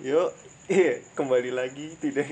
Yuk, 0.00 0.32
iya, 0.72 0.96
kembali 1.12 1.52
lagi 1.52 1.92
tidak 2.00 2.24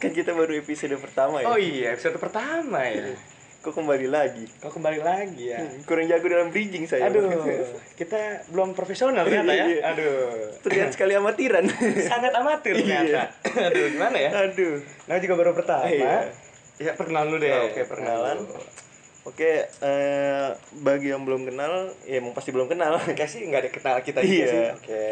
kan 0.00 0.14
kita 0.14 0.32
baru 0.32 0.56
episode 0.56 0.94
pertama 0.96 1.42
ya. 1.42 1.46
Oh 1.50 1.58
iya, 1.58 1.92
episode 1.92 2.16
pertama 2.16 2.80
ya. 2.86 3.12
Kok 3.60 3.76
kembali 3.76 4.08
lagi? 4.08 4.48
Kok 4.56 4.72
kembali 4.72 5.04
lagi 5.04 5.52
ya? 5.52 5.60
Hmm, 5.60 5.84
Kurang 5.84 6.08
jago 6.08 6.24
dalam 6.32 6.48
bridging 6.48 6.88
saya. 6.88 7.12
Aduh, 7.12 7.28
kita 8.00 8.48
belum 8.48 8.72
profesional 8.72 9.28
ternyata 9.28 9.52
ya. 9.52 9.66
Iya. 9.68 9.80
Aduh, 9.92 10.56
Terlihat 10.64 10.96
sekali 10.96 11.12
amatiran. 11.12 11.68
sangat 12.10 12.32
amatir 12.32 12.80
ternyata. 12.80 13.28
Aduh, 13.44 13.84
gimana 13.92 14.16
ya? 14.16 14.30
Aduh. 14.48 14.80
Nah 15.04 15.20
juga 15.20 15.34
baru 15.36 15.52
pertama. 15.52 15.84
Iya. 15.92 16.32
Ya 16.80 16.96
perkenalan 16.96 17.36
dulu 17.36 17.38
deh. 17.44 17.52
Oke, 17.68 17.84
perkenalan. 17.84 18.38
Aduh. 18.40 18.88
Oke, 19.20 19.68
eh, 19.68 20.48
bagi 20.80 21.12
yang 21.12 21.28
belum 21.28 21.44
kenal, 21.44 21.92
ya 22.08 22.24
emang 22.24 22.32
pasti 22.32 22.56
belum 22.56 22.66
kenal. 22.66 22.96
Oke 23.04 23.28
sih 23.28 23.44
nggak 23.44 23.62
ada 23.62 23.70
kenal 23.70 23.96
kita 24.00 24.24
juga 24.24 24.32
Iya. 24.32 24.48
sih. 24.48 24.64
Oke. 24.80 25.04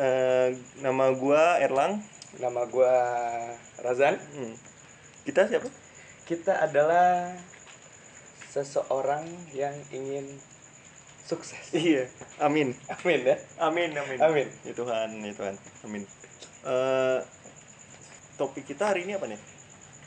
Eh, 0.00 0.46
nama 0.80 1.12
gua 1.12 1.60
Erlang. 1.60 2.00
Nama 2.40 2.62
gua 2.66 2.92
Razan. 3.78 4.16
Hmm. 4.32 4.56
Kita 5.28 5.44
siapa? 5.44 5.68
Kita 6.24 6.64
adalah 6.64 7.36
seseorang 8.48 9.28
yang 9.52 9.76
ingin 9.92 10.24
sukses. 11.20 11.60
Iya, 11.70 12.08
Amin. 12.40 12.72
Amin 12.90 13.20
ya. 13.22 13.36
Amin, 13.60 13.92
amin. 13.92 14.18
Amin. 14.18 14.48
Ya 14.64 14.72
Tuhan, 14.72 15.20
ya 15.20 15.32
Tuhan. 15.36 15.54
Amin. 15.84 16.02
Eh, 16.64 17.18
topik 18.34 18.64
kita 18.64 18.88
hari 18.88 19.04
ini 19.04 19.14
apa 19.14 19.28
nih? 19.28 19.40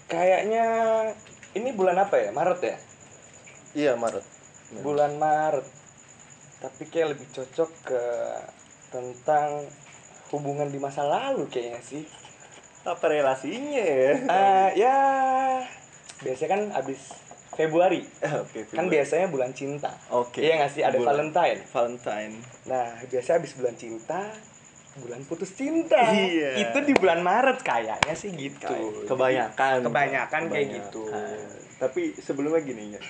Kayaknya 0.10 0.66
ini 1.54 1.70
bulan 1.72 2.02
apa 2.02 2.18
ya? 2.18 2.34
Maret 2.34 2.60
ya? 2.66 2.76
Iya, 3.74 3.94
Maret. 3.96 4.26
bulan 4.76 5.14
Maret 5.16 5.66
tapi 6.58 6.88
kayak 6.88 7.14
lebih 7.14 7.28
cocok 7.30 7.70
ke 7.84 8.04
tentang 8.90 9.68
hubungan 10.30 10.66
di 10.66 10.78
masa 10.78 11.04
lalu 11.04 11.46
kayaknya 11.46 11.78
sih 11.80 12.04
Apa 12.82 13.06
relasinya 13.06 13.80
ya? 13.80 14.12
Eh, 14.18 14.70
ya 14.76 14.98
biasanya 16.20 16.50
kan 16.50 16.62
abis 16.76 17.14
Februari 17.52 18.02
Oke, 18.42 18.66
kan 18.66 18.82
Februari. 18.82 18.90
biasanya 18.90 19.28
bulan 19.28 19.52
cinta 19.52 19.92
Oke. 20.10 20.40
iya 20.40 20.58
nggak 20.58 20.72
sih 20.72 20.82
ada 20.82 20.96
Bulan- 20.96 21.30
Valentine 21.30 21.60
Valentine. 21.68 22.34
nah 22.66 22.88
biasanya 23.04 23.38
abis 23.38 23.54
bulan 23.54 23.76
cinta 23.76 24.22
bulan 24.96 25.22
putus 25.24 25.52
cinta 25.52 26.02
Iya. 26.08 26.64
itu 26.64 26.78
di 26.82 26.94
bulan 26.94 27.20
Maret 27.20 27.62
kayaknya 27.62 28.14
sih 28.14 28.32
gitu 28.32 28.58
Kayak- 28.64 29.06
Kebanyakan. 29.06 29.78
Kebanyakan 29.82 30.42
kayak 30.44 30.50
Kebanyakan. 30.50 30.74
gitu. 30.80 31.04
Tapi 31.76 32.02
sebelumnya 32.16 32.62
gini 32.62 32.94
ya. 32.94 33.02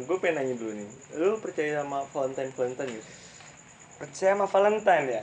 Gue 0.00 0.16
pengen 0.18 0.42
nanya 0.42 0.54
dulu 0.54 0.72
nih. 0.74 0.88
Lu 1.16 1.38
percaya 1.38 1.80
sama 1.80 2.02
Valentine 2.06 2.50
Valentine 2.50 2.90
gitu? 2.92 3.10
percaya 3.98 4.30
sama 4.32 4.46
Valentine 4.46 5.06
ya 5.10 5.22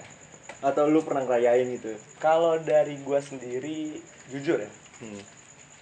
Atau 0.59 0.88
lu 0.88 1.00
pernah 1.00 1.23
ngerayain 1.23 1.67
gitu? 1.72 1.95
kalau 2.17 2.59
dari 2.59 3.00
gua 3.00 3.20
sendiri 3.20 4.00
jujur 4.28 4.59
ya 4.59 4.72
Hmm. 4.95 5.20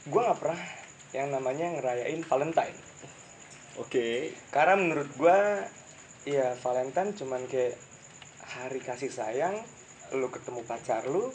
gue 0.03 0.19
nggak 0.19 0.39
pernah 0.41 0.61
yang 1.09 1.29
namanya 1.29 1.69
ngerayain 1.69 2.21
Valentine 2.21 2.77
Oke. 3.77 4.33
karena 4.49 4.73
menurut 4.73 5.09
gue 5.13 5.37
ya 6.25 6.53
Valentine 6.57 7.13
cuman 7.13 7.45
kayak 7.45 7.77
hari 8.43 8.77
kasih 8.77 9.09
sayang 9.09 9.53
lu 10.13 10.29
ketemu 10.29 10.61
pacar 10.63 11.05
lu 11.05 11.29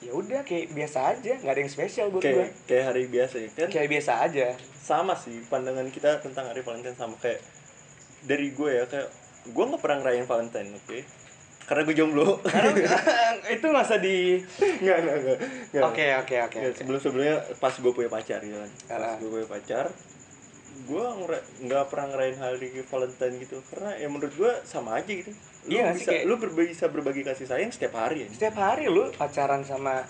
ya 0.00 0.10
udah 0.10 0.40
kayak 0.42 0.72
biasa 0.72 1.12
aja 1.12 1.32
nggak 1.36 1.52
ada 1.52 1.60
yang 1.60 1.68
spesial 1.68 2.08
buat 2.08 2.20
gue 2.20 2.32
Kayak 2.32 2.50
kayak 2.64 2.84
hari 2.88 3.02
biasa 3.06 3.34
ya 3.36 3.48
kan? 3.52 3.68
kayak 3.68 3.88
biasa 3.90 4.12
aja. 4.24 4.46
Sama 4.74 5.12
sih 5.12 5.44
pandangan 5.44 5.86
kita 5.88 6.18
tentang 6.18 6.48
hari 6.48 6.60
Valentine 6.60 6.94
sama 6.94 7.14
kayak 7.16 7.44
dari 8.22 8.48
gue 8.50 8.70
ya 8.70 8.84
kayak 8.84 9.08
gue 9.46 9.64
nggak 9.66 9.78
pernah 9.78 9.96
ngerayain 10.00 10.24
Valentine 10.24 10.72
oke? 10.74 10.98
Karena 11.62 11.82
gue 11.84 11.94
jomblo. 11.94 12.40
Karena 12.40 12.72
itu 13.54 13.66
masa 13.68 13.94
di 13.96 14.40
nggak 14.58 14.98
nggak 14.98 15.16
nggak 15.70 15.84
oke 15.84 16.04
oke 16.18 16.36
oke 16.48 16.58
Ya, 16.58 16.70
sebelum 16.72 16.98
sebelumnya 16.98 17.36
pas 17.56 17.72
gue 17.72 17.92
punya 17.92 18.08
pacar 18.08 18.40
gitu 18.40 18.56
kan? 18.56 18.70
Pas 18.88 19.16
gue 19.16 19.28
punya 19.28 19.46
pacar 19.46 19.86
gue 20.80 21.04
nggak 21.60 21.84
pernah 21.86 22.06
ngerayain 22.08 22.40
hari 22.40 22.72
Valentine 22.82 23.34
gitu. 23.36 23.60
Karena 23.68 23.92
ya 23.94 24.08
menurut 24.08 24.32
gue 24.32 24.52
sama 24.64 24.96
aja 24.96 25.12
gitu 25.12 25.28
lu 25.60 25.70
Iya 25.70 25.80
nggak 25.82 25.96
bisa 25.96 26.10
kayak- 26.10 26.24
lu 26.24 26.34
berbagi, 26.36 26.68
bisa 26.72 26.86
berbagi 26.88 27.22
kasih 27.22 27.46
sayang 27.46 27.70
setiap 27.70 27.94
hari 27.94 28.24
ya? 28.24 28.28
Setiap 28.32 28.56
hari 28.56 28.84
lu 28.86 29.12
pacaran 29.12 29.60
sama 29.62 30.04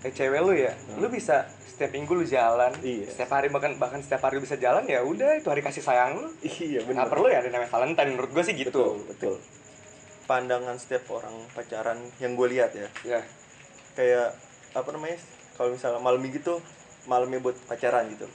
eh, 0.00 0.12
cewek 0.12 0.40
lu 0.40 0.54
ya 0.54 0.70
lu 0.96 1.08
bisa 1.08 1.42
setiap 1.66 1.90
minggu 1.90 2.12
lu 2.14 2.24
jalan. 2.24 2.70
Iya. 2.78 3.10
setiap 3.10 3.30
hari 3.32 3.50
bahkan 3.50 3.74
bahkan 3.76 4.00
setiap 4.00 4.22
hari 4.22 4.38
lu 4.38 4.42
bisa 4.42 4.56
jalan 4.56 4.86
ya 4.86 5.02
udah 5.02 5.36
itu 5.36 5.48
hari 5.48 5.60
kasih 5.60 5.82
sayang 5.82 6.16
lu. 6.16 6.28
Iya 6.40 6.80
nggak 6.80 6.86
benar 6.86 7.06
perlu 7.10 7.26
ya 7.26 7.42
ada 7.42 7.50
namanya 7.50 7.68
Valentine 7.68 8.10
menurut 8.14 8.30
gue 8.30 8.42
sih 8.42 8.54
gitu. 8.54 8.70
Betul 8.70 8.94
betul. 9.10 9.34
Pandangan 10.24 10.76
setiap 10.78 11.06
orang 11.12 11.34
pacaran 11.52 11.98
yang 12.18 12.34
gue 12.34 12.48
lihat 12.48 12.70
ya. 12.72 12.88
Ya. 13.04 13.20
Kayak 13.92 14.38
apa 14.72 14.88
namanya 14.90 15.18
kalau 15.56 15.72
misalnya 15.72 15.98
malam 15.98 16.20
minggu 16.20 16.38
tuh 16.40 16.58
malamnya 17.06 17.38
buat 17.38 17.56
pacaran 17.66 18.06
gitu. 18.10 18.26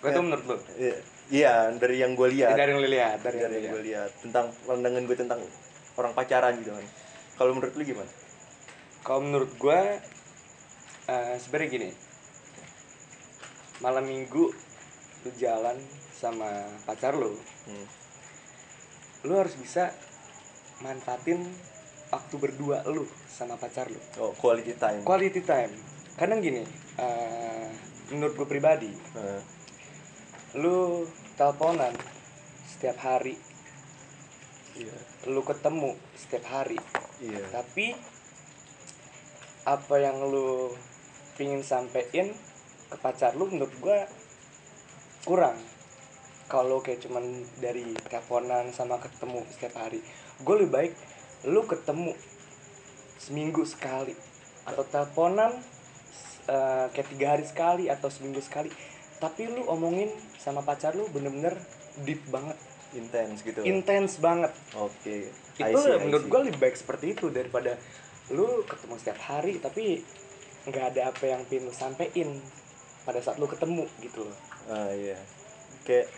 Gue 0.00 0.10
tuh 0.10 0.22
menurut 0.22 0.44
lu? 0.46 0.56
Iya, 0.76 0.96
iya 1.28 1.52
dari 1.72 1.98
yang 1.98 2.16
gue 2.16 2.28
lihat. 2.30 2.56
Dari 2.56 2.72
yang 2.72 2.80
lu 2.80 2.88
lihat 2.88 3.18
dari, 3.20 3.38
dari 3.38 3.54
yang 3.60 3.64
yang 3.64 3.74
gue 3.76 3.84
lihat. 3.84 4.10
tentang 4.20 4.46
pandangan 4.64 5.02
gue 5.04 5.16
tentang 5.16 5.40
orang 6.00 6.16
pacaran 6.16 6.56
gitu 6.60 6.72
kan. 6.72 6.86
Kalau 7.36 7.52
menurut 7.56 7.72
lu 7.76 7.84
gimana? 7.84 8.12
Kalau 9.00 9.20
menurut 9.24 9.52
gue 9.56 9.80
eh 11.08 11.36
sebenarnya 11.40 11.68
gini. 11.72 11.90
Malam 13.80 14.04
minggu 14.08 14.44
lu 15.20 15.30
jalan 15.36 15.76
sama 16.16 16.48
pacar 16.84 17.16
lu 17.16 17.32
hmm. 17.32 17.86
lu 19.24 19.36
harus 19.36 19.56
bisa 19.56 19.88
manfaatin 20.84 21.44
waktu 22.12 22.34
berdua 22.36 22.84
lu 22.88 23.08
sama 23.28 23.56
pacar 23.56 23.88
lu. 23.88 24.00
Oh 24.20 24.32
quality 24.36 24.76
time. 24.76 25.00
Quality 25.04 25.40
time. 25.44 25.72
Kadang 26.16 26.44
gini 26.44 26.64
eh 27.00 27.68
menurut 28.12 28.36
gue 28.36 28.48
pribadi 28.48 28.90
Nah, 29.16 29.40
lu 30.60 31.08
teleponan 31.40 31.96
setiap 32.68 33.00
hari. 33.00 33.36
Iya 34.76 35.09
lu 35.28 35.44
ketemu 35.44 35.96
setiap 36.16 36.44
hari. 36.48 36.80
Iya. 37.20 37.44
Tapi 37.52 37.92
apa 39.68 39.94
yang 40.00 40.24
lu 40.24 40.72
pingin 41.36 41.60
sampein 41.60 42.32
ke 42.88 42.96
pacar 43.00 43.36
lu 43.36 43.50
menurut 43.50 43.74
gua 43.80 44.08
kurang. 45.28 45.58
Kalau 46.50 46.82
kayak 46.82 47.06
cuman 47.06 47.46
dari 47.62 47.94
teleponan 48.10 48.74
sama 48.74 48.98
ketemu 48.98 49.46
setiap 49.54 49.86
hari 49.86 50.02
gue 50.40 50.54
lebih 50.56 50.72
baik 50.72 50.92
lu 51.48 51.64
ketemu 51.68 52.16
seminggu 53.20 53.64
sekali 53.68 54.16
atau 54.64 54.84
teleponan 54.88 55.52
eh, 56.48 56.86
kayak 56.92 57.08
tiga 57.12 57.26
hari 57.36 57.44
sekali 57.44 57.84
atau 57.92 58.08
seminggu 58.08 58.40
sekali. 58.40 58.72
Tapi 59.20 59.52
lu 59.52 59.68
omongin 59.68 60.08
sama 60.40 60.64
pacar 60.64 60.96
lu 60.96 61.04
bener-bener 61.12 61.60
deep 62.08 62.24
banget 62.32 62.56
intens 62.94 63.42
gitu. 63.46 63.60
Intens 63.62 64.18
banget. 64.18 64.52
Oke. 64.74 65.30
I 65.60 65.70
itu 65.70 65.78
see, 65.78 65.98
menurut 66.00 66.24
gue 66.26 66.40
lebih 66.48 66.58
baik 66.58 66.76
seperti 66.76 67.14
itu 67.14 67.28
daripada 67.28 67.76
lu 68.30 68.62
ketemu 68.66 68.94
setiap 68.98 69.18
hari 69.26 69.58
tapi 69.58 70.00
nggak 70.70 70.84
ada 70.94 71.10
apa 71.10 71.24
yang 71.26 71.42
pin 71.48 71.66
lu 71.66 71.74
sampein 71.74 72.38
pada 73.02 73.18
saat 73.18 73.36
lu 73.38 73.46
ketemu 73.46 73.84
gitu 74.02 74.26
loh. 74.26 74.38
Ah 74.70 74.90
iya. 74.92 75.18
Kayak 75.86 76.08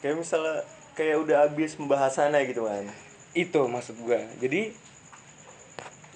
kayak 0.00 0.16
misalnya 0.20 0.64
kayak 0.96 1.16
udah 1.20 1.36
habis 1.48 1.76
pembahasannya 1.76 2.40
gitu 2.48 2.66
kan? 2.66 2.84
Itu 3.36 3.68
maksud 3.68 4.00
gue 4.00 4.20
jadi 4.40 4.72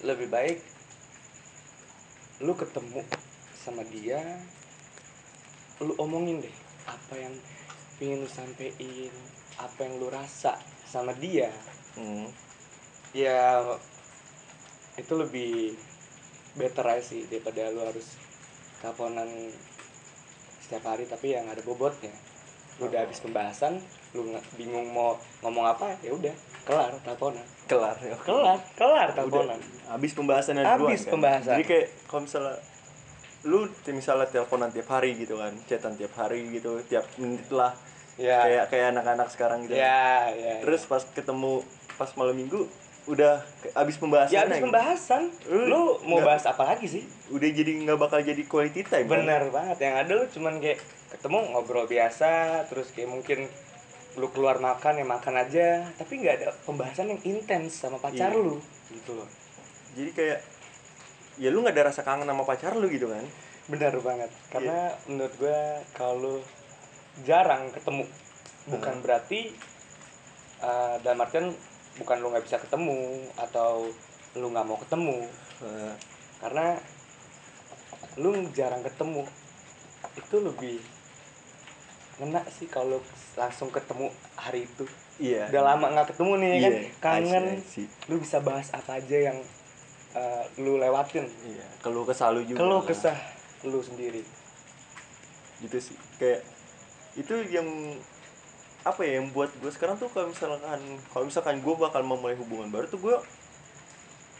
lebih 0.01 0.33
baik 0.33 0.57
lu 2.41 2.57
ketemu 2.57 3.05
sama 3.53 3.85
dia 3.85 4.17
lu 5.77 5.93
omongin 6.01 6.41
deh 6.41 6.55
apa 6.89 7.13
yang 7.13 7.33
pingin 8.01 8.25
lu 8.25 8.29
sampein 8.29 9.13
apa 9.59 9.79
yang 9.83 9.99
lu 9.99 10.07
rasa 10.07 10.55
sama 10.87 11.11
dia 11.17 11.51
hmm. 11.97 12.27
ya 13.11 13.63
itu 14.99 15.13
lebih 15.15 15.75
better 16.55 16.83
aja 16.83 17.03
sih 17.03 17.27
daripada 17.31 17.71
lu 17.71 17.83
harus 17.83 18.19
teleponan 18.83 19.27
setiap 20.59 20.83
hari 20.87 21.07
tapi 21.07 21.35
yang 21.35 21.47
ada 21.47 21.63
bobotnya 21.63 22.11
lu 22.79 22.87
udah 22.87 23.07
habis 23.07 23.19
pembahasan 23.23 23.79
lu 24.11 24.27
bingung 24.59 24.91
mau 24.91 25.15
ngomong 25.43 25.65
apa 25.71 25.95
ya 26.03 26.11
udah 26.11 26.35
kelar 26.67 26.91
teleponan 27.03 27.45
kelar 27.67 27.95
ya 28.03 28.15
kelar 28.23 28.59
kelar 28.75 29.07
teleponan 29.15 29.59
habis 29.87 30.11
pembahasannya 30.11 30.63
Habis 30.63 30.79
duluan 30.79 30.95
kan? 30.99 31.11
pembahasan. 31.15 31.53
jadi 31.55 31.63
kayak 31.67 31.87
kalau 32.07 32.21
misalnya 32.27 32.55
lu 33.41 33.59
misalnya 33.89 34.27
teleponan 34.29 34.69
tiap 34.69 34.87
hari 34.91 35.17
gitu 35.17 35.39
kan 35.39 35.53
chatan 35.65 35.93
tiap 35.97 36.13
hari 36.13 36.45
gitu 36.53 36.77
tiap 36.85 37.07
menit 37.17 37.47
lah 37.49 37.73
ya. 38.21 38.39
Kayak 38.39 38.65
kayak 38.69 38.85
anak-anak 38.93 39.27
sekarang 39.27 39.59
gitu. 39.65 39.73
Ya 39.73 40.29
ya 40.29 40.61
terus 40.61 40.85
pas 40.85 41.01
ketemu 41.07 41.65
pas 41.95 42.13
malam 42.13 42.33
minggu 42.33 42.69
udah 43.03 43.41
habis 43.73 43.97
pembahasan 43.97 44.29
ya 44.31 44.45
habis 44.45 44.61
pembahasan. 44.61 45.23
Lu 45.47 45.65
lu 45.65 45.81
mau 46.03 46.17
nggak- 46.17 46.27
bahas 46.27 46.43
apa 46.45 46.63
lagi 46.67 46.85
sih? 46.87 47.03
Udah 47.27 47.49
jadi 47.49 47.71
nggak 47.81 47.97
bakal 47.97 48.21
jadi 48.21 48.43
quality 48.43 48.81
time 48.83 49.05
kan? 49.05 49.19
bener 49.19 49.49
banget. 49.49 49.77
Yang 49.79 49.95
ada 49.97 50.11
lu 50.13 50.25
cuman 50.29 50.53
kayak 50.57 50.79
ketemu 51.09 51.37
ngobrol 51.49 51.85
biasa 51.85 52.31
terus 52.69 52.93
kayak 52.93 53.09
mungkin 53.09 53.49
lu 54.13 54.27
keluar 54.29 54.59
makan 54.59 54.93
ya 54.95 55.05
makan 55.07 55.33
aja. 55.35 55.67
Tapi 55.91 56.13
nggak 56.15 56.35
ada 56.37 56.47
pembahasan 56.61 57.09
yang 57.09 57.21
intens 57.23 57.73
sama 57.75 57.97
pacar 57.97 58.29
Iya. 58.29 58.37
lu 58.39 58.61
gitu 58.91 59.11
loh. 59.13 59.25
Jadi 59.91 60.11
kayak 60.13 60.39
ya 61.35 61.49
lu 61.49 61.65
nggak 61.65 61.73
ada 61.73 61.89
rasa 61.89 62.01
kangen 62.01 62.27
sama 62.27 62.45
pacar 62.45 62.75
lu 62.75 62.85
gitu 62.85 63.09
kan? 63.09 63.25
Benar 63.65 63.97
banget. 63.97 64.29
Karena 64.47 64.77
menurut 65.05 65.33
gue 65.33 65.59
kalau 65.91 66.37
jarang 67.23 67.69
ketemu. 67.71 68.05
Bukan 68.69 68.95
Hmm. 68.99 69.03
berarti 69.03 69.53
uh, 70.61 70.95
dalam 71.01 71.21
artian 71.21 71.49
bukan 71.97 72.17
lu 72.21 72.31
nggak 72.31 72.45
bisa 72.45 72.57
ketemu 72.61 73.27
atau 73.35 73.89
lu 74.37 74.47
nggak 74.47 74.65
mau 74.67 74.79
ketemu. 74.79 75.17
Eh, 75.61 75.93
karena 76.39 76.79
lu 78.17 78.31
jarang 78.55 78.81
ketemu. 78.81 79.27
Itu 80.15 80.39
lebih 80.39 80.79
ngena 82.21 82.45
sih 82.53 82.69
kalau 82.69 83.01
langsung 83.35 83.73
ketemu 83.73 84.13
hari 84.37 84.69
itu. 84.69 84.85
Iya. 85.17 85.49
Udah 85.49 85.63
lama 85.73 85.85
nggak 85.89 86.07
ketemu 86.15 86.31
nih 86.37 86.49
kan? 86.49 86.57
Iya, 86.61 86.71
kangen 87.01 87.45
I 87.45 87.61
see, 87.65 87.85
I 87.85 87.85
see. 87.85 88.09
lu 88.09 88.15
bisa 88.21 88.37
bahas 88.41 88.69
apa 88.73 89.01
aja 89.01 89.17
yang 89.31 89.37
uh, 90.13 90.43
lu 90.61 90.77
lewatin. 90.77 91.25
Iya 91.45 91.65
kalau 91.81 92.05
kesal 92.05 92.37
lu 92.37 92.41
juga 92.45 92.61
kalau 92.61 92.79
lah. 92.81 92.87
kesah 92.87 93.17
lu 93.67 93.79
sendiri. 93.81 94.21
Gitu 95.61 95.77
sih 95.91 95.97
kayak 96.17 96.41
itu 97.19 97.35
yang 97.51 97.67
apa 98.81 99.05
ya 99.05 99.21
yang 99.21 99.29
buat 99.29 99.53
gue 99.61 99.69
sekarang 99.69 99.99
tuh 100.01 100.09
kalau 100.09 100.33
misalkan 100.33 100.81
kalau 101.13 101.25
misalkan 101.29 101.61
gue 101.61 101.75
bakal 101.77 102.01
memulai 102.01 102.33
hubungan 102.33 102.73
baru 102.73 102.89
tuh 102.89 102.97
gue 102.97 103.15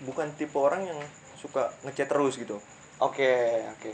bukan 0.02 0.34
tipe 0.34 0.58
orang 0.58 0.82
yang 0.90 1.00
suka 1.38 1.70
ngechat 1.86 2.10
terus 2.10 2.42
gitu. 2.42 2.58
Oke 3.02 3.62
oke. 3.78 3.92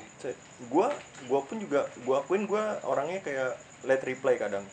Gue 0.72 0.88
gue 1.28 1.40
pun 1.44 1.58
juga 1.60 1.88
gue 2.00 2.16
akuin 2.16 2.48
gue 2.48 2.64
orangnya 2.88 3.20
kayak 3.24 3.60
let 3.84 4.00
reply 4.08 4.40
kadang. 4.40 4.64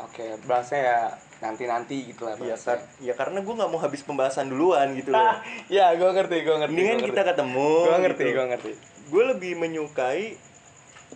Oke 0.00 0.40
bahasanya 0.48 0.84
ya 0.84 0.98
nanti 1.38 1.64
nanti 1.68 1.96
gitu 2.08 2.24
lah 2.24 2.34
bahasanya. 2.40 2.80
kar 2.80 2.80
ya 3.04 3.12
karena 3.12 3.38
gue 3.44 3.54
nggak 3.54 3.70
mau 3.70 3.80
habis 3.84 4.00
pembahasan 4.00 4.48
duluan 4.48 4.96
gitu 4.96 5.12
loh. 5.12 5.20
Nah, 5.20 5.44
ya 5.68 5.92
gue 5.92 6.08
ngerti 6.08 6.36
gue 6.40 6.56
ngerti 6.56 6.72
mendingan 6.72 7.00
kita 7.04 7.22
ketemu 7.36 7.72
gue 7.84 7.98
ngerti 8.00 8.22
gitu. 8.24 8.32
gue 8.32 8.46
ngerti. 8.48 8.72
Gue 9.08 9.22
lebih 9.28 9.52
menyukai 9.60 10.40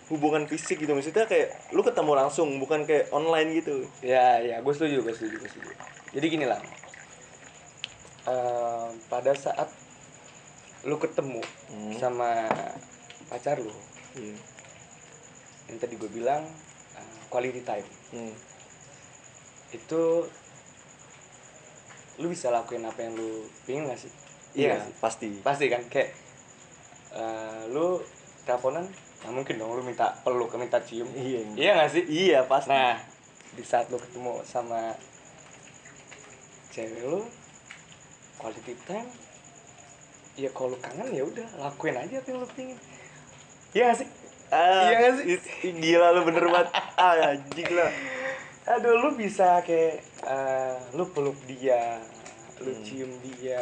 hubungan 0.08 0.44
fisik 0.44 0.80
gitu. 0.80 0.92
Maksudnya 0.92 1.24
kayak 1.24 1.72
lu 1.72 1.80
ketemu 1.80 2.12
langsung 2.16 2.48
bukan 2.56 2.84
kayak 2.84 3.08
online 3.12 3.56
gitu. 3.60 3.84
Ya 4.00 4.40
ya 4.40 4.60
gue 4.60 4.72
setuju 4.72 5.04
gue 5.04 5.14
setuju 5.14 5.36
gue 5.40 5.50
setuju. 5.50 5.72
Jadi 6.12 6.26
gini 6.28 6.46
lah. 6.48 6.60
Eh, 8.22 8.88
pada 9.10 9.32
saat 9.34 9.66
lu 10.82 10.98
ketemu 10.98 11.38
Hmm. 11.70 11.94
sama 11.94 12.46
pacar 13.30 13.54
lu 13.56 13.70
iya 14.18 14.34
yang 15.70 15.78
tadi 15.78 15.94
gue 15.94 16.10
bilang 16.10 16.42
eh, 16.94 17.18
quality 17.30 17.62
time. 17.62 17.88
Hmm. 18.12 18.34
itu 19.72 20.02
lu 22.20 22.26
bisa 22.28 22.52
lakuin 22.52 22.84
apa 22.84 23.00
yang 23.00 23.16
lu 23.16 23.48
pingin 23.64 23.88
gak 23.88 23.96
sih? 23.96 24.12
Iya 24.52 24.84
sih? 24.84 24.92
pasti. 25.00 25.28
Pasti 25.40 25.66
kan? 25.72 25.80
Kayak 25.88 26.12
eh, 27.16 27.62
lu 27.72 28.04
teleponan 28.44 28.84
nggak 29.22 29.32
mungkin 29.32 29.54
dong 29.56 29.70
lu 29.72 29.82
minta 29.82 30.10
peluk 30.20 30.50
minta 30.54 30.78
cium. 30.78 31.06
Iya 31.14 31.40
iya. 31.54 31.70
Gak 31.76 31.90
sih? 31.90 32.04
Iya 32.04 32.38
pasti. 32.44 32.70
Nah 32.70 32.98
di 33.52 33.62
saat 33.62 33.86
lu 33.86 33.96
ketemu 33.96 34.40
sama 34.42 34.96
cewek 36.68 37.04
lu 37.04 37.20
quality 38.36 38.74
time 38.82 39.08
ya 40.34 40.48
kalau 40.50 40.72
lu 40.72 40.78
kangen 40.80 41.12
ya 41.12 41.22
udah 41.22 41.44
lakuin 41.60 41.92
aja 41.94 42.16
apa 42.16 42.26
yang 42.26 42.40
lu 42.40 42.48
pingin 42.50 42.78
iya 43.72 43.92
gak 43.92 43.98
sih? 44.00 44.08
Ah, 44.48 44.84
Iya 44.84 44.96
nggak 44.98 45.12
sih? 45.16 45.26
gila 45.72 46.12
lu 46.12 46.28
bener 46.28 46.44
banget. 46.44 46.68
Ah 47.00 47.16
anjing 47.32 47.72
lah. 47.72 47.88
Aduh 48.68 49.00
lu 49.00 49.16
bisa 49.16 49.64
kayak 49.64 50.00
eh, 50.24 50.76
lu 50.92 51.08
peluk 51.08 51.36
dia 51.46 52.00
lu 52.60 52.68
Hmm. 52.72 52.84
cium 52.84 53.10
dia 53.24 53.58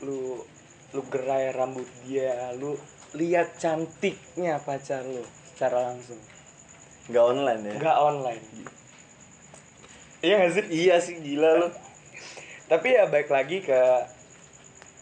lu 0.00 0.38
lu 0.90 1.00
gerai 1.06 1.50
rambut 1.50 1.84
dia 2.02 2.50
lu 2.56 2.72
lihat 3.14 3.58
cantiknya 3.58 4.62
pacar 4.62 5.02
lu 5.02 5.24
secara 5.50 5.90
langsung. 5.90 6.18
Nggak 7.10 7.24
online 7.26 7.62
ya? 7.66 7.74
Nggak 7.82 7.98
online. 7.98 8.44
Iya 10.20 10.34
gak 10.36 10.52
sih? 10.52 10.64
Iya 10.68 10.96
sih 11.00 11.16
gila 11.18 11.50
lu. 11.64 11.68
Tapi 12.68 12.86
ya 12.92 13.08
baik 13.08 13.32
lagi 13.32 13.64
ke 13.64 13.80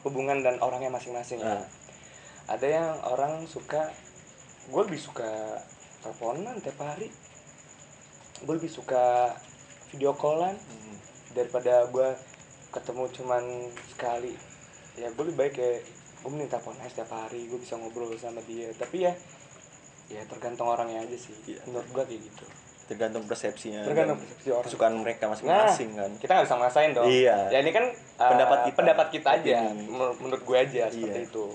hubungan 0.06 0.40
dan 0.40 0.56
orangnya 0.62 0.88
masing-masing. 0.88 1.42
Ya. 1.42 1.58
Ah. 1.58 1.66
ada 2.48 2.64
yang 2.64 2.96
orang 3.04 3.44
suka 3.44 3.92
gue 4.72 4.82
lebih 4.88 4.96
suka 4.96 5.60
teleponan 6.00 6.56
tiap 6.64 6.80
hari. 6.80 7.12
Gue 8.40 8.56
lebih 8.56 8.72
suka 8.72 9.36
video 9.92 10.16
callan 10.16 10.56
Hmm. 10.56 10.96
daripada 11.36 11.84
gue 11.92 12.08
ketemu 12.72 13.04
cuman 13.20 13.44
sekali. 13.92 14.32
Ya 14.96 15.12
gue 15.12 15.24
lebih 15.28 15.36
baik 15.36 15.54
kayak 15.60 15.80
gue 16.18 16.28
mending 16.28 16.48
telepon 16.48 16.74
aja 16.76 16.90
setiap 16.90 17.10
hari 17.12 17.44
gue 17.44 17.56
bisa 17.56 17.74
ngobrol 17.74 18.10
sama 18.14 18.42
dia 18.42 18.68
tapi 18.72 19.02
ya 19.02 19.12
ya 20.08 20.22
tergantung 20.24 20.66
orangnya 20.66 21.00
aja 21.00 21.16
sih 21.16 21.34
Iya. 21.46 21.60
menurut 21.64 21.86
gue 21.86 22.04
kayak 22.04 22.22
gitu 22.24 22.44
tergantung 22.86 23.22
persepsinya 23.22 23.84
Tergantung 23.84 24.16
persepsi 24.16 24.48
orang. 24.48 24.64
kesukaan 24.64 24.94
mereka 24.96 25.22
nah 25.22 25.30
masing-masing 25.30 25.90
kan 25.92 26.10
kita 26.16 26.30
nggak 26.32 26.46
bisa 26.46 26.56
ngerasain 26.56 26.90
dong 26.92 27.06
Iya. 27.06 27.36
ya 27.48 27.58
ini 27.58 27.70
kan 27.70 27.84
uh, 28.16 28.30
Pendapat 28.30 28.58
kita. 28.64 28.76
pendapat 28.76 29.06
kita 29.10 29.28
aja 29.34 29.56
Opini. 29.62 29.84
menur- 29.86 30.16
menurut 30.18 30.42
gue 30.42 30.56
aja 30.58 30.82
seperti 30.86 31.04
Iya. 31.14 31.28
itu 31.28 31.46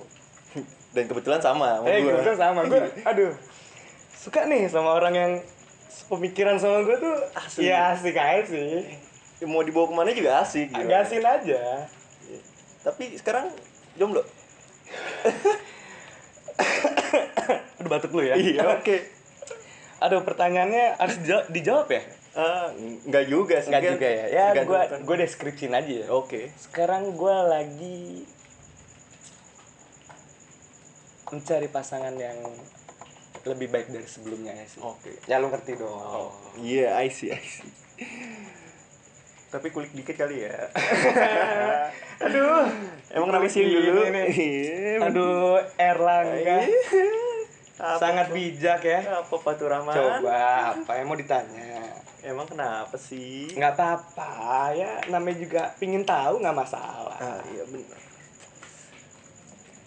dan 0.93 1.03
kebetulan 1.03 1.39
sama 1.39 1.67
sama 1.75 1.85
eh 1.87 1.99
gua. 1.99 2.13
gue 2.19 2.35
sama 2.35 2.61
gue 2.63 2.79
aduh 3.09 3.33
suka 4.15 4.45
nih 4.45 4.63
sama 4.65 4.93
orang 4.93 5.13
yang 5.13 5.31
pemikiran 6.05 6.55
sama 6.55 6.81
gue 6.81 6.95
tuh 6.95 7.15
Asli. 7.33 7.67
ya 7.67 7.91
asik 7.91 8.13
aja 8.13 8.45
sih 8.45 9.01
Ya, 9.35 9.49
mau 9.49 9.59
dibawa 9.59 9.83
ke 9.83 9.93
mana 9.93 10.09
juga 10.09 10.39
asik 10.39 10.69
gitu. 10.69 10.85
gasin 10.85 11.19
aja 11.19 11.83
tapi 12.79 13.15
sekarang 13.15 13.51
jomblo 13.93 14.23
aduh 17.79 17.89
batuk 17.89 18.11
lu 18.13 18.21
ya? 18.23 18.35
Iya 18.35 18.61
oke. 18.79 18.97
Aduh 20.03 20.21
pertanyaannya 20.21 20.99
harus 20.99 21.15
dijawab, 21.23 21.45
dijawab 21.49 21.87
ya? 21.89 22.03
Ah, 22.33 22.73
nggak 23.05 23.25
juga 23.29 23.61
sih 23.61 23.69
Enggak 23.69 23.83
kan. 23.85 23.93
juga 23.93 24.07
ya? 24.09 24.25
Ya 24.25 24.45
Tergantung 24.51 24.67
gue 24.67 24.81
kan. 24.81 24.99
gue 25.05 25.15
deskripsiin 25.21 25.71
aja 25.71 25.93
ya. 26.03 26.07
Oke. 26.09 26.49
Sekarang 26.57 27.13
gue 27.13 27.37
lagi 27.45 28.25
mencari 31.29 31.67
pasangan 31.67 32.13
yang 32.13 32.37
lebih 33.43 33.67
baik 33.69 33.89
dari 33.89 34.05
sebelumnya 34.05 34.53
ya 34.53 34.65
sih. 34.65 34.79
Oke. 34.81 35.17
Ya 35.25 35.37
lu 35.37 35.49
ngerti 35.49 35.75
dong. 35.75 35.93
Oh. 35.93 36.31
Iya 36.57 36.97
I 36.97 37.09
see 37.09 37.29
I 37.29 37.41
see 37.41 37.69
tapi 39.53 39.69
kulik 39.69 39.93
dikit 39.93 40.17
kali 40.17 40.49
ya. 40.49 40.57
Aduh. 42.25 42.65
Emang 43.13 43.29
kenapa 43.29 43.45
sih 43.45 43.61
dulu? 43.69 44.01
Ini. 44.09 44.23
Iya. 44.33 45.05
aduh 45.05 45.61
Erlangga. 45.77 46.65
Apa- 47.77 48.01
sangat 48.01 48.33
bijak 48.33 48.81
ya. 48.81 49.21
Apa 49.21 49.35
Patu 49.37 49.69
Rahman 49.69 49.93
coba 49.93 50.73
apa 50.73 50.91
yang 50.97 51.05
mau 51.05 51.17
ditanya? 51.17 51.85
Emang 52.25 52.49
kenapa 52.49 52.97
sih? 52.97 53.53
Nggak 53.53 53.77
apa-apa 53.77 54.73
ya. 54.73 54.97
Namanya 55.13 55.37
juga 55.37 55.61
pingin 55.77 56.01
tahu 56.01 56.41
nggak 56.41 56.57
masalah. 56.57 57.21
Ah 57.21 57.37
iya 57.53 57.61
benar 57.69 58.03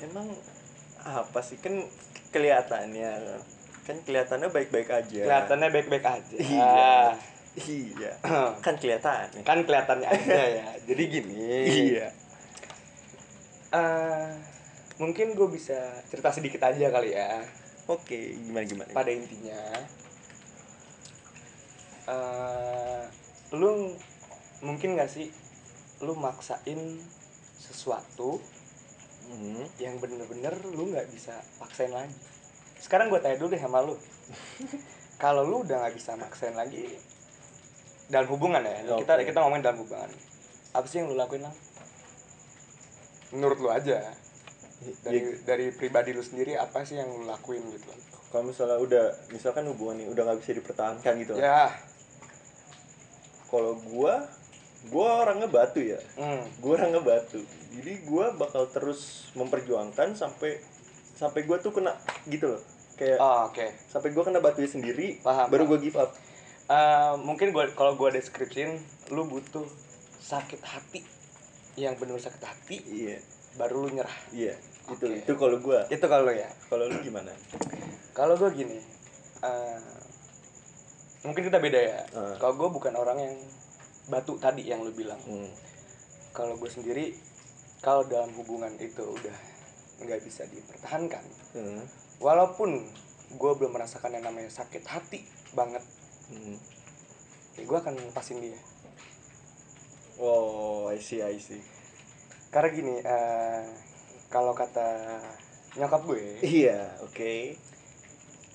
emang 0.03 0.29
apa 1.07 1.41
sih? 1.41 1.57
Kan 1.61 1.85
kelihatannya 2.35 3.41
kan 3.87 3.97
kelihatannya 4.03 4.49
baik-baik 4.51 4.91
aja. 4.91 5.23
Kelihatannya 5.25 5.69
baik-baik 5.73 6.05
aja. 6.05 6.37
Iya 6.37 7.15
iya. 7.57 8.13
Kan 8.65 8.77
kelihatan 8.77 9.33
kan 9.41 9.59
kelihatannya 9.65 10.09
aja 10.09 10.43
ya. 10.61 10.69
Jadi 10.85 11.03
gini. 11.09 11.35
Iya. 11.65 12.09
Eh, 13.73 14.29
mungkin 15.01 15.33
gue 15.33 15.49
bisa 15.49 15.77
cerita 16.09 16.31
sedikit 16.33 16.61
aja 16.65 16.93
kali 16.93 17.17
ya. 17.17 17.41
Oke 17.89 18.37
gimana 18.37 18.67
gimana? 18.67 18.91
Pada 18.93 19.11
intinya 19.11 19.61
eh 22.07 23.03
lu 23.51 23.91
mungkin 24.63 24.95
gak 24.95 25.11
sih 25.11 25.27
lu 26.03 26.15
maksain 26.15 27.03
sesuatu 27.59 28.39
Hmm. 29.27 29.67
yang 29.83 29.99
bener-bener 29.99 30.55
lu 30.71 30.95
nggak 30.95 31.11
bisa 31.11 31.35
paksain 31.59 31.91
lagi. 31.91 32.15
Sekarang 32.79 33.11
gue 33.11 33.19
tanya 33.19 33.35
dulu 33.35 33.51
deh 33.51 33.59
sama 33.59 33.83
lu. 33.83 33.99
Kalau 35.23 35.43
lu 35.43 35.67
udah 35.67 35.83
nggak 35.83 35.99
bisa 35.99 36.15
maksain 36.15 36.55
lagi 36.55 36.87
dalam 38.13 38.29
hubungan 38.31 38.63
ya. 38.63 38.87
Ini 38.87 39.03
kita 39.03 39.13
kita 39.23 39.39
ngomongin 39.43 39.65
dalam 39.65 39.79
hubungan. 39.83 40.11
Apa 40.77 40.87
sih 40.87 41.03
yang 41.03 41.11
lu 41.11 41.17
lakuin 41.19 41.43
lang? 41.43 41.55
Menurut 43.35 43.59
lu 43.59 43.69
aja. 43.71 44.01
Dari 45.03 45.19
Ya, 45.19 45.33
dari 45.49 45.73
pribadi 45.73 46.13
lu 46.13 46.21
sendiri 46.21 46.53
apa 46.61 46.85
sih 46.85 47.01
yang 47.01 47.09
lu 47.09 47.25
lakuin 47.25 47.65
gitu 47.73 47.89
loh 47.89 48.17
kalau 48.37 48.53
misalnya 48.53 48.77
udah 48.77 49.05
misalkan 49.33 49.65
hubungan 49.71 50.03
ini 50.03 50.13
udah 50.13 50.23
nggak 50.29 50.45
bisa 50.45 50.53
dipertahankan 50.53 51.13
gitu 51.25 51.41
ya. 51.41 51.73
Kalau 53.49 53.79
gua 53.87 54.29
gua 54.93 55.25
orangnya 55.25 55.49
batu 55.49 55.81
ya. 55.81 55.97
Hmm. 56.21 56.45
gua 56.61 56.77
orangnya 56.83 57.01
batu. 57.01 57.41
Jadi 57.73 58.05
gua 58.05 58.37
bakal 58.37 58.69
terus 58.69 59.33
memperjuangkan 59.39 60.19
sampai 60.19 60.61
sampai 61.17 61.49
gua 61.49 61.63
tuh 61.65 61.73
kena 61.73 61.97
gitu 62.29 62.59
loh. 62.59 62.63
Kayak 63.01 63.25
oh, 63.25 63.49
oke. 63.49 63.67
sampai 63.89 64.09
gua 64.13 64.25
kena 64.25 64.41
batunya 64.41 64.69
sendiri 64.69 65.21
Paham, 65.25 65.49
baru 65.49 65.65
paham. 65.65 65.73
gua 65.73 65.79
give 65.81 65.97
up 65.97 66.11
Eh, 66.67 67.15
mungkin 67.23 67.55
gua 67.55 67.71
kalau 67.71 67.95
gua 67.95 68.11
deskripsiin 68.11 68.75
lu 69.15 69.23
butuh 69.25 69.63
sakit 70.19 70.59
hati 70.59 71.07
yang 71.79 71.95
benar 71.95 72.19
sakit 72.19 72.43
hati 72.43 72.77
iya 72.83 73.23
baru 73.55 73.87
lu 73.87 73.95
nyerah 73.95 74.17
iya 74.35 74.59
itu 74.91 75.07
Oke. 75.07 75.23
itu 75.23 75.33
kalau 75.39 75.63
gua 75.63 75.87
itu 75.87 76.03
kalau 76.03 76.27
ya 76.27 76.51
kalau 76.67 76.91
lu 76.91 76.99
gimana 76.99 77.31
kalau 78.11 78.35
gue 78.35 78.51
gini 78.51 78.83
eh, 79.47 79.79
mungkin 81.23 81.47
kita 81.47 81.63
beda 81.63 81.79
ya 81.79 81.99
Eh. 82.03 82.35
kalau 82.43 82.59
gue 82.59 82.69
bukan 82.75 82.99
orang 82.99 83.19
yang 83.23 83.35
batu 84.09 84.35
tadi 84.35 84.67
yang 84.67 84.83
lu 84.83 84.91
bilang 84.91 85.23
hmm. 85.23 85.47
kalau 86.35 86.59
gue 86.59 86.67
sendiri 86.67 87.15
kalau 87.79 88.03
dalam 88.11 88.35
hubungan 88.35 88.75
itu 88.83 89.07
udah 89.07 89.37
nggak 90.03 90.19
bisa 90.19 90.43
dipertahankan 90.51 91.23
Hmm. 91.55 91.87
walaupun 92.19 92.83
gue 93.31 93.53
belum 93.55 93.71
merasakan 93.71 94.19
yang 94.19 94.27
namanya 94.27 94.51
sakit 94.51 94.83
hati 94.83 95.23
banget 95.55 95.87
Hmm. 96.27 96.59
ya 97.55 97.63
gue 97.63 97.79
akan 97.79 97.95
lepasin 98.03 98.41
dia. 98.41 98.59
Oh 100.17 100.89
I 100.89 100.99
see 100.99 101.21
I 101.21 101.37
see. 101.37 101.61
Karena 102.49 102.69
gini 102.71 102.95
eh, 102.99 103.63
kalau 104.27 104.53
kata 104.53 105.21
nyokap 105.75 106.03
gue 106.05 106.41
iya 106.43 106.97
oke. 107.01 107.55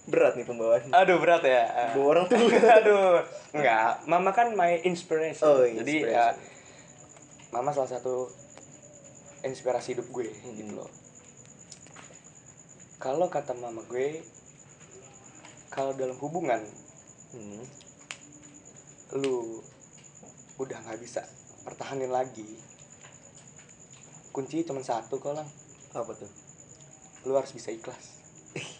Berat 0.01 0.33
nih 0.33 0.43
pembawaan 0.43 0.89
aduh 0.89 1.17
berat 1.17 1.45
ya. 1.45 1.93
Bawa 1.93 2.05
orang 2.09 2.25
tuh. 2.25 2.41
Aduh 2.81 3.21
enggak. 3.53 4.01
Mama 4.03 4.33
kan 4.33 4.51
my 4.51 4.81
inspiration. 4.81 5.45
Oh, 5.45 5.61
jadi 5.61 5.77
inspiration. 5.77 6.09
ya 6.11 6.25
mama 7.51 7.69
salah 7.69 7.91
satu 7.91 8.31
inspirasi 9.41 9.93
hidup 9.93 10.09
gue 10.09 10.27
Hmm. 10.27 10.53
gitu 10.57 10.73
loh. 10.75 10.89
Kalau 12.97 13.29
kata 13.29 13.53
mama 13.53 13.81
gue 13.85 14.21
kalau 15.69 15.93
dalam 15.93 16.17
hubungan 16.17 16.61
hmm. 17.35 17.63
lu 19.19 19.59
udah 20.59 20.77
nggak 20.83 20.99
bisa 21.01 21.25
pertahanin 21.63 22.11
lagi. 22.11 22.45
Kunci 24.31 24.63
cuma 24.63 24.79
satu 24.83 25.19
kok 25.19 25.35
lang. 25.35 25.47
Apa 25.91 26.11
tuh? 26.15 26.31
Lu 27.27 27.35
harus 27.35 27.51
bisa 27.51 27.71
ikhlas. 27.71 28.19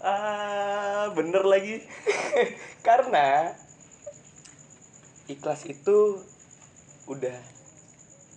Ah 0.00 1.12
bener 1.12 1.44
lagi. 1.44 1.84
Karena 2.86 3.52
ikhlas 5.28 5.68
itu 5.68 6.24
udah 7.04 7.36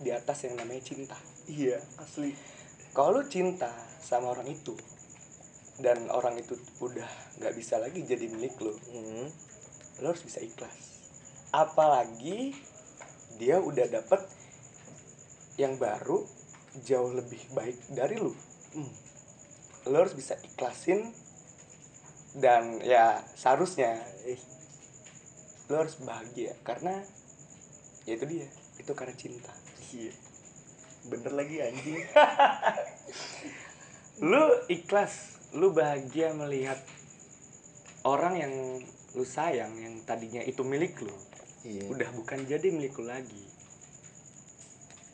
di 0.04 0.12
atas 0.12 0.44
yang 0.44 0.60
namanya 0.60 0.84
cinta. 0.84 1.16
Iya 1.48 1.80
asli. 1.96 2.36
Kalau 2.92 3.16
lu 3.16 3.22
cinta 3.32 3.72
sama 4.04 4.36
orang 4.36 4.52
itu 4.52 4.76
dan 5.82 6.06
orang 6.10 6.38
itu 6.38 6.54
udah 6.78 7.08
nggak 7.42 7.54
bisa 7.58 7.82
lagi 7.82 8.06
jadi 8.06 8.30
milik 8.30 8.54
lu 8.62 8.70
hmm. 8.70 9.26
lu 10.02 10.06
harus 10.06 10.22
bisa 10.22 10.38
ikhlas. 10.42 11.02
Apalagi 11.54 12.54
dia 13.38 13.58
udah 13.58 13.86
dapet 13.90 14.22
yang 15.58 15.78
baru 15.78 16.22
jauh 16.82 17.14
lebih 17.14 17.40
baik 17.54 17.78
dari 17.94 18.18
lu 18.18 18.34
Hmm. 18.74 18.90
lu 19.86 19.94
harus 19.94 20.18
bisa 20.18 20.34
ikhlasin 20.42 21.14
dan 22.34 22.82
ya 22.82 23.22
seharusnya 23.38 24.02
Eh, 24.24 24.40
lu 25.68 25.76
harus 25.76 26.00
bahagia 26.00 26.56
karena 26.64 27.04
ya 28.08 28.16
itu 28.16 28.24
dia 28.24 28.48
itu 28.80 28.92
karena 28.96 29.14
cinta. 29.16 29.52
Iya. 29.92 30.12
Bener 31.12 31.32
lagi 31.36 31.60
anjing. 31.60 32.00
Lu 34.30 34.44
ikhlas 34.72 35.33
lu 35.54 35.70
bahagia 35.70 36.34
melihat 36.34 36.82
orang 38.02 38.34
yang 38.42 38.54
lu 39.14 39.22
sayang 39.22 39.70
yang 39.78 40.02
tadinya 40.02 40.42
itu 40.42 40.66
milik 40.66 40.98
lu 40.98 41.14
iya. 41.62 41.86
udah 41.86 42.10
bukan 42.18 42.42
jadi 42.44 42.74
milik 42.74 42.98
lu 42.98 43.06
lagi. 43.06 43.44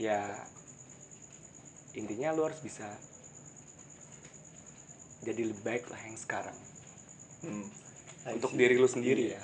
Ya 0.01 0.33
intinya 1.93 2.33
lu 2.33 2.49
harus 2.49 2.57
bisa 2.65 2.89
jadi 5.21 5.45
lebih 5.45 5.61
baik 5.61 5.85
lah 5.93 6.01
yang 6.09 6.17
sekarang. 6.17 6.57
Hmm. 7.41 7.65
untuk 8.37 8.53
diri 8.53 8.77
lu 8.77 8.85
sendiri 8.85 9.33
ya. 9.37 9.43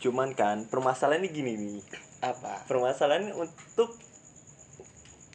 Cuman 0.00 0.36
kan 0.36 0.68
permasalahannya 0.68 1.28
gini 1.32 1.56
nih. 1.56 1.80
Apa? 2.20 2.64
Permasalahan 2.68 3.32
untuk 3.32 3.96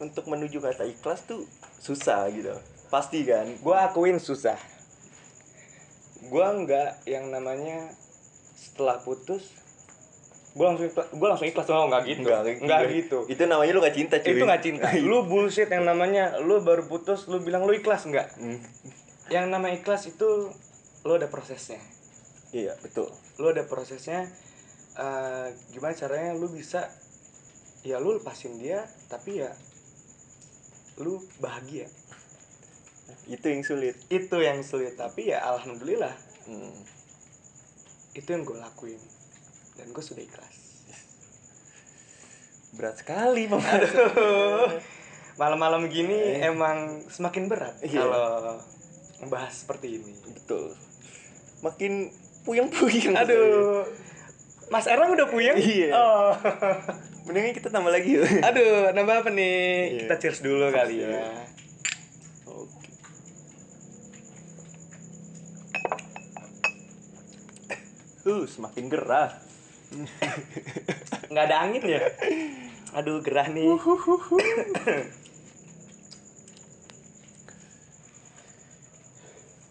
untuk 0.02 0.24
menuju 0.26 0.58
kata 0.62 0.86
ikhlas 0.86 1.26
tuh 1.26 1.46
susah 1.78 2.30
gitu. 2.34 2.54
Pasti 2.90 3.26
kan? 3.26 3.46
Gua 3.62 3.90
akuin 3.90 4.22
susah 4.22 4.79
gua 6.30 6.54
nggak 6.54 7.04
yang 7.10 7.28
namanya 7.34 7.90
setelah 8.54 9.02
putus 9.02 9.50
gua 10.54 10.74
langsung 10.74 10.90
gua 11.18 11.28
langsung 11.34 11.48
ikhlas 11.50 11.66
oh 11.70 11.86
nggak 11.90 12.02
gitu. 12.06 12.26
Nggak, 12.26 12.82
gitu. 12.90 13.18
Itu 13.26 13.42
namanya 13.46 13.70
lu 13.74 13.80
gak 13.82 13.96
cinta 13.98 14.16
cuy. 14.18 14.34
Itu 14.34 14.44
nggak 14.46 14.62
cinta. 14.62 14.86
Lu 15.10 15.26
bullshit 15.26 15.70
yang 15.70 15.86
namanya 15.86 16.38
lu 16.42 16.58
baru 16.62 16.86
putus 16.86 17.30
lu 17.30 17.38
bilang 17.42 17.66
lu 17.66 17.74
ikhlas 17.74 18.06
nggak? 18.06 18.28
Hmm. 18.38 18.58
yang 19.30 19.46
nama 19.46 19.70
ikhlas 19.70 20.10
itu 20.10 20.50
lu 21.06 21.12
ada 21.14 21.30
prosesnya. 21.30 21.78
Iya 22.50 22.74
betul. 22.82 23.06
Lu 23.38 23.46
ada 23.46 23.62
prosesnya 23.62 24.26
eh, 24.98 25.46
gimana 25.70 25.94
caranya 25.94 26.34
lu 26.34 26.50
bisa 26.50 26.90
ya 27.86 27.96
lu 28.02 28.18
lepasin 28.18 28.58
dia 28.60 28.84
tapi 29.08 29.40
ya 29.40 29.50
lu 31.00 31.16
bahagia 31.40 31.88
itu 33.26 33.46
yang 33.46 33.62
sulit. 33.62 33.96
Itu 34.08 34.36
yang 34.40 34.60
sulit 34.62 34.94
tapi 34.96 35.30
ya 35.32 35.42
alhamdulillah. 35.44 36.14
Hmm. 36.48 36.74
itu 38.10 38.26
yang 38.26 38.42
gue 38.42 38.58
lakuin. 38.58 38.98
Dan 39.78 39.94
gue 39.94 40.02
sudah 40.02 40.18
ikhlas. 40.18 40.56
Berat 42.74 42.98
sekali 42.98 43.46
malam-malam 45.40 45.88
gini 45.88 46.36
emang 46.42 47.00
semakin 47.08 47.48
berat 47.48 47.72
Iya. 47.80 48.02
kalau 48.04 48.58
membahas 49.24 49.54
seperti 49.64 50.02
ini. 50.02 50.12
Betul. 50.36 50.74
Makin 51.64 52.12
puyeng-puyeng. 52.44 53.14
Aduh. 53.16 53.88
Mas 54.70 54.86
Erang 54.86 55.14
udah 55.16 55.26
puyeng? 55.30 55.56
Iya. 55.56 55.94
oh. 55.96 56.30
mendingan 57.30 57.54
kita 57.54 57.70
tambah 57.70 57.94
lagi 57.94 58.18
yuk. 58.18 58.26
Aduh 58.42 58.90
nambah 58.90 59.22
apa 59.22 59.30
nih? 59.30 59.56
Iya. 59.94 60.00
kita 60.04 60.14
cheers 60.18 60.40
dulu 60.42 60.66
kali 60.74 61.04
ya 61.06 61.39
uh 68.30 68.46
semakin 68.46 68.86
gerah. 68.86 69.34
Nggak 71.26 71.44
ada 71.50 71.56
angin 71.66 71.82
ya? 71.82 72.00
Aduh 72.94 73.18
gerah 73.26 73.50
nih. 73.50 73.66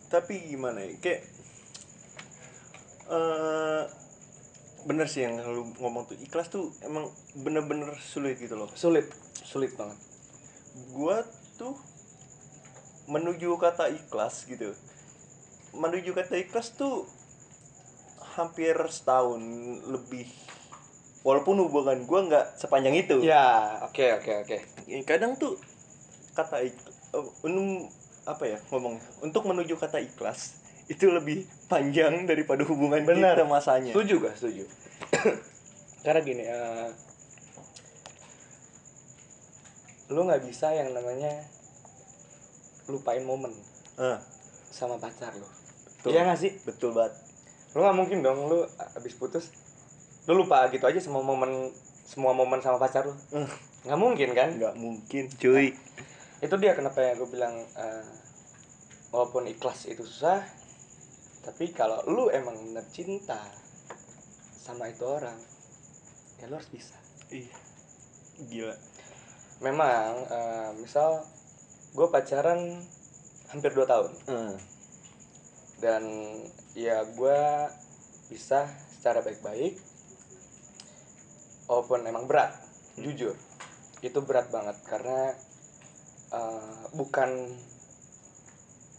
Tapi 0.09 0.33
gimana 0.51 0.83
ya 0.83 0.97
kayak 0.99 1.21
eh 3.09 3.83
bener 4.87 5.05
sih 5.11 5.21
yang 5.27 5.37
lu 5.43 5.69
ngomong 5.77 6.07
tuh 6.07 6.17
ikhlas 6.17 6.47
tuh 6.49 6.71
emang 6.81 7.09
bener-bener 7.37 7.93
sulit 8.01 8.35
gitu 8.41 8.59
loh. 8.59 8.67
Sulit 8.75 9.07
sulit 9.45 9.75
banget. 9.79 9.97
Gua 10.95 11.23
tuh 11.55 11.77
menuju 13.09 13.53
kata 13.59 13.89
ikhlas 13.93 14.45
gitu. 14.49 14.73
Menuju 15.77 16.13
kata 16.17 16.41
ikhlas 16.41 16.73
tuh 16.73 17.05
hampir 18.35 18.75
setahun 18.89 19.41
lebih. 19.89 20.27
Walaupun 21.21 21.59
hubungan 21.59 22.05
gua 22.07 22.19
nggak 22.25 22.45
sepanjang 22.55 22.95
itu. 22.95 23.19
Ya. 23.25 23.79
Oke 23.83 24.15
oke 24.15 24.47
oke. 24.47 24.57
Ya, 24.87 24.97
kadang 25.03 25.35
tuh 25.35 25.59
kata 26.33 26.63
um, 27.43 27.85
apa 28.23 28.43
ya 28.45 28.57
ngomongnya? 28.71 29.03
Untuk 29.19 29.43
menuju 29.43 29.75
kata 29.75 29.99
ikhlas 29.99 30.55
itu 30.89 31.05
lebih 31.11 31.45
panjang 31.69 32.25
daripada 32.25 32.65
hubungan 32.65 33.05
Benar. 33.05 33.37
kita 33.37 33.45
masanya. 33.45 33.91
Setuju 33.93 34.15
gak? 34.25 34.35
Setuju. 34.39 34.63
Karena 36.05 36.19
gini 36.23 36.43
eh, 36.47 36.89
lu 40.09 40.25
nggak 40.25 40.41
bisa 40.49 40.73
yang 40.73 40.89
namanya 40.95 41.45
lupain 42.89 43.21
momen 43.21 43.53
Ah, 43.99 44.17
sama 44.71 44.95
pacar 44.97 45.35
lu. 45.35 45.45
Betul. 45.99 46.15
iya 46.15 46.23
gak 46.25 46.39
sih? 46.39 46.55
Betul 46.63 46.95
banget 46.95 47.13
lu 47.79 47.87
nggak 47.87 47.95
mungkin 47.95 48.19
dong 48.19 48.51
lu 48.51 48.67
abis 48.99 49.15
putus 49.15 49.55
lu 50.27 50.43
lupa 50.43 50.67
gitu 50.67 50.83
aja 50.83 50.99
semua 50.99 51.23
momen 51.23 51.71
semua 52.03 52.35
momen 52.35 52.59
sama 52.59 52.75
pacar 52.75 53.07
lu. 53.07 53.15
Eh, 53.31 53.47
nggak 53.87 53.99
mungkin 54.01 54.29
kan? 54.35 54.51
Nggak 54.59 54.75
mungkin 54.75 55.31
cuy. 55.39 55.71
Itu 56.43 56.59
dia 56.59 56.75
kenapa 56.75 56.99
ya 56.99 57.15
gue 57.15 57.29
bilang 57.31 57.55
eh, 57.55 58.09
walaupun 59.15 59.47
ikhlas 59.47 59.87
itu 59.87 60.03
susah 60.03 60.43
tapi 61.39 61.71
kalau 61.71 62.03
lu 62.03 62.27
emang 62.27 62.59
bener 62.59 62.83
cinta 62.91 63.39
sama 64.59 64.91
itu 64.91 65.07
orang 65.07 65.39
ya 66.43 66.51
lu 66.51 66.59
harus 66.59 66.67
bisa. 66.67 66.99
Ih, 67.31 67.47
gila. 68.43 68.75
Memang 69.63 70.27
eh, 70.27 70.69
misal 70.83 71.23
gue 71.95 72.07
pacaran 72.11 72.83
hampir 73.55 73.71
2 73.71 73.87
tahun. 73.87 74.11
Eh, 74.27 74.53
dan 75.79 76.03
ya 76.75 77.03
gue 77.07 77.39
bisa 78.29 78.67
secara 78.93 79.23
baik-baik 79.23 79.79
walaupun 81.65 82.03
emang 82.05 82.27
berat 82.27 82.51
jujur 82.99 83.35
itu 83.99 84.19
berat 84.23 84.47
banget. 84.51 84.75
Karena 84.87 85.31
eh, 86.35 86.81
bukan 86.95 87.29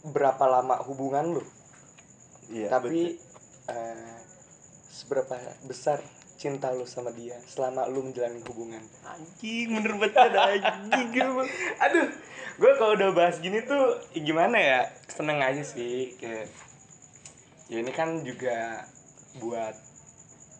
berapa 0.01 0.43
lama 0.49 0.81
hubungan 0.89 1.37
lu 1.37 1.43
iya 2.49 2.73
tapi 2.73 3.21
eh, 3.69 4.17
seberapa 4.89 5.37
besar 5.69 6.01
cinta 6.41 6.73
lu 6.73 6.89
sama 6.89 7.13
dia 7.13 7.37
selama 7.45 7.85
lu 7.85 8.09
menjalani 8.09 8.41
hubungan. 8.49 8.81
Anjing 9.05 9.77
bener 9.77 9.93
banget 10.01 10.33
anjing 10.33 11.09
aduh 11.85 12.07
gue 12.57 12.71
kalau 12.81 12.93
udah 12.97 13.09
bahas 13.13 13.37
gini 13.37 13.61
tuh 13.61 14.01
gimana 14.17 14.57
ya? 14.57 14.81
Seneng 15.05 15.37
aja 15.37 15.61
sih 15.61 16.17
kayak 16.17 16.49
ya 17.71 17.79
ini 17.79 17.89
kan 17.89 18.19
juga 18.21 18.83
buat 19.39 19.71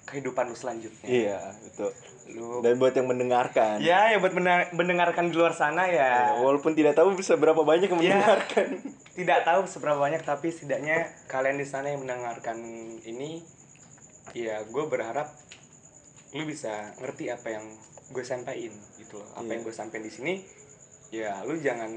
kehidupan 0.04 0.48
lu 0.48 0.56
selanjutnya. 0.56 1.04
Iya 1.04 1.40
betul. 1.62 1.92
Lu 2.32 2.60
dan 2.60 2.76
buat 2.76 2.92
yang 2.92 3.08
mendengarkan. 3.08 3.80
Ya 3.80 4.12
ya 4.12 4.18
buat 4.18 4.32
mendengarkan 4.72 5.28
di 5.28 5.36
luar 5.36 5.52
sana 5.52 5.88
Ya, 5.88 6.32
ya 6.32 6.40
walaupun 6.40 6.72
tidak 6.72 6.96
tahu 6.96 7.12
bisa 7.14 7.36
berapa 7.36 7.60
banyak 7.62 7.88
yang 7.88 8.00
Ya. 8.00 8.16
mendengarkan. 8.16 8.68
Tidak 9.12 9.40
tahu 9.44 9.68
seberapa 9.68 10.00
banyak 10.00 10.20
tapi 10.22 10.48
setidaknya 10.50 11.12
kalian 11.28 11.56
di 11.56 11.68
sana 11.68 11.92
yang 11.92 12.02
mendengarkan 12.02 12.58
ini 13.04 13.44
ya 14.32 14.64
gue 14.64 14.84
berharap 14.86 15.32
lu 16.32 16.44
bisa 16.44 16.96
ngerti 16.98 17.28
apa 17.28 17.48
yang 17.52 17.66
gue 18.10 18.24
sampaikan 18.24 18.72
gitu 18.98 19.20
loh. 19.20 19.28
Apa 19.34 19.44
Iya. 19.44 19.52
yang 19.52 19.62
gue 19.64 19.76
sampaikan 19.76 20.04
di 20.04 20.12
sini 20.12 20.34
ya 21.12 21.44
lu 21.44 21.56
jangan 21.56 21.92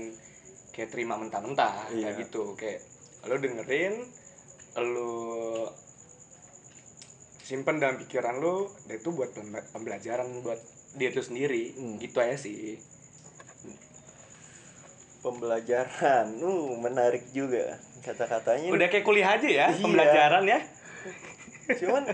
kayak 0.71 0.91
terima 0.91 1.15
mentah-mentah 1.15 1.91
Iya. 1.91 2.11
kayak 2.11 2.27
gitu. 2.27 2.55
Kayak 2.55 2.83
lu 3.27 3.39
dengerin 3.39 3.95
lu 4.77 5.67
simpen 7.39 7.77
dalam 7.77 8.01
pikiran 8.01 8.41
lu 8.41 8.67
dan 8.85 8.97
itu 8.97 9.11
buat 9.11 9.31
pembe- 9.31 9.69
pembelajaran 9.71 10.27
buat 10.41 10.59
dia 10.95 11.11
itu 11.11 11.21
sendiri. 11.21 11.75
Hmm. 11.75 11.97
gitu 11.99 12.17
aja 12.19 12.35
sih. 12.35 12.79
Pembelajaran. 15.21 16.27
Uh 16.43 16.77
menarik 16.77 17.31
juga. 17.31 17.79
Kata-katanya 18.01 18.69
udah 18.69 18.89
kayak 18.89 19.03
kuliah 19.03 19.31
aja 19.33 19.49
ya 19.49 19.67
Iya. 19.71 19.81
pembelajaran 19.81 20.45
ya? 20.45 20.59
Cuman 21.81 22.05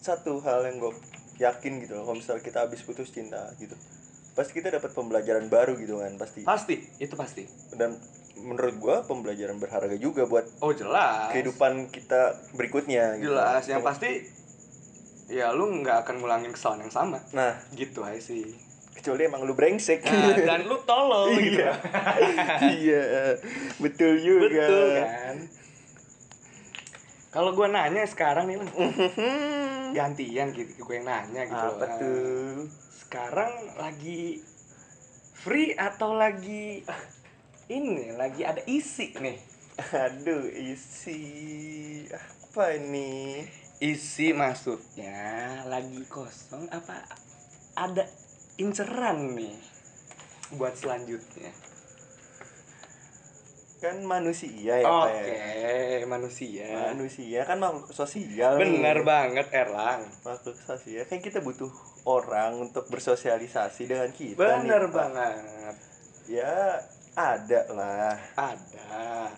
satu 0.00 0.38
hal 0.40 0.64
yang 0.64 0.78
gue 0.78 0.92
yakin 1.38 1.80
gitu 1.80 1.96
loh 1.96 2.04
kalau 2.04 2.16
misalnya 2.16 2.40
kita 2.40 2.58
habis 2.62 2.80
putus 2.80 3.08
cinta 3.10 3.48
gitu 3.56 3.72
pasti 4.30 4.52
kita 4.52 4.70
dapat 4.70 4.92
pembelajaran 4.92 5.48
baru 5.48 5.74
gitu 5.76 5.98
kan 5.98 6.14
pasti. 6.16 6.40
Pasti 6.40 6.78
itu 6.96 7.12
pasti. 7.12 7.44
Dan 7.74 7.98
menurut 8.40 8.74
gue 8.80 8.96
pembelajaran 9.06 9.60
berharga 9.60 9.96
juga 10.00 10.24
buat 10.24 10.48
oh 10.64 10.72
jelas. 10.72 11.30
kehidupan 11.32 11.92
kita 11.92 12.40
berikutnya 12.56 13.20
gitu. 13.20 13.32
jelas 13.32 13.64
yang 13.68 13.84
pasti 13.84 14.24
ya 15.30 15.54
lu 15.54 15.70
nggak 15.70 16.02
akan 16.04 16.18
ngulangin 16.18 16.50
kesalahan 16.50 16.88
yang 16.88 16.94
sama. 16.94 17.18
Nah. 17.30 17.54
Gitu 17.70 18.02
aja 18.02 18.18
sih. 18.18 18.44
Kecuali 18.90 19.30
emang 19.30 19.46
lu 19.46 19.54
brengsek. 19.54 20.02
Nah, 20.02 20.34
dan 20.34 20.66
lu 20.66 20.76
tolol 20.82 21.32
gitu. 21.38 21.62
Iya 21.62 21.72
iya 22.82 23.04
betul 23.78 24.18
juga. 24.18 24.48
Betul 24.50 24.88
kan? 24.98 25.36
Kalau 27.30 27.54
gue 27.54 27.66
nanya 27.70 28.02
sekarang 28.10 28.50
nih 28.50 28.58
Lan, 28.58 28.68
gantian 29.96 30.50
gitu 30.50 30.82
gue 30.82 30.94
yang 30.98 31.06
nanya 31.06 31.46
gitu 31.46 31.66
apa 31.78 31.86
loh. 31.86 31.98
tuh? 32.02 32.66
Sekarang 33.06 33.52
lagi 33.78 34.42
free 35.40 35.72
atau 35.78 36.18
lagi 36.18 36.82
ini 37.70 38.10
lagi 38.18 38.42
ada 38.42 38.58
isi 38.66 39.14
nih. 39.14 39.38
Aduh 39.94 40.50
isi. 40.50 41.22
Apa 42.10 42.74
ini? 42.74 43.46
Isi 43.78 44.34
maksudnya 44.34 45.62
lagi 45.70 46.04
kosong 46.10 46.68
apa 46.68 47.00
ada 47.78 48.04
inceran 48.58 49.38
nih 49.38 49.56
buat 50.58 50.74
selanjutnya? 50.76 51.48
Kan 53.80 54.04
manusia 54.04 54.76
ya 54.76 54.84
oke 54.84 55.08
Pak, 55.08 55.24
ya? 55.24 56.04
manusia. 56.04 56.68
Manusia 56.92 57.48
kan 57.48 57.56
makhluk 57.56 57.88
sosial 57.96 58.60
nih. 58.60 58.66
bener 58.66 59.00
banget 59.06 59.46
Erlang. 59.48 60.04
Makhluk 60.26 60.58
sosial 60.60 61.08
kan 61.08 61.24
kita 61.24 61.40
butuh 61.40 61.72
orang 62.04 62.68
untuk 62.68 62.84
bersosialisasi 62.92 63.88
dengan 63.88 64.12
kita 64.12 64.36
bener 64.36 64.84
nih, 64.84 64.92
Pak. 64.92 64.92
banget. 64.92 65.76
Ya 66.28 66.84
ada 67.20 67.60
lah. 67.70 68.16
Ada. 68.34 69.28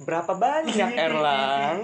Berapa 0.00 0.32
banyak 0.34 0.90
Erlang? 1.06 1.78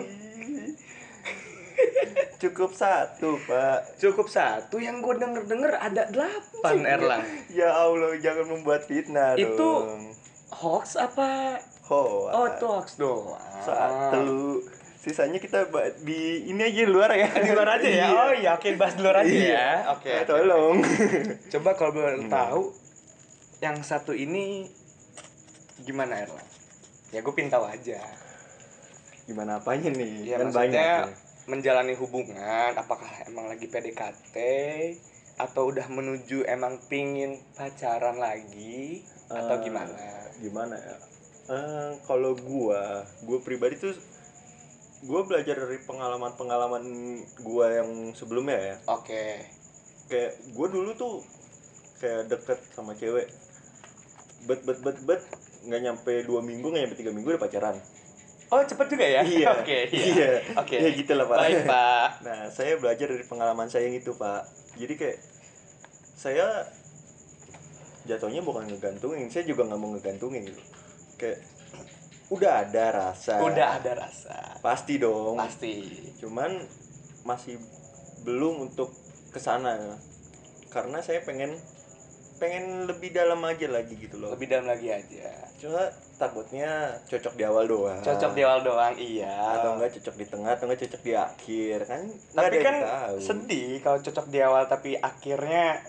Cukup 2.36 2.72
satu 2.72 3.36
pak. 3.40 3.96
Cukup 3.96 4.26
satu 4.26 4.76
yang 4.76 5.00
gue 5.00 5.14
denger 5.14 5.44
denger 5.44 5.72
ada 5.74 6.08
delapan 6.08 6.76
Erlang. 6.82 7.24
Ya 7.48 7.70
allah 7.70 8.16
jangan 8.16 8.48
membuat 8.50 8.84
fitnah 8.84 9.36
Itu- 9.36 9.56
dong. 9.56 10.12
hoax 10.50 10.96
apa? 10.96 11.60
Hoax. 11.84 12.30
oh 12.30 12.44
itu 12.46 12.64
hoax 12.66 12.88
doang. 12.96 13.38
Satu 13.60 14.58
sisanya 14.96 15.38
kita 15.38 15.64
di 16.00 16.44
ini 16.46 16.60
aja 16.60 16.80
di 16.80 16.88
luar 16.88 17.10
ya. 17.12 17.28
Di 17.30 17.50
luar 17.50 17.78
aja 17.78 17.86
ya? 17.86 17.94
Iya. 17.94 18.06
oh 18.10 18.32
iya 18.34 18.50
oke 18.54 18.68
bahas 18.74 18.94
di 18.94 19.02
luar 19.02 19.16
aja 19.18 19.30
Iya. 19.30 19.46
ya. 19.46 19.68
Oke 19.90 20.10
oke, 20.14 20.26
tolong. 20.26 20.76
coba 21.52 21.70
kalau 21.74 21.92
boleh 21.94 22.20
Hmm. 22.20 22.28
tahu 22.28 22.62
yang 23.60 23.76
satu 23.80 24.12
ini 24.12 24.64
gimana 25.82 26.14
Erlang? 26.20 26.48
Ya 27.10 27.20
gue 27.20 27.34
pin 27.34 27.50
tahu 27.50 27.66
aja. 27.66 27.98
Gimana 29.26 29.58
apanya 29.58 29.90
nih? 29.90 30.26
Ya 30.26 30.36
kan 30.38 30.50
banyak 30.50 30.74
ya. 30.74 31.08
menjalani 31.48 31.94
hubungan 31.98 32.76
apakah 32.76 33.10
emang 33.26 33.50
lagi 33.50 33.66
PDKT 33.66 34.36
atau 35.40 35.72
udah 35.72 35.88
menuju 35.88 36.44
emang 36.46 36.78
pingin 36.86 37.40
pacaran 37.56 38.20
lagi 38.20 39.02
atau 39.26 39.56
Eh, 39.58 39.62
gimana? 39.64 39.96
gimana 40.38 40.76
ya? 40.76 40.96
Eh, 41.50 41.90
kalau 42.06 42.36
gua 42.38 43.02
gua 43.24 43.38
pribadi 43.42 43.74
tuh 43.80 43.96
gua 45.02 45.24
belajar 45.24 45.56
dari 45.58 45.80
pengalaman-pengalaman 45.82 46.84
gua 47.42 47.82
yang 47.82 48.12
sebelumnya 48.14 48.58
ya. 48.60 48.76
Oke. 48.86 49.42
Kayak 50.06 50.38
gua 50.54 50.66
dulu 50.70 50.90
tuh 50.94 51.24
kayak 51.98 52.30
deket 52.30 52.58
sama 52.70 52.94
cewek. 52.94 53.26
Bet 54.46 54.62
bet 54.62 54.78
bet 54.84 54.98
bet 55.02 55.22
nggak 55.66 55.80
nyampe 55.84 56.12
dua 56.24 56.40
minggu 56.40 56.66
nggak 56.72 56.82
nyampe 56.88 56.96
tiga 56.98 57.12
minggu 57.12 57.36
udah 57.36 57.42
pacaran. 57.42 57.76
Oh 58.50 58.62
cepet 58.66 58.86
juga 58.90 59.06
ya? 59.06 59.22
Iya. 59.22 59.46
Oke 59.62 59.78
iya. 59.94 60.42
Oke. 60.58 60.76
Ya 60.78 60.90
gitu 60.90 61.12
lah 61.14 61.26
pak. 61.30 61.38
Baik 61.38 61.60
pak. 61.66 62.08
Nah 62.26 62.40
saya 62.50 62.76
belajar 62.76 63.06
dari 63.06 63.24
pengalaman 63.24 63.70
saya 63.70 63.86
yang 63.86 63.96
itu 63.98 64.12
pak. 64.18 64.46
Jadi 64.74 64.94
kayak 64.98 65.18
saya 66.18 66.66
jatuhnya 68.04 68.42
bukan 68.42 68.66
ngegantungin 68.66 69.30
saya 69.30 69.46
juga 69.46 69.70
nggak 69.70 69.78
mau 69.78 69.94
ngegantungin 69.94 70.42
gitu. 70.50 70.62
Kayak 71.16 71.46
udah 72.30 72.52
ada 72.66 72.84
rasa. 72.90 73.38
Udah 73.38 73.78
ada 73.78 73.92
rasa. 73.94 74.58
Pasti 74.58 74.98
dong. 74.98 75.38
Pasti. 75.38 75.86
Cuman 76.18 76.58
masih 77.22 77.60
belum 78.26 78.66
untuk 78.70 78.90
ke 79.30 79.38
sana 79.38 79.78
karena 80.70 80.98
saya 81.02 81.22
pengen 81.22 81.54
pengen 82.40 82.64
lebih 82.84 83.12
dalam 83.12 83.38
aja 83.44 83.68
lagi 83.68 83.94
gitu 83.94 84.16
loh 84.16 84.32
lebih 84.32 84.48
dalam 84.48 84.64
lagi 84.64 84.88
aja 84.88 85.28
cuma 85.54 85.84
takutnya 86.16 86.70
cocok 87.04 87.36
di 87.36 87.44
awal 87.44 87.64
doang 87.64 88.00
cocok 88.00 88.32
di 88.32 88.42
awal 88.42 88.60
doang 88.60 88.94
iya 88.96 89.28
atau 89.54 89.76
enggak 89.76 89.92
cocok 89.94 90.14
di 90.14 90.26
tengah 90.26 90.50
atau 90.50 90.64
enggak 90.64 90.80
cocok 90.82 91.02
di 91.02 91.12
akhir 91.12 91.78
kan 91.84 92.00
tapi 92.32 92.56
kan 92.58 92.76
tahu. 92.80 93.16
sedih 93.20 93.70
kalau 93.78 93.98
cocok 94.00 94.26
di 94.26 94.38
awal 94.40 94.64
tapi 94.64 94.96
akhirnya 94.96 95.84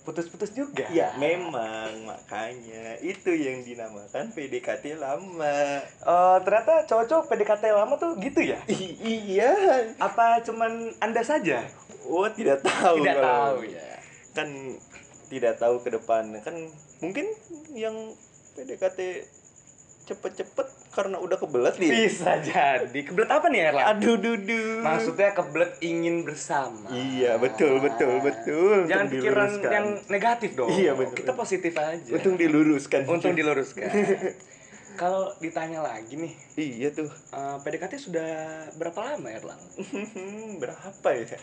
putus-putus 0.00 0.50
juga 0.50 0.88
Ya 0.88 1.12
memang 1.14 2.08
makanya 2.08 2.96
itu 2.98 3.30
yang 3.30 3.60
dinamakan 3.60 4.32
PDKT 4.32 4.96
lama. 4.96 5.84
Eh, 5.84 6.36
ternyata 6.40 6.88
cowok-cowok 6.88 7.28
PDKT 7.28 7.64
lama 7.68 7.94
tuh 7.94 8.16
gitu 8.16 8.40
ya 8.40 8.64
I- 8.66 8.96
iya. 9.28 9.52
apa 10.00 10.40
cuman 10.40 10.72
anda 10.98 11.20
saja 11.20 11.68
Oh 12.02 12.24
tidak 12.26 12.64
tahu. 12.64 12.96
tidak 12.98 13.20
kalau- 13.20 13.60
tahu 13.60 13.68
ya 13.68 13.86
Kan 14.32 14.48
tidak 15.30 15.56
tahu 15.56 15.78
ke 15.78 15.90
depan. 15.90 16.34
Kan 16.40 16.68
mungkin 16.98 17.30
yang 17.72 17.94
PDKT 18.52 19.24
cepet-cepet 20.02 20.66
karena 20.90 21.16
udah 21.16 21.38
kebelet 21.38 21.78
nih. 21.78 21.86
bisa 22.02 22.34
jadi 22.42 22.98
kebelet 22.98 23.30
apa 23.30 23.46
nih 23.46 23.60
Erlang 23.64 23.86
Aduh 23.94 24.18
dudu. 24.18 24.82
maksudnya 24.82 25.30
kebelet 25.30 25.78
ingin 25.78 26.26
bersama 26.26 26.90
Iya 26.90 27.38
betul 27.38 27.78
betul 27.78 28.18
betul. 28.18 28.90
jangan 28.90 29.06
Untung 29.06 29.14
pikiran 29.14 29.46
diluruskan. 29.46 29.70
yang 29.70 29.86
negatif 30.10 30.50
dong 30.52 30.66
Iya, 30.68 30.92
betul. 30.92 31.14
kita 31.14 31.32
positif 31.32 31.72
aja 31.72 32.10
Untung 32.10 32.34
diluruskan. 32.34 33.06
untung 33.06 33.38
diluruskan 33.38 33.86
kalau 35.00 35.30
ditanya 35.38 35.78
lagi 35.80 36.18
nih 36.18 36.34
Iya 36.58 36.88
tuh. 36.90 37.06
eh, 37.06 37.56
PDKT 37.62 37.94
sudah 38.00 38.30
berapa 38.74 38.98
lama 39.14 39.28
Erlang 39.30 39.62
Berapa 40.58 41.08
ya? 41.14 41.38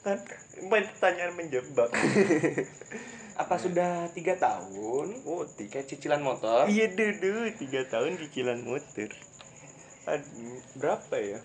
Kan 0.00 0.22
pertanyaan 0.62 1.34
menjebak. 1.34 1.90
apa 3.42 3.58
sudah 3.58 4.06
tiga 4.14 4.38
tahun? 4.38 5.26
Oh, 5.26 5.42
tiga 5.58 5.82
cicilan 5.82 6.22
motor. 6.22 6.70
Iya 6.70 6.94
dudu, 6.94 7.50
tiga 7.58 7.82
tahun 7.90 8.16
cicilan 8.18 8.62
motor. 8.62 9.10
Aduh, 10.06 10.58
berapa 10.78 11.16
ya? 11.18 11.40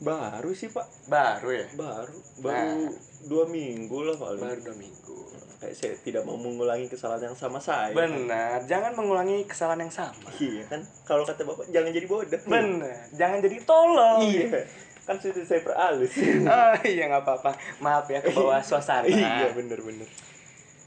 Baru 0.00 0.56
sih 0.56 0.72
pak, 0.72 0.88
baru 1.12 1.48
ya? 1.52 1.66
Baru, 1.76 2.16
baru 2.40 2.88
dua 3.28 3.44
minggu 3.52 3.98
lah 4.00 4.16
paling. 4.16 4.40
baru 4.40 4.60
dua 4.64 4.76
minggu. 4.80 5.18
Kayak 5.60 5.76
saya 5.76 5.92
tidak 6.00 6.24
mau 6.24 6.40
mengulangi 6.40 6.88
kesalahan 6.88 7.28
yang 7.28 7.36
sama 7.36 7.60
saya. 7.60 7.92
Benar. 7.92 8.64
Jangan 8.64 8.96
mengulangi 8.96 9.44
kesalahan 9.44 9.84
yang 9.84 9.92
sama. 9.92 10.32
Iya 10.40 10.64
kan? 10.72 10.80
Kalau 11.04 11.28
kata 11.28 11.44
bapak 11.44 11.68
jangan 11.68 11.92
jadi 11.92 12.08
bodoh. 12.08 12.40
Benar. 12.48 13.12
Jangan 13.12 13.38
jadi 13.44 13.56
tolol. 13.68 14.24
Iya 14.24 14.64
kan 15.02 15.16
sudah 15.16 15.42
saya 15.42 15.60
peralus 15.60 16.12
oh 16.44 16.74
iya 16.84 17.06
nggak 17.06 17.22
apa-apa. 17.22 17.50
Maaf 17.78 18.06
ya 18.06 18.20
ke 18.20 18.30
bawah 18.30 18.60
suasana. 18.66 19.06
Iya 19.06 19.50
bener 19.50 19.80
bener. 19.80 20.08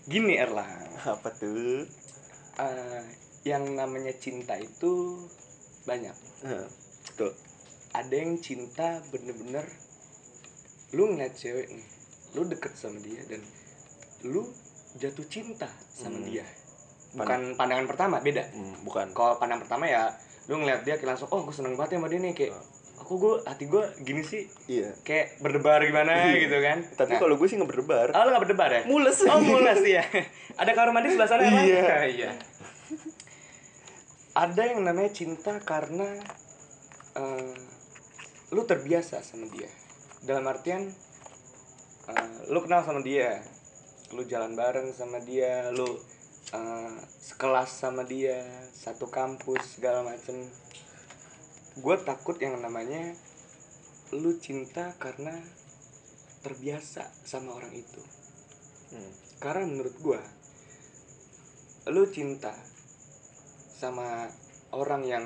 Gini 0.04 0.36
Erlang. 0.36 0.90
Apa 1.00 1.30
tuh? 1.32 1.84
Eh, 2.54 3.02
yang 3.44 3.74
namanya 3.74 4.14
cinta 4.14 4.56
itu 4.56 5.20
banyak. 5.84 6.16
Nah, 6.44 6.68
betul. 7.04 7.32
Ada 7.92 8.16
yang 8.16 8.40
cinta 8.40 9.02
bener-bener 9.10 9.66
lu 10.94 11.10
ngeliat 11.10 11.34
cewek 11.34 11.68
nih 11.68 11.88
lu 12.34 12.46
deket 12.46 12.74
sama 12.74 12.98
dia 12.98 13.22
dan 13.26 13.42
lu 14.24 14.46
jatuh 14.96 15.26
cinta 15.26 15.70
sama 15.90 16.18
Hmm. 16.18 16.26
dia. 16.26 16.46
Bukan 17.14 17.54
pandangan 17.54 17.86
pertama 17.86 18.18
beda. 18.20 18.42
Hmm, 18.50 18.82
bukan. 18.82 19.14
Kalau 19.14 19.38
pandangan 19.38 19.66
pertama 19.66 19.86
ya 19.86 20.10
lu 20.46 20.58
ngeliat 20.58 20.82
dia 20.82 20.98
kayak 20.98 21.14
langsung 21.14 21.30
oh 21.30 21.42
gue 21.42 21.54
seneng 21.54 21.74
banget 21.74 21.96
ya 21.96 21.98
sama 21.98 22.10
dia 22.10 22.20
nih 22.20 22.34
kayak 22.34 22.54
aku 22.94 23.14
gue 23.20 23.34
hati 23.44 23.66
gue 23.68 23.84
gini 24.02 24.22
sih 24.24 24.48
iya. 24.66 24.96
kayak 25.04 25.42
berdebar 25.44 25.84
gimana 25.84 26.30
Iya. 26.32 26.48
gitu 26.48 26.58
kan. 26.62 26.78
Tapi 26.94 27.12
Nah, 27.16 27.20
kalau 27.20 27.36
gue 27.36 27.48
sih 27.50 27.58
nggak 27.60 27.70
berdebar 27.70 28.08
oh 28.14 28.22
lu 28.24 28.30
gak 28.32 28.44
berdebar 28.48 28.70
ya? 28.72 28.82
Mules. 28.88 29.18
Oh 29.28 29.42
mules 29.42 29.82
ya 29.84 30.04
ada 30.62 30.72
kamar 30.72 30.92
mandi 30.96 31.12
sebelah 31.12 31.30
sana 31.30 31.42
emang? 31.44 31.66
Iya. 31.68 31.96
iya. 32.16 32.30
Ada 34.34 34.74
yang 34.74 34.82
namanya 34.82 35.12
cinta 35.14 35.62
karena 35.62 36.18
eh, 37.14 37.54
lu 38.50 38.62
terbiasa 38.66 39.22
sama 39.22 39.46
dia. 39.50 39.70
Dalam 40.24 40.46
artian 40.48 40.90
eh, 42.10 42.32
lu 42.50 42.60
kenal 42.64 42.82
sama 42.82 43.02
dia 43.02 43.42
lu 44.14 44.22
jalan 44.30 44.54
bareng 44.54 44.94
sama 44.94 45.18
dia 45.22 45.74
lu 45.74 45.90
eh, 46.54 46.94
sekelas 47.20 47.70
sama 47.70 48.06
dia 48.06 48.46
satu 48.72 49.10
kampus 49.10 49.78
segala 49.82 50.06
macem 50.06 50.46
gue 51.74 51.96
takut 52.06 52.38
yang 52.38 52.60
namanya 52.60 53.18
lu 54.14 54.38
cinta 54.38 54.94
karena 55.02 55.34
terbiasa 56.44 57.08
sama 57.24 57.58
orang 57.58 57.74
itu 57.74 58.02
Hmm. 58.94 59.10
karena 59.42 59.66
menurut 59.66 59.96
gua 60.06 60.22
lu 61.90 62.06
cinta 62.08 62.54
sama 63.74 64.30
orang 64.70 65.02
yang 65.02 65.26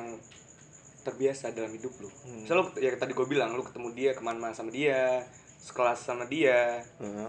terbiasa 1.04 1.52
dalam 1.52 1.76
hidup 1.76 1.92
lu 2.00 2.08
Hmm. 2.08 2.48
misal 2.48 2.64
lu 2.64 2.66
ya 2.80 2.96
tadi 2.96 3.12
gue 3.12 3.28
bilang 3.28 3.52
lu 3.60 3.68
ketemu 3.68 3.92
dia 3.92 4.12
ke 4.16 4.24
mana-mana 4.24 4.56
sama 4.56 4.72
dia 4.72 5.28
sekelas 5.60 6.00
sama 6.00 6.32
dia 6.32 6.80
Hmm. 7.04 7.28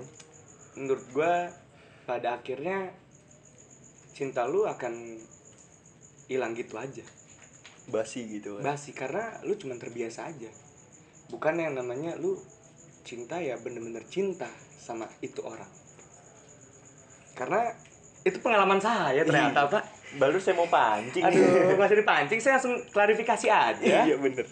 menurut 0.78 1.02
gua 1.10 1.50
pada 2.06 2.38
akhirnya 2.38 2.94
cinta 4.14 4.46
lu 4.46 4.62
akan 4.62 5.18
hilang 6.30 6.54
gitu 6.54 6.78
aja 6.78 7.02
basi 7.88 8.28
gitu 8.28 8.60
kan 8.60 8.72
basi 8.72 8.92
karena 8.92 9.40
lu 9.42 9.56
cuma 9.56 9.74
terbiasa 9.74 10.28
aja. 10.28 10.50
Bukan 11.28 11.56
yang 11.56 11.72
namanya 11.72 12.16
lu 12.16 12.36
cinta 13.02 13.36
ya 13.36 13.56
bener-bener 13.56 14.04
cinta 14.06 14.48
sama 14.76 15.08
itu 15.20 15.40
orang. 15.40 15.68
Karena 17.32 17.70
itu 18.22 18.38
pengalaman 18.38 18.76
saya 18.76 19.22
ternyata 19.22 19.64
Iya. 19.64 19.72
pak. 19.72 19.84
baru 20.16 20.40
saya 20.40 20.56
mau 20.56 20.64
pancing. 20.66 21.20
Aduh 21.20 21.76
masih 21.80 22.00
dipancing 22.00 22.40
saya 22.40 22.56
langsung 22.56 22.80
klarifikasi 22.88 23.46
aja. 23.48 24.04
Iya 24.04 24.16
bener. 24.16 24.44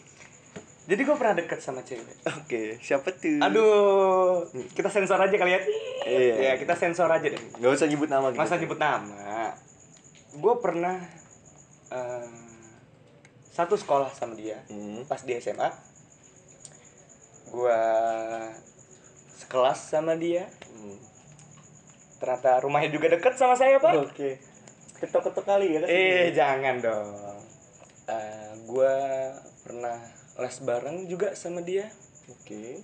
Jadi 0.87 1.01
gue 1.03 1.17
pernah 1.19 1.35
deket 1.35 1.59
sama 1.59 1.81
cewek. 1.83 2.17
Oke 2.31 2.77
siapa 2.79 3.11
tuh? 3.11 3.41
Aduh 3.41 4.45
kita 4.73 4.87
sensor 4.87 5.17
aja 5.19 5.33
kali 5.35 5.53
ya. 5.53 5.61
Iya. 6.07 6.35
ya 6.39 6.53
kita 6.57 6.77
sensor 6.77 7.09
aja 7.09 7.27
deh. 7.27 7.41
Nggak 7.57 7.73
usah 7.73 7.89
nyebut 7.89 8.07
nama 8.07 8.31
gitu. 8.31 8.39
masa 8.39 8.55
nyebut 8.57 8.79
nama. 8.79 9.51
Gue 10.37 10.55
pernah 10.61 10.97
eh, 11.91 12.46
satu 13.57 13.73
sekolah 13.81 14.13
sama 14.13 14.37
dia 14.37 14.61
hmm. 14.69 15.09
pas 15.09 15.25
di 15.25 15.33
SMA 15.41 15.73
gua 17.51 17.81
sekelas 19.37 19.79
sama 19.79 20.19
dia. 20.19 20.51
Hmm. 20.75 20.99
ternyata 22.17 22.65
rumahnya 22.65 22.91
juga 22.97 23.13
deket 23.13 23.37
sama 23.37 23.53
saya 23.55 23.77
pak. 23.77 23.93
Oke. 24.01 24.41
Ketok-ketok 24.97 25.45
kali 25.45 25.77
ya 25.77 25.85
kan 25.85 25.89
eh 25.93 26.33
jangan 26.33 26.77
dong. 26.81 27.13
Eh, 28.09 28.53
gua 28.65 28.97
pernah 29.61 30.01
les 30.41 30.57
bareng 30.65 31.05
juga 31.07 31.37
sama 31.37 31.61
dia. 31.61 31.93
Oke. 32.33 32.81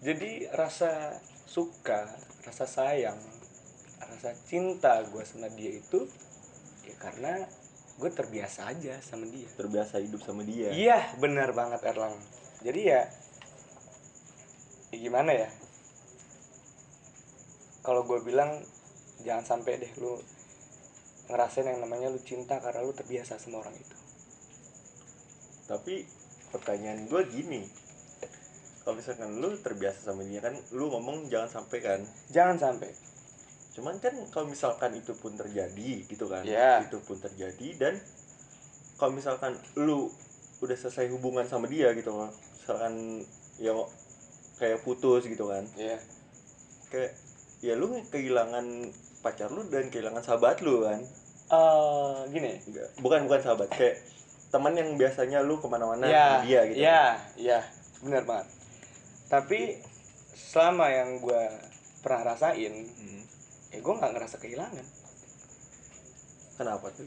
Jadi 0.00 0.48
rasa 0.56 1.20
suka 1.44 2.08
rasa 2.44 2.64
sayang 2.64 3.20
rasa 4.00 4.32
cinta 4.48 5.04
gua 5.12 5.20
sama 5.28 5.52
dia 5.52 5.76
itu 5.76 6.08
ya 6.88 6.96
karena 6.96 7.44
gue 7.98 8.10
terbiasa 8.14 8.70
aja 8.70 8.94
sama 9.02 9.26
dia 9.26 9.50
terbiasa 9.58 9.98
hidup 9.98 10.22
sama 10.22 10.46
dia 10.46 10.70
Iya, 10.70 11.18
benar 11.18 11.50
banget 11.50 11.82
Erlang. 11.82 12.14
Jadi 12.62 12.90
ya, 12.90 13.02
ya 14.90 14.96
gimana 14.98 15.34
ya? 15.34 15.50
Kalau 17.82 18.04
gue 18.04 18.18
bilang 18.22 18.62
jangan 19.22 19.42
sampai 19.44 19.82
deh 19.82 19.92
lu 19.98 20.14
ngerasain 21.26 21.66
yang 21.66 21.82
namanya 21.82 22.08
lu 22.08 22.20
cinta 22.22 22.56
karena 22.58 22.80
lu 22.80 22.94
terbiasa 22.94 23.36
sama 23.36 23.60
orang 23.60 23.74
itu. 23.74 23.96
tapi 25.68 26.00
pertanyaan 26.48 27.04
gue 27.04 27.22
gini 27.28 27.60
kalau 28.80 28.96
misalkan 28.96 29.36
lu 29.36 29.52
terbiasa 29.60 30.08
sama 30.08 30.24
dia 30.24 30.40
kan 30.40 30.56
lu 30.72 30.88
ngomong 30.88 31.28
jangan 31.28 31.60
sampai 31.60 31.78
kan 31.84 32.00
Jangan 32.32 32.56
sampai. 32.56 32.88
Cuman 33.78 33.94
kan 33.96 34.10
kalau 34.28 34.46
misalkan 34.46 34.90
itu 34.92 35.14
pun 35.14 35.32
terjadi 35.32 36.02
gitu 36.04 36.26
kan 36.26 36.42
Iya. 36.42 36.82
itu 36.82 36.98
pun 36.98 37.14
terjadi 37.16 37.68
dan 37.78 37.94
kalau 38.96 39.14
misalkan 39.14 39.54
lu 39.76 40.10
udah 40.58 40.74
selesai 40.74 41.06
hubungan 41.08 41.46
sama 41.46 41.64
dia 41.64 41.94
gitu 41.94 42.10
loh 42.10 42.28
misalkan 42.58 43.22
ya 43.56 43.70
kayak 44.56 44.82
putus 44.82 45.22
gitu 45.24 45.46
kan 45.46 45.62
Iya. 45.72 46.02
kayak 46.88 47.14
ya 47.60 47.74
lu 47.74 48.02
kehilangan 48.04 48.90
pacar 49.18 49.48
lu 49.48 49.62
dan 49.64 49.86
kehilangan 49.86 50.20
sahabat 50.20 50.58
lu 50.60 50.82
kan 50.82 50.98
Eh, 51.48 52.16
gini. 52.28 52.60
Bukan 53.00 53.24
bukan 53.24 53.40
sahabat 53.40 53.72
kayak 53.72 53.96
teman 54.48 54.76
yang 54.76 54.92
biasanya 54.94 55.40
lu 55.40 55.56
ke 55.56 55.64
mana-mana 55.64 56.04
Iya, 56.04 56.26
sama 56.28 56.44
dia 56.44 56.60
gitu 56.66 56.76
Iya, 56.78 57.02
iya, 57.40 57.58
benar 57.98 58.22
banget. 58.22 58.46
Tapi 59.26 59.80
selama 60.30 60.92
yang 60.92 61.16
gue 61.18 61.42
pernah 61.98 62.20
rasain, 62.28 62.74
Hmm. 62.92 63.17
Ya 63.68 63.78
gue 63.78 63.94
nggak 63.94 64.12
ngerasa 64.14 64.36
kehilangan. 64.38 64.86
kenapa 66.56 66.90
tuh 66.90 67.06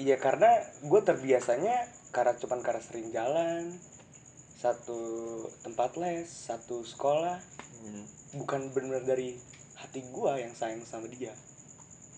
Iya 0.00 0.16
karena 0.16 0.48
gue 0.80 1.00
terbiasanya 1.00 1.76
karena 2.08 2.32
cuman 2.34 2.64
karena 2.64 2.80
sering 2.80 3.12
jalan 3.12 3.76
satu 4.56 5.00
tempat 5.60 5.96
les 5.96 6.24
satu 6.24 6.80
sekolah 6.82 7.38
Hmm. 7.80 8.04
bukan 8.36 8.76
benar 8.76 9.00
dari 9.00 9.40
hati 9.72 10.04
gue 10.04 10.32
yang 10.36 10.52
sayang 10.52 10.84
sama 10.84 11.08
dia 11.08 11.32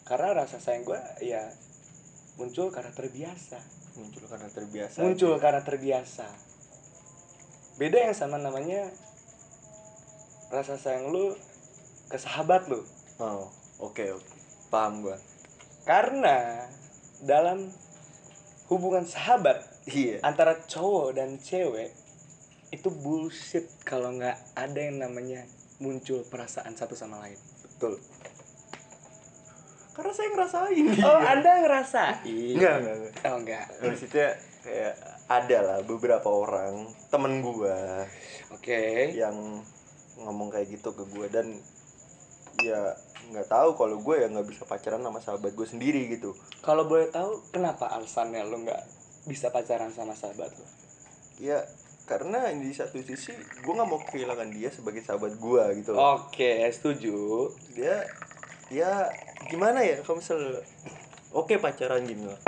karena 0.03 0.35
rasa 0.35 0.59
sayang 0.59 0.83
gue 0.83 0.99
ya 1.23 1.39
muncul 2.35 2.75
karena 2.75 2.91
terbiasa 2.91 3.63
muncul 3.95 4.27
karena 4.27 4.51
terbiasa 4.51 4.99
muncul 4.99 5.39
aja. 5.39 5.43
karena 5.47 5.63
terbiasa 5.63 6.27
beda 7.79 8.11
yang 8.11 8.17
sama 8.19 8.43
namanya 8.43 8.91
rasa 10.51 10.75
sayang 10.75 11.15
lu 11.15 11.31
ke 12.11 12.19
sahabat 12.19 12.67
lu 12.67 12.83
oh 13.23 13.47
oke 13.79 14.03
oke 14.19 14.33
paham 14.67 15.07
gua 15.07 15.17
karena 15.87 16.67
dalam 17.23 17.71
hubungan 18.67 19.07
sahabat 19.07 19.63
iya 19.87 20.19
antara 20.27 20.59
cowok 20.67 21.15
dan 21.15 21.39
cewek 21.39 21.95
itu 22.73 22.89
bullshit 22.91 23.69
kalau 23.87 24.11
nggak 24.17 24.35
ada 24.59 24.81
yang 24.81 24.99
namanya 24.99 25.47
muncul 25.83 26.25
perasaan 26.25 26.73
satu 26.73 26.97
sama 26.97 27.21
lain. 27.21 27.37
betul 27.63 28.01
karena 29.93 30.13
saya 30.17 30.29
ngerasain 30.33 30.87
Oh, 31.05 31.21
Anda 31.21 31.51
ngerasain? 31.69 32.57
enggak 32.57 32.75
enggak, 32.81 32.97
enggak. 32.97 33.15
Oh, 33.29 33.37
enggak. 33.39 33.65
maksudnya 33.85 34.29
kayak 34.65 34.95
ada 35.29 35.59
lah 35.61 35.79
beberapa 35.85 36.29
orang 36.33 36.89
temen 37.13 37.45
gua 37.45 38.09
Oke. 38.57 39.13
yang 39.13 39.61
ngomong 40.17 40.49
kayak 40.49 40.73
gitu 40.73 40.97
ke 40.97 41.05
gua 41.13 41.29
dan 41.29 41.61
ya 42.65 42.97
nggak 43.31 43.47
tahu 43.47 43.79
kalau 43.79 43.97
gue 44.03 44.17
ya 44.19 44.27
nggak 44.27 44.49
bisa 44.49 44.67
pacaran 44.67 44.99
sama 44.99 45.23
sahabat 45.23 45.55
gue 45.55 45.67
sendiri 45.69 46.11
gitu 46.11 46.35
Kalau 46.61 46.85
boleh 46.85 47.07
tahu 47.09 47.39
kenapa 47.55 47.87
alasannya 47.93 48.43
lu 48.43 48.67
nggak 48.67 48.83
bisa 49.31 49.55
pacaran 49.55 49.95
sama 49.95 50.17
sahabat 50.19 50.51
lu? 50.51 50.67
ya 51.39 51.63
karena 52.03 52.51
di 52.51 52.75
satu 52.75 52.99
sisi 52.99 53.31
gue 53.35 53.73
nggak 53.73 53.89
mau 53.89 54.03
kehilangan 54.03 54.51
dia 54.51 54.69
sebagai 54.75 55.01
sahabat 55.01 55.39
gue 55.39 55.63
gitu 55.79 55.95
loh 55.95 56.19
Oke, 56.27 56.67
setuju. 56.75 57.49
dia 57.73 58.03
ya 58.69 59.07
gimana 59.47 59.85
ya 59.85 60.01
kalau 60.03 60.19
misal 60.19 60.39
oke 61.31 61.55
pacaran 61.59 62.03
gini 62.03 62.27
loh 62.27 62.41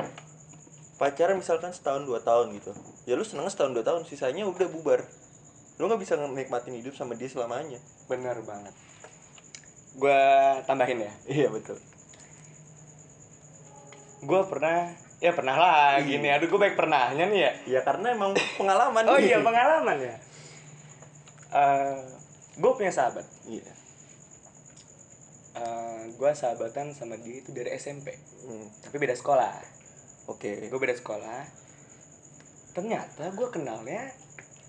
pacaran 0.96 1.36
misalkan 1.38 1.74
setahun 1.74 2.06
dua 2.06 2.22
tahun 2.22 2.54
gitu 2.56 2.70
ya 3.04 3.14
lu 3.14 3.26
seneng 3.26 3.50
setahun 3.50 3.74
dua 3.74 3.84
tahun 3.84 4.02
sisanya 4.06 4.46
udah 4.46 4.68
bubar 4.70 5.02
lu 5.76 5.90
nggak 5.90 6.00
bisa 6.00 6.14
nikmatin 6.16 6.74
hidup 6.78 6.94
sama 6.94 7.18
dia 7.18 7.26
selamanya 7.26 7.82
Bener 8.06 8.36
banget. 8.44 8.70
Gue 9.94 10.20
tambahin 10.64 10.98
ya? 11.00 11.12
Iya 11.40 11.48
betul. 11.48 11.78
Gue 14.24 14.40
pernah 14.48 14.88
ya 15.20 15.32
pernah 15.32 15.54
lah 15.54 16.00
Iya. 16.00 16.06
gini. 16.06 16.28
Aduh 16.28 16.48
gue 16.48 16.60
baik 16.60 16.76
pernahnya 16.76 17.24
nih 17.26 17.40
ya. 17.40 17.52
Ya 17.66 17.80
karena 17.80 18.12
emang 18.12 18.32
pengalaman 18.56 19.04
oh 19.04 19.16
nih. 19.16 19.30
iya 19.30 19.38
pengalaman 19.38 19.96
ya. 20.00 20.16
Gue 22.54 22.72
punya 22.74 22.90
sahabat. 22.90 23.26
Iya. 23.46 23.68
Gue 26.14 26.30
sahabatan 26.32 26.92
sama 26.92 27.16
dia 27.16 27.40
itu 27.40 27.50
dari 27.50 27.72
SMP 27.74 28.12
Hmm, 28.44 28.68
tapi 28.82 29.00
beda 29.00 29.16
sekolah. 29.16 29.56
Oke. 30.26 30.68
Gue 30.68 30.78
beda 30.78 30.92
sekolah. 30.92 31.48
Ternyata 32.72 33.30
gue 33.30 33.48
kenalnya 33.48 34.12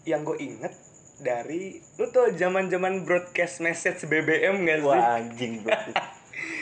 yang 0.05 0.21
gue 0.21 0.37
inget 0.37 0.71
dari 1.19 1.79
lu 1.95 2.05
tuh 2.11 2.35
zaman 2.35 2.67
zaman 2.67 3.07
broadcast 3.07 3.63
message 3.63 4.03
BBM 4.05 4.67
gak 4.67 4.79
sih? 4.83 4.87
Wah 4.87 5.19
anjing 5.19 5.53
bro. 5.63 5.75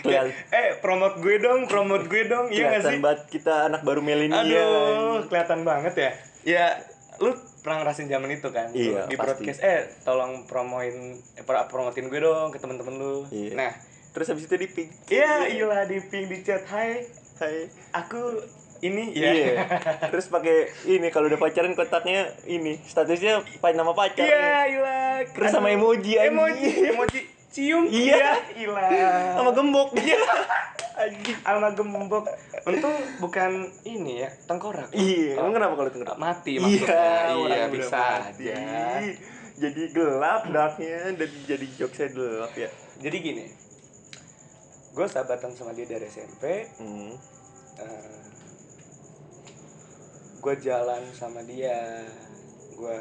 Kayak, 0.03 0.35
eh 0.53 0.77
promote 0.83 1.17
gue 1.23 1.39
dong 1.41 1.65
promote 1.65 2.05
gue 2.11 2.27
dong 2.29 2.51
iya 2.51 2.77
gak 2.77 2.85
sih? 2.85 2.99
kelihatan 2.99 3.01
banget 3.01 3.21
kita 3.31 3.53
anak 3.71 3.81
baru 3.81 4.01
milenial 4.03 4.43
aduh 4.45 5.17
kelihatan 5.31 5.59
banget 5.65 5.93
ya. 5.95 6.11
Ya 6.43 6.65
lu 7.23 7.33
pernah 7.63 7.81
ngerasin 7.81 8.11
zaman 8.11 8.29
itu 8.35 8.49
kan? 8.51 8.69
Iya, 8.75 9.07
di 9.07 9.15
pasti. 9.15 9.47
broadcast. 9.47 9.59
Eh 9.63 9.87
tolong 10.03 10.43
promoin 10.45 11.17
eh, 11.39 11.43
pro- 11.47 11.65
promotin 11.71 12.11
gue 12.11 12.19
dong 12.19 12.51
ke 12.51 12.59
temen-temen 12.59 12.93
lu. 12.99 13.15
Iya. 13.31 13.55
nah. 13.55 13.73
Terus 14.13 14.29
habis 14.29 14.45
itu 14.45 14.55
di 14.61 14.69
ping. 14.69 14.89
Iya 15.09 15.49
iya 15.49 15.89
di 15.89 15.97
ping 16.05 16.29
di 16.29 16.45
chat. 16.45 16.69
Hai. 16.69 17.01
Hai. 17.41 17.65
aku 17.97 18.21
ini 18.83 19.15
Iya. 19.15 19.31
ya 19.31 19.53
Terus 20.11 20.27
pakai 20.27 20.57
ini 20.85 21.07
kalau 21.07 21.31
udah 21.31 21.39
pacaran 21.39 21.71
kontaknya 21.71 22.27
ini 22.43 22.75
statusnya 22.83 23.39
pakai 23.57 23.73
nama 23.73 23.95
pacar. 23.95 24.21
Iya, 24.21 24.57
iya. 24.67 24.97
Terus 25.31 25.49
sama 25.49 25.71
emoji. 25.71 26.19
Emoji, 26.19 26.91
emoji 26.91 27.19
cium. 27.47 27.87
Iya. 27.87 28.43
Iya. 28.53 29.39
Sama 29.39 29.55
gembok. 29.55 29.95
Iya. 29.95 30.19
Sama 31.41 31.69
gembok. 31.71 32.27
Untung 32.63 32.93
bukan 33.17 33.51
ini 33.83 34.23
ya, 34.23 34.29
tengkorak. 34.45 34.87
Iya, 34.91 35.35
emang 35.35 35.51
kenapa 35.51 35.73
kalau 35.75 35.89
denger? 35.89 36.15
mati 36.15 36.51
Iya, 36.55 36.61
maksudnya. 36.61 36.95
Iya, 36.95 37.33
udah 37.35 37.67
bisa 37.69 37.99
mati. 37.99 38.45
aja. 38.47 38.55
Jadi 39.53 39.81
gelap 39.91 40.41
darknya 40.49 41.13
dan 41.13 41.29
jadi 41.43 41.65
jokesnya 41.77 42.07
gelap 42.09 42.53
ya. 42.53 42.69
Jadi 42.99 43.17
gini. 43.19 43.45
Gue 44.93 45.05
sahabatan 45.05 45.51
sama 45.51 45.73
dia 45.73 45.85
dari 45.85 46.05
SMP. 46.05 46.69
Hmm. 46.77 47.13
Gue 50.43 50.55
jalan 50.59 51.07
sama 51.15 51.39
dia. 51.47 52.03
Gue 52.75 52.99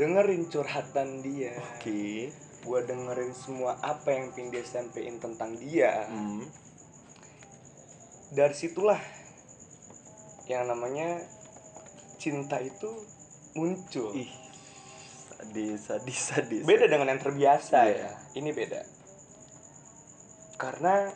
dengerin 0.00 0.48
curhatan 0.48 1.20
dia. 1.20 1.52
Oke. 1.76 2.32
Gue 2.64 2.80
dengerin 2.88 3.36
semua 3.36 3.76
apa 3.84 4.16
yang 4.16 4.32
ping 4.32 4.48
dia 4.48 4.64
sampein 4.64 5.20
tentang 5.20 5.54
dia. 5.60 6.08
Hmm. 6.08 6.48
dari 8.28 8.52
situlah 8.52 9.00
yang 10.52 10.68
namanya 10.68 11.16
cinta 12.20 12.60
itu 12.60 12.92
muncul. 13.56 14.12
Ih. 14.12 14.28
Sadis, 15.32 15.88
sadis, 15.88 16.20
sadis. 16.28 16.60
Beda 16.68 16.84
dengan 16.92 17.08
yang 17.08 17.24
terbiasa 17.24 17.88
Iya. 17.88 18.04
ya. 18.04 18.12
Ini 18.36 18.50
beda. 18.52 18.84
Karena 20.60 21.08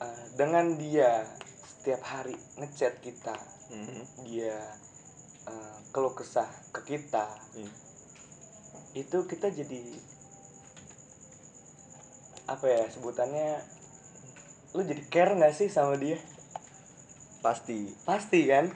eh, 0.00 0.24
dengan 0.40 0.80
dia 0.80 1.20
setiap 1.68 2.00
hari 2.00 2.32
ngechat 2.56 2.96
kita, 3.04 3.36
Hmm. 3.68 4.00
dia 4.22 4.56
eh, 5.44 5.76
keluh 5.90 6.12
kesah 6.12 6.48
ke 6.70 6.80
kita, 6.86 7.24
Iya. 7.52 7.70
itu 8.96 9.18
kita 9.24 9.48
jadi 9.48 9.82
apa 12.44 12.64
ya 12.64 12.82
sebutannya 12.88 13.60
lu 14.70 14.80
jadi 14.82 15.02
care 15.06 15.32
nggak 15.34 15.52
sih 15.52 15.68
sama 15.68 15.96
dia 15.96 16.16
Pasti. 17.38 17.92
pasti 18.02 18.44
kan 18.44 18.72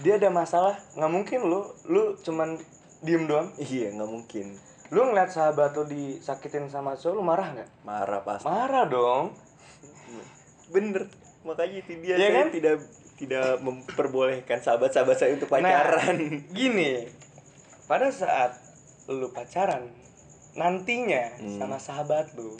dia 0.00 0.16
ada 0.16 0.26
masalah 0.28 0.74
nggak 0.94 1.12
mungkin 1.12 1.40
lu 1.42 1.60
lu 1.86 2.16
cuman 2.18 2.58
diem 3.00 3.24
doang 3.24 3.52
Iya, 3.56 3.92
nggak 3.92 4.10
mungkin. 4.10 4.46
lu 4.88 5.00
ngeliat 5.02 5.28
sahabat 5.28 5.72
lu 5.74 5.84
disakitin 5.86 6.66
sama 6.66 6.94
cowok 6.94 7.12
lu 7.12 7.22
marah 7.22 7.48
nggak 7.52 7.68
Marah 7.82 8.20
pasti. 8.20 8.44
marah 8.44 8.84
dong 8.86 9.36
Bener. 10.66 11.04
Makanya 11.44 11.76
itu 11.76 11.92
dia 12.00 12.16
saya 12.16 12.32
kan? 12.34 12.48
tidak 12.50 12.80
tidak 13.16 13.58
memperbolehkan 13.58 14.58
sahabat-sahabat 14.58 15.14
saya 15.14 15.32
untuk 15.32 15.46
Nah, 15.48 15.62
pacaran. 15.62 16.18
gini 16.50 17.06
pada 17.84 18.08
saat 18.08 18.58
lu 19.06 19.30
pacaran 19.30 19.86
nantinya 20.52 21.36
Hmm. 21.36 21.58
sama 21.58 21.76
sahabat 21.76 22.32
lu 22.32 22.54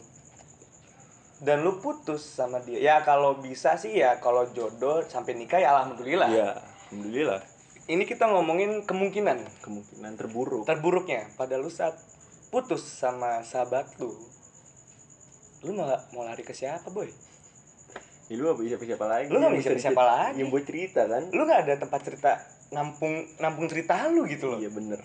dan 1.41 1.61
lu 1.61 1.79
putus 1.79 2.23
sama 2.23 2.59
dia 2.59 2.79
ya 2.79 2.97
kalau 3.01 3.37
bisa 3.37 3.75
sih 3.75 3.95
ya 3.95 4.17
kalau 4.17 4.47
jodoh 4.49 5.03
sampai 5.03 5.35
nikah 5.35 5.57
ya 5.57 5.75
alhamdulillah 5.75 6.29
Iya, 6.29 6.51
alhamdulillah. 6.87 7.41
ini 7.87 8.03
kita 8.03 8.25
ngomongin 8.27 8.83
kemungkinan 8.83 9.43
Kemungkinan 9.61 10.13
terburuk. 10.15 10.65
terburuknya 10.65 11.29
pada 11.35 11.55
lu 11.55 11.69
saat 11.69 11.99
putus 12.49 12.81
sama 12.81 13.43
sahabat 13.43 13.91
lu 13.97 14.15
lu 15.63 15.71
nggak 15.73 16.13
mau 16.13 16.23
lari 16.23 16.41
ke 16.41 16.53
siapa 16.53 16.87
boy 16.89 17.09
Ya, 18.35 18.37
lu 18.37 18.51
gak 18.51 18.59
bisa 18.61 18.77
siapa 18.77 19.07
lagi. 19.07 19.27
Lu 19.29 19.39
Yang 19.39 19.55
bisa 19.55 19.71
bisa 19.71 19.81
siapa 19.81 19.95
cerita- 19.95 20.11
lagi. 20.11 20.35
Yang 20.37 20.49
buat 20.51 20.65
cerita 20.65 21.01
kan? 21.07 21.23
lu 21.31 21.41
nggak 21.41 21.61
ada 21.63 21.75
tempat 21.79 22.01
cerita 22.03 22.31
nampung 22.69 23.15
nampung 23.39 23.67
cerita 23.67 23.95
lu 24.09 24.27
gitu 24.27 24.45
loh 24.49 24.59
Iya 24.59 24.67
bener. 24.69 24.99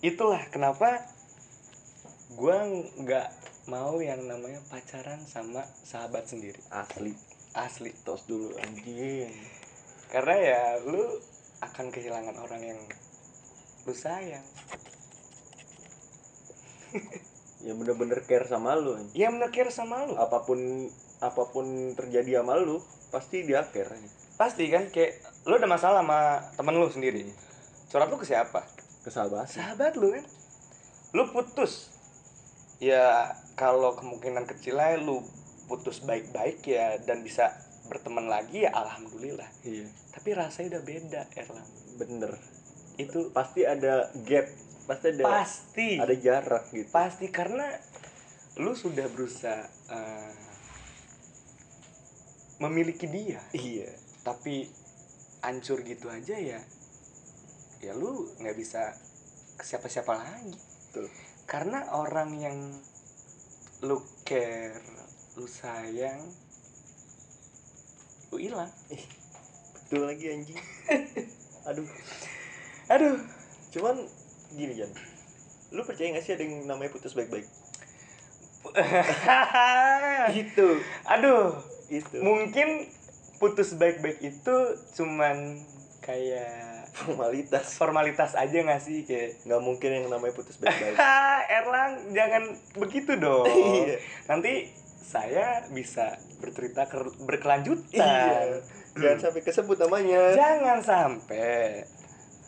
itulah 0.00 0.42
kenapa 0.48 1.06
gua 2.32 2.66
nggak 2.98 3.28
mau 3.64 3.94
yang 3.96 4.18
namanya 4.20 4.58
pacaran 4.66 5.22
sama 5.22 5.62
sahabat 5.80 6.26
sendiri 6.26 6.58
Asli. 6.68 7.14
asli 7.54 7.94
Tos 8.02 8.26
dulu 8.26 8.50
anjing. 8.58 9.30
karena 10.08 10.34
ya 10.36 10.60
lu 10.82 11.06
akan 11.60 11.86
kehilangan 11.88 12.34
orang 12.36 12.62
yang 12.66 12.80
lu 13.82 13.94
sayang 13.94 14.42
Ya 17.62 17.72
bener-bener 17.72 18.18
care 18.20 18.44
sama 18.44 18.74
lu. 18.74 18.98
anjing. 18.98 19.14
ya 19.14 19.30
bener 19.30 19.48
care 19.48 19.70
sama 19.70 20.02
lu 20.02 20.18
Apa 20.18 20.42
pun 20.42 20.58
apa 21.22 21.42
pun 21.46 21.64
terjadi 21.94 22.42
sama 22.42 22.58
lu, 22.58 22.82
pasti 23.08 23.42
dia 23.42 23.62
care. 23.64 23.86
anjing. 23.88 24.10
pasti 24.34 24.66
kan 24.66 24.90
kayak 24.90 25.22
lu 25.44 25.54
ada 25.54 25.64
masalah 25.64 26.02
sama 26.02 26.20
temen 26.52 26.74
lu 26.74 26.88
sendiri 26.88 27.30
curhat 27.86 28.08
lu 28.08 28.16
ke 28.16 28.26
siapa 28.26 28.66
Kesabaran. 29.00 29.46
sahabat 29.46 29.94
lu 29.94 30.10
kan 30.10 30.24
lu 31.12 31.22
putus 31.28 31.92
ya 32.78 33.30
kalau 33.54 33.94
kemungkinan 33.94 34.42
kecil 34.44 34.74
aja 34.76 34.98
lu 34.98 35.22
putus 35.64 36.02
baik-baik 36.02 36.64
ya 36.64 36.98
dan 37.00 37.20
bisa 37.20 37.54
berteman 37.84 38.26
lagi 38.26 38.64
ya 38.64 38.72
alhamdulillah 38.72 39.46
Iya, 39.62 39.86
tapi 40.10 40.32
rasanya 40.32 40.74
udah 40.74 40.82
beda 40.82 41.20
Erlang 41.32 41.68
bener. 41.94 42.32
itu 42.94 43.30
Pasti 43.30 43.62
ada 43.62 44.08
gap, 44.22 44.46
pasti 44.84 45.06
ada 45.12 45.24
pasti 45.24 45.88
ada 45.96 46.14
jarak 46.16 46.64
gitu. 46.70 46.88
pasti 46.90 47.26
karena 47.28 47.68
lu 48.56 48.72
sudah 48.72 49.06
berusaha 49.06 49.62
eh, 49.88 50.32
memiliki 52.62 53.10
dia 53.10 53.42
Iya. 53.50 53.90
tapi 54.22 54.70
hancur 55.42 55.82
gitu 55.82 56.06
aja 56.06 56.38
ya 56.38 56.62
ya 57.82 57.92
lu 57.98 58.30
nggak 58.38 58.54
bisa 58.54 58.94
ke 59.58 59.66
siapa-siapa 59.66 60.14
lagi 60.14 60.54
Tuh. 60.94 61.10
karena 61.50 61.90
orang 61.90 62.30
yang 62.38 62.56
lu 63.82 63.98
care 64.22 64.78
lu 65.34 65.50
sayang 65.50 66.22
lu 68.30 68.38
hilang 68.38 68.70
Betul 69.92 70.08
lagi 70.08 70.24
anjing. 70.32 70.56
Aduh. 71.68 71.84
aduh 72.88 73.20
Cuman 73.76 73.92
gini 74.56 74.72
Jan. 74.72 74.88
Lu 75.68 75.84
percaya 75.84 76.16
gak 76.16 76.24
sih 76.24 76.32
ada 76.32 76.40
yang 76.48 76.64
namanya 76.64 76.96
putus 76.96 77.12
baik-baik? 77.12 77.44
Itu. 80.32 80.80
aduh 81.04 81.71
Itu. 81.92 82.16
mungkin 82.18 82.88
putus 83.36 83.74
baik-baik 83.74 84.18
itu 84.18 84.56
cuman 84.92 85.60
kayak 86.00 86.88
Formalitas. 86.92 87.72
formalitas 87.74 88.32
aja 88.34 88.58
gak 88.58 88.78
sih 88.78 89.02
kayak 89.02 89.40
Nggak 89.42 89.60
mungkin 89.60 89.90
yang 89.90 90.06
namanya 90.08 90.32
putus 90.32 90.56
baik-baik. 90.56 90.92
Erlang 91.58 91.92
jangan 92.10 92.42
begitu 92.74 93.12
dong 93.14 93.48
Iya. 93.78 93.96
nanti 94.24 94.68
saya 94.98 95.66
bisa 95.68 96.16
bercerita 96.38 96.86
berkelanjutan 97.20 97.92
Iya. 97.92 98.60
Jangan 98.92 99.18
sampai 99.22 99.40
kesebut 99.42 99.76
namanya. 99.78 100.22
jangan 100.32 100.78
sampai 100.80 101.84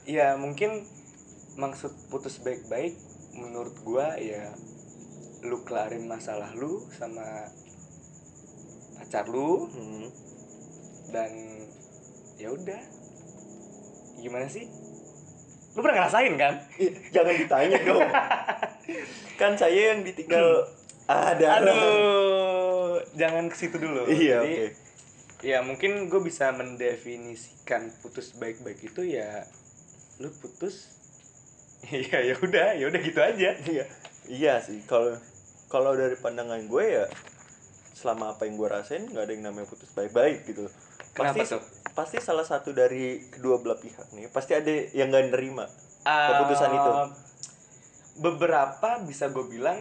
ya 0.05 0.37
mungkin 0.37 0.85
maksud 1.55 1.89
putus 2.09 2.37
baik-baik 2.39 2.93
menurut 3.35 3.73
gua 3.81 4.15
ya 4.15 4.53
lu 5.43 5.61
kelarin 5.63 6.05
masalah 6.05 6.53
lu 6.53 6.85
sama 6.91 7.49
pacar 9.05 9.29
lu. 9.29 9.69
Hmm. 9.69 10.09
dan 11.13 11.31
ya 12.41 12.51
udah. 12.51 12.81
Gimana 14.19 14.49
sih? 14.49 14.67
Lu 15.77 15.83
pernah 15.85 16.03
ngerasain 16.03 16.35
kan? 16.35 16.55
Ih, 16.81 16.91
Jangan 17.13 17.35
ditanya 17.39 17.79
dong. 17.85 18.03
kan 19.41 19.53
saya 19.55 19.95
yang 19.95 20.01
ditinggal 20.03 20.65
ada. 21.07 21.61
aduh 21.61 22.99
jangan 23.15 23.47
ke 23.51 23.57
situ 23.57 23.77
dulu. 23.79 24.07
Iya 24.09 24.43
Jadi, 24.43 24.55
oke. 24.55 24.67
ya 25.45 25.59
mungkin 25.61 26.09
gue 26.09 26.21
bisa 26.25 26.51
mendefinisikan 26.57 27.93
putus 28.03 28.35
baik-baik 28.41 28.81
itu 28.81 29.05
ya 29.05 29.45
lu 30.23 30.31
putus 30.41 30.95
iya 31.91 32.23
ya 32.33 32.35
udah 32.39 32.69
ya 32.79 32.85
udah 32.91 33.01
gitu 33.03 33.21
aja. 33.23 33.51
Iya 33.67 33.85
iya 34.31 34.55
sih. 34.63 34.83
Kalau 34.87 35.15
kalau 35.69 35.95
dari 35.99 36.15
pandangan 36.19 36.65
gue 36.67 36.85
ya 36.87 37.05
selama 37.95 38.35
apa 38.35 38.45
yang 38.45 38.59
gue 38.59 38.69
rasain 38.69 39.07
nggak 39.07 39.23
ada 39.23 39.33
yang 39.33 39.45
namanya 39.47 39.71
putus 39.71 39.89
baik-baik 39.95 40.45
gitu. 40.45 40.67
Kenapa 41.15 41.39
pasti 41.39 41.55
tuh? 41.55 41.63
pasti 41.95 42.17
salah 42.19 42.43
satu 42.43 42.75
dari 42.75 43.31
kedua 43.31 43.63
belah 43.63 43.79
pihak 43.79 44.11
nih 44.19 44.27
pasti 44.35 44.51
ada 44.51 44.67
yang 44.99 45.15
nggak 45.15 45.31
nerima 45.31 45.63
keputusan 46.03 46.71
itu. 46.75 46.91
beberapa 48.19 48.99
bisa 49.07 49.31
gue 49.31 49.47
bilang 49.47 49.79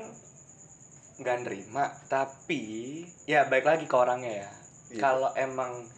nggak 1.18 1.38
nerima 1.42 1.90
tapi 2.06 3.02
ya 3.26 3.50
baik 3.50 3.66
lagi 3.66 3.86
ke 3.90 3.96
orangnya 3.98 4.46
ya. 4.46 4.50
Iya. 4.94 5.02
kalau 5.02 5.30
emang 5.34 5.90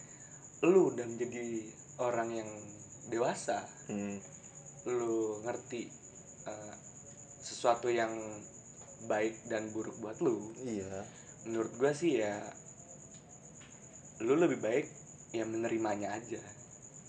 lu 0.64 0.88
udah 0.96 1.04
menjadi 1.04 1.68
orang 2.00 2.32
yang 2.32 2.48
dewasa 3.12 3.60
Hmm, 3.86 4.18
lu 4.88 5.38
ngerti 5.44 5.86
eh, 6.48 6.74
sesuatu 7.44 7.92
yang 7.92 8.10
baik 9.04 9.46
dan 9.46 9.68
buruk 9.70 10.00
buat 10.00 10.16
lu 10.18 10.40
iya 10.64 11.04
menurut 11.46 11.72
gua 11.78 11.94
sih 11.94 12.18
ya 12.18 12.36
lu 14.20 14.34
lebih 14.34 14.58
baik 14.58 14.86
ya 15.30 15.44
menerimanya 15.44 16.16
aja. 16.16 16.40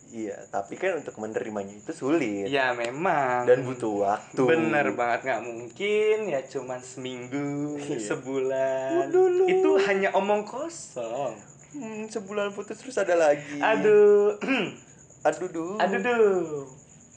Iya 0.07 0.39
tapi 0.47 0.79
kan 0.79 1.03
untuk 1.03 1.19
menerimanya 1.19 1.75
itu 1.75 1.91
sulit. 1.91 2.47
Ya 2.47 2.71
memang. 2.71 3.43
Dan 3.43 3.67
butuh 3.67 4.07
waktu. 4.07 4.39
Bener 4.39 4.95
banget 4.95 5.27
nggak 5.27 5.43
mungkin 5.43 6.17
ya 6.27 6.39
cuman 6.43 6.79
seminggu 6.79 7.75
Iya. 7.75 8.15
sebulan. 8.15 9.11
Dulu. 9.11 9.43
itu 9.47 9.69
hanya 9.83 10.15
omong 10.15 10.47
kosong. 10.47 11.35
Hmm, 11.75 12.07
sebulan 12.07 12.55
putus 12.55 12.79
terus 12.79 12.95
ada 12.95 13.19
lagi. 13.19 13.59
Aduh. 13.59 14.39
Aduh 15.27 15.49
duh. 15.51 15.75
Aduh 15.75 15.99
duh. 15.99 16.63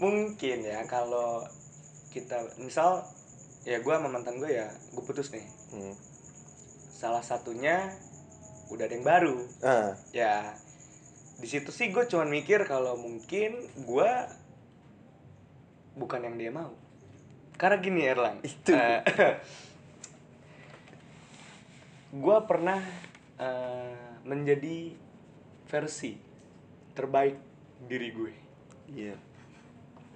Mungkin 0.02 0.66
ya 0.66 0.82
kalau 0.90 1.46
kita 2.10 2.42
misal 2.58 3.06
ya 3.62 3.78
gua 3.78 4.02
sama 4.02 4.10
mantan 4.10 4.40
gue 4.40 4.50
ya 4.50 4.66
gue 4.66 5.02
putus 5.04 5.30
nih. 5.30 5.46
Hmm. 5.70 5.94
Salah 7.00 7.24
satunya 7.24 7.88
udah 8.68 8.84
ada 8.84 8.92
yang 8.92 9.08
baru. 9.08 9.36
Ah. 9.64 9.96
Ya 10.12 10.52
di 11.40 11.48
situ 11.48 11.72
sih 11.72 11.88
gue 11.88 12.04
cuman 12.04 12.28
mikir 12.28 12.68
kalau 12.68 13.00
mungkin 13.00 13.56
gue 13.88 14.10
bukan 15.96 16.20
yang 16.28 16.36
dia 16.36 16.52
mau. 16.52 16.76
Karena 17.56 17.80
gini 17.80 18.04
Erlang. 18.04 18.44
Itu. 18.44 18.76
gue 22.24 22.38
pernah 22.44 22.84
eh, 23.40 24.20
menjadi 24.28 24.92
versi 25.72 26.20
terbaik 26.92 27.40
diri 27.88 28.08
gue. 28.12 28.32
Iya. 28.92 29.16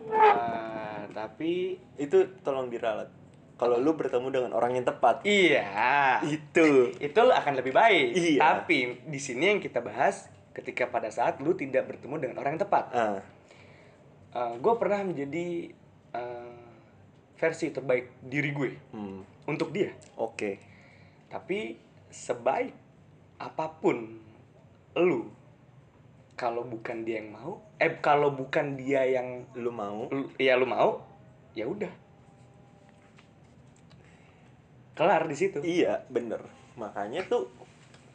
Eh, 0.05 1.03
tapi 1.17 1.81
itu 1.97 2.29
tolong 2.45 2.69
diralat 2.69 3.24
kalau 3.65 3.81
lu 3.81 3.97
bertemu 3.97 4.29
dengan 4.29 4.53
orang 4.53 4.77
yang 4.77 4.85
tepat. 4.85 5.25
Iya. 5.25 6.21
Itu. 6.21 6.93
Itu 7.01 7.21
akan 7.25 7.57
lebih 7.57 7.73
baik. 7.73 8.13
Iya. 8.13 8.61
tapi 8.61 9.01
di 9.09 9.17
sini 9.17 9.57
yang 9.57 9.61
kita 9.65 9.81
bahas 9.81 10.29
ketika 10.53 10.93
pada 10.93 11.09
saat 11.09 11.41
lu 11.41 11.57
tidak 11.57 11.89
bertemu 11.89 12.21
dengan 12.21 12.37
orang 12.45 12.61
yang 12.61 12.63
tepat. 12.69 12.85
Ah. 12.93 13.21
Gue 14.61 14.75
pernah 14.77 15.01
menjadi 15.01 15.73
eh, 16.13 16.61
versi 17.41 17.73
terbaik 17.73 18.21
diri 18.21 18.53
gue. 18.53 18.71
Hmm. 18.93 19.25
untuk 19.49 19.73
dia. 19.73 19.97
Oke. 20.21 20.61
Tapi 21.33 21.81
sebaik 22.13 22.77
apa 23.41 23.67
pun 23.81 24.21
lu 24.95 25.33
kalau 26.37 26.63
bukan 26.63 27.03
dia 27.03 27.19
yang 27.19 27.35
mau 27.35 27.59
eh 27.83 27.99
kalau 27.99 28.31
bukan 28.31 28.77
dia 28.77 29.09
yang 29.09 29.49
lu 29.57 29.73
mau. 29.73 30.13
Lu- 30.13 30.33
ya 30.37 30.53
lu 30.61 30.69
mau 30.69 31.01
ya 31.55 31.65
udah 31.65 32.04
kelar 34.95 35.27
di 35.27 35.37
situ. 35.37 35.59
Iya 35.61 36.07
bener. 36.09 36.43
Makanya 36.75 37.27
tuh 37.27 37.51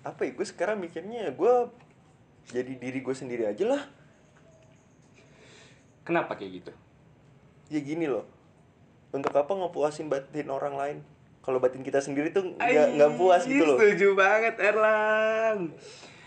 apa 0.04 0.24
ya 0.24 0.32
gue 0.32 0.48
sekarang 0.48 0.80
mikirnya 0.80 1.32
gue 1.32 1.54
jadi 2.50 2.72
diri 2.76 3.00
gue 3.00 3.16
sendiri 3.16 3.44
aja 3.46 3.64
lah. 3.68 3.84
Kenapa 6.04 6.34
kayak 6.34 6.64
gitu? 6.64 6.72
Ya 7.70 7.80
gini 7.84 8.10
loh. 8.10 8.26
Untuk 9.14 9.34
apa 9.34 9.50
ngepuasin 9.50 10.10
batin 10.10 10.50
orang 10.50 10.74
lain? 10.74 10.98
Kalau 11.40 11.62
batin 11.62 11.82
kita 11.82 12.02
sendiri 12.02 12.30
tuh 12.30 12.58
nggak 12.58 12.98
nggak 12.98 13.12
puas 13.16 13.46
gitu 13.46 13.64
loh. 13.66 13.78
setuju 13.78 14.14
banget 14.14 14.56
Erlang. 14.58 15.74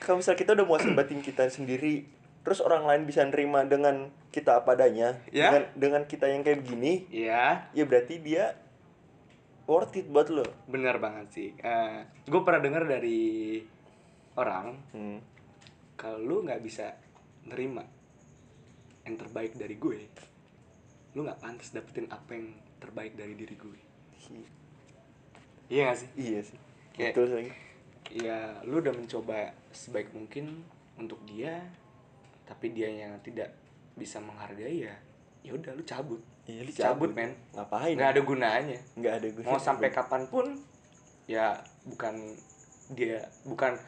Kalau 0.02 0.18
misal 0.18 0.34
kita 0.34 0.54
udah 0.54 0.66
muasin 0.66 0.94
batin 0.94 1.22
kita 1.22 1.46
sendiri 1.46 2.06
terus 2.42 2.58
orang 2.58 2.82
lain 2.82 3.02
bisa 3.06 3.22
nerima 3.22 3.62
dengan 3.62 4.10
kita 4.34 4.58
apa 4.58 4.74
adanya 4.74 5.14
Ya. 5.30 5.54
dengan 5.54 5.62
dengan 5.78 6.02
kita 6.10 6.26
yang 6.26 6.42
kayak 6.42 6.66
begini 6.66 7.06
ya. 7.06 7.70
ya 7.70 7.84
berarti 7.86 8.18
dia 8.18 8.58
worth 9.66 9.96
it 9.98 10.06
buat 10.10 10.28
lo. 10.28 10.46
Benar 10.66 10.98
banget 10.98 11.26
sih. 11.32 11.48
Gue 12.26 12.40
pernah 12.42 12.62
dengar 12.62 12.84
dari 12.86 13.62
orang 14.38 14.66
hmm. 14.96 15.18
kalau 15.98 16.18
lu 16.18 16.36
nggak 16.48 16.62
bisa 16.64 16.96
nerima 17.46 17.84
yang 19.02 19.18
terbaik 19.18 19.58
dari 19.58 19.76
gue 19.76 19.98
lu 21.12 21.26
nggak 21.28 21.42
pantas 21.42 21.74
dapetin 21.76 22.08
apa 22.08 22.32
yang 22.32 22.56
terbaik 22.80 23.12
dari 23.12 23.36
diri 23.36 23.56
gue. 23.58 23.80
Iya 25.68 25.92
gak 25.92 25.98
sih? 26.00 26.08
Iya 26.16 26.40
sih. 26.44 26.58
Kayak- 26.96 27.14
betul 27.16 27.26
sih. 27.32 27.52
ya 28.12 28.60
lu 28.68 28.84
udah 28.84 28.92
mencoba 28.92 29.56
sebaik 29.72 30.12
mungkin 30.12 30.60
untuk 31.00 31.16
dia 31.24 31.64
tapi 32.44 32.68
dia 32.68 32.92
yang 32.92 33.16
tidak 33.24 33.56
bisa 33.96 34.20
menghargai 34.20 34.84
ya 34.84 34.92
ya 35.42 35.52
udah 35.54 35.72
lu 35.74 35.82
cabut. 35.82 36.20
Iya 36.46 36.62
lu 36.66 36.72
cabut, 36.74 37.10
cabut. 37.10 37.10
men. 37.14 37.30
Ngapain? 37.54 37.94
Nggak 37.94 38.10
ada 38.14 38.22
gunanya. 38.22 38.78
Nggak 38.98 39.14
ada 39.18 39.28
gunanya. 39.30 39.52
Mau 39.54 39.60
sampai 39.62 39.88
kapan 39.90 40.22
pun 40.30 40.46
ya 41.30 41.54
bukan 41.86 42.14
dia 42.92 43.22
bukan, 43.46 43.78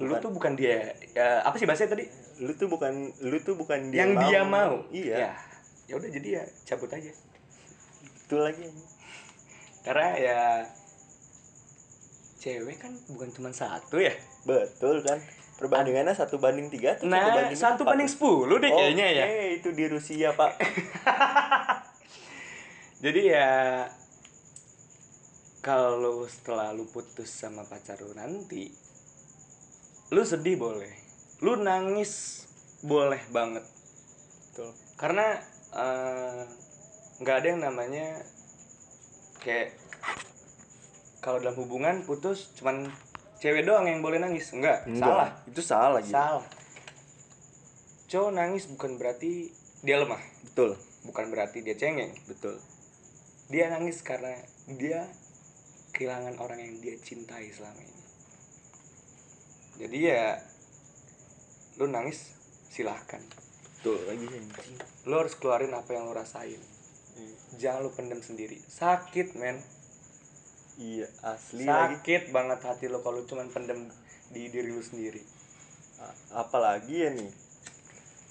lu 0.00 0.14
Bukan. 0.14 0.22
tuh 0.22 0.30
bukan 0.30 0.52
dia 0.56 0.94
ya, 1.12 1.42
apa 1.42 1.58
sih 1.58 1.66
bahasanya 1.66 1.98
tadi? 1.98 2.06
Lu 2.42 2.54
tuh 2.54 2.70
bukan 2.70 3.10
lu 3.22 3.36
tuh 3.42 3.54
bukan 3.58 3.90
dia 3.90 4.06
yang 4.06 4.14
dia 4.18 4.40
mau? 4.46 4.82
Iya. 4.94 5.16
Ya 5.28 5.32
ya 5.90 5.94
udah 5.98 6.10
jadi 6.10 6.28
ya 6.40 6.44
cabut 6.64 6.90
aja. 6.94 7.12
Betul 8.22 8.40
lagi. 8.46 8.64
Karena 9.82 10.08
ya 10.16 10.38
cewek 12.38 12.78
kan 12.78 12.94
bukan 13.10 13.28
cuma 13.34 13.50
satu 13.54 13.98
ya. 14.02 14.14
Betul 14.46 15.02
kan 15.06 15.18
perbandingannya 15.62 16.10
satu 16.10 16.42
banding 16.42 16.66
tiga 16.66 16.98
atau 16.98 17.06
nah 17.06 17.30
banding 17.30 17.54
satu 17.54 17.86
banding 17.86 18.10
ya? 18.10 18.14
sepuluh 18.18 18.58
deh 18.58 18.66
kayaknya 18.66 19.06
ya. 19.14 19.24
Oke, 19.30 19.46
itu 19.62 19.68
di 19.70 19.84
Rusia 19.86 20.28
pak. 20.34 20.58
Jadi 23.06 23.22
ya 23.30 23.86
kalau 25.62 26.26
setelah 26.26 26.74
lu 26.74 26.90
putus 26.90 27.30
sama 27.30 27.62
pacar 27.62 28.02
lu 28.02 28.10
nanti 28.18 28.74
lu 30.10 30.26
sedih 30.26 30.58
boleh. 30.58 30.90
Lu 31.46 31.54
nangis 31.62 32.44
boleh 32.82 33.22
banget. 33.30 33.62
Betul. 34.50 34.74
Karena 34.98 35.38
eh, 35.78 36.42
nggak 37.22 37.36
ada 37.38 37.46
yang 37.46 37.62
namanya 37.62 38.06
kayak 39.38 39.78
kalau 41.22 41.38
dalam 41.38 41.54
hubungan 41.54 42.02
putus 42.02 42.50
cuman 42.58 42.90
cewek 43.42 43.66
doang 43.66 43.90
yang 43.90 43.98
boleh 43.98 44.22
nangis? 44.22 44.54
Enggak, 44.54 44.86
Enggak, 44.86 45.02
salah. 45.02 45.30
Itu 45.50 45.62
salah 45.66 45.98
gitu 45.98 46.14
salah. 46.14 46.46
Cowok 48.06 48.30
nangis 48.38 48.64
bukan 48.70 48.94
berarti 49.02 49.50
dia 49.82 49.98
lemah. 49.98 50.22
Betul. 50.46 50.78
Bukan 51.02 51.34
berarti 51.34 51.58
dia 51.66 51.74
cengeng. 51.74 52.14
Betul. 52.30 52.62
Dia 53.50 53.66
nangis 53.74 53.98
karena 54.06 54.30
dia 54.78 55.10
kehilangan 55.90 56.38
orang 56.38 56.62
yang 56.62 56.78
dia 56.78 56.94
cintai 57.02 57.50
selama 57.50 57.82
ini. 57.82 58.02
Jadi 59.82 59.98
ya 59.98 60.38
lu 61.82 61.90
nangis 61.90 62.38
silahkan. 62.70 63.20
Betul 63.82 63.98
lagi 64.06 64.30
anjing 64.30 64.78
lu 65.10 65.18
harus 65.18 65.34
keluarin 65.34 65.74
apa 65.74 65.90
yang 65.90 66.06
lu 66.06 66.14
rasain. 66.14 66.62
Iya. 67.12 67.34
jangan 67.60 67.80
lu 67.84 67.90
pendem 67.92 68.22
sendiri. 68.24 68.56
Sakit 68.56 69.36
men 69.36 69.58
iya 70.80 71.08
asli 71.24 71.64
lagi. 71.66 72.00
Sakit 72.00 72.22
banget 72.32 72.60
hati 72.64 72.86
lo 72.88 73.04
kalau 73.04 73.24
cuman 73.24 73.48
pendem 73.52 73.88
di 74.32 74.48
diri 74.48 74.72
lu 74.72 74.80
sendiri. 74.80 75.20
Apalagi 76.32 77.06
ya 77.06 77.10
nih? 77.12 77.30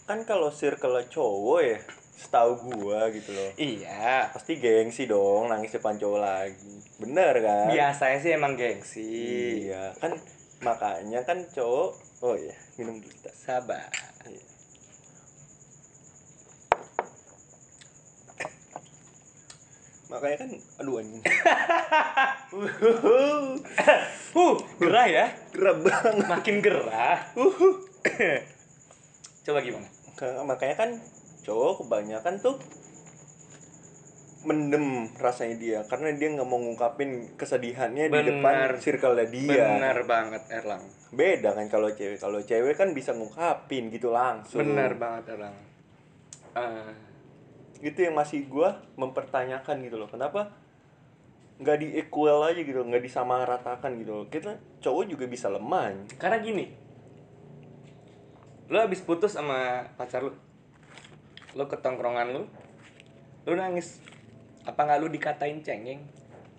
Kan 0.09 0.25
kalau 0.25 0.49
circle 0.49 0.97
cowok 1.09 1.59
ya 1.61 1.77
setahu 2.17 2.69
gua 2.69 3.09
gitu 3.09 3.33
loh. 3.33 3.51
Iya. 3.57 4.29
Pasti 4.33 4.61
gengsi 4.61 5.09
dong 5.09 5.49
nangis 5.49 5.73
depan 5.73 5.97
cowok 5.97 6.19
lagi. 6.21 6.75
Bener 6.97 7.33
kan? 7.41 7.69
Biasanya 7.69 8.17
sih 8.21 8.31
emang 8.33 8.53
gengsi. 8.57 9.09
Iya 9.69 9.93
kan 9.97 10.17
makanya 10.61 11.25
kan 11.25 11.41
cowok 11.49 11.97
oh 12.21 12.37
iya 12.37 12.53
minum 12.77 13.01
dulu 13.01 13.17
sabar 13.33 13.89
makanya 20.11 20.43
kan 20.43 20.49
aduh 20.83 20.99
anjing. 20.99 21.23
Uh 24.31 24.55
gerah 24.79 25.07
ya. 25.07 25.25
Gerah 25.55 25.75
banget. 25.79 26.27
Makin 26.27 26.55
gerah. 26.59 27.19
Coba 29.47 29.59
gimana? 29.63 29.87
Ka- 30.19 30.43
makanya 30.43 30.75
kan 30.75 30.89
cowok 31.41 31.83
kebanyakan 31.83 32.35
tuh 32.43 32.55
mendem 34.41 35.05
rasanya 35.21 35.55
dia 35.61 35.79
karena 35.85 36.17
dia 36.17 36.33
nggak 36.33 36.49
mau 36.49 36.57
ngungkapin 36.57 37.37
kesedihannya 37.37 38.09
di 38.09 38.13
Bener. 38.13 38.41
depan 38.41 38.57
circle 38.81 39.13
dia. 39.29 39.77
Benar 39.77 39.97
banget 40.09 40.41
Erlang. 40.49 40.83
Beda 41.13 41.53
kan 41.53 41.69
kalau 41.69 41.93
cewek. 41.93 42.17
Kalau 42.17 42.41
cewek 42.41 42.75
kan 42.75 42.89
bisa 42.91 43.13
ngungkapin 43.13 43.93
gitu 43.93 44.09
langsung. 44.09 44.65
Benar 44.65 44.97
banget 44.97 45.37
Erlang. 45.37 45.55
Eh, 46.51 46.91
itu 47.81 47.99
yang 48.05 48.13
masih 48.13 48.45
gua 48.45 48.81
mempertanyakan 48.95 49.81
gitu 49.85 49.97
loh. 49.97 50.09
Kenapa 50.09 50.53
nggak 51.61 51.77
di 51.77 51.87
equal 52.01 52.41
aja 52.41 52.61
gitu 52.61 52.81
nggak 52.81 53.03
disamaratakan 53.05 53.97
gitu 54.01 54.23
loh. 54.23 54.25
Kita 54.29 54.57
cowok 54.81 55.03
juga 55.09 55.25
bisa 55.29 55.49
lemah 55.49 56.09
karena 56.17 56.41
gini 56.41 56.65
lo 58.71 58.79
habis 58.79 59.03
putus 59.03 59.35
sama 59.35 59.83
pacar 59.99 60.23
lo 61.51 61.63
ke 61.67 61.77
tongkrongan 61.77 62.31
lu 62.31 62.43
lu 63.45 63.53
nangis. 63.53 63.99
Apa 64.63 64.87
nggak 64.87 64.99
lu 65.01 65.07
dikatain 65.11 65.59
cengeng? 65.59 66.01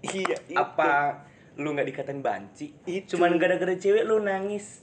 Iya 0.02 0.36
itu. 0.50 0.58
apa 0.58 1.22
lu 1.56 1.72
nggak 1.72 1.88
dikatain 1.88 2.20
banci? 2.20 2.74
Itu. 2.84 3.16
cuman 3.16 3.38
gara-gara 3.38 3.72
cewek 3.78 4.04
lu 4.04 4.20
nangis 4.20 4.82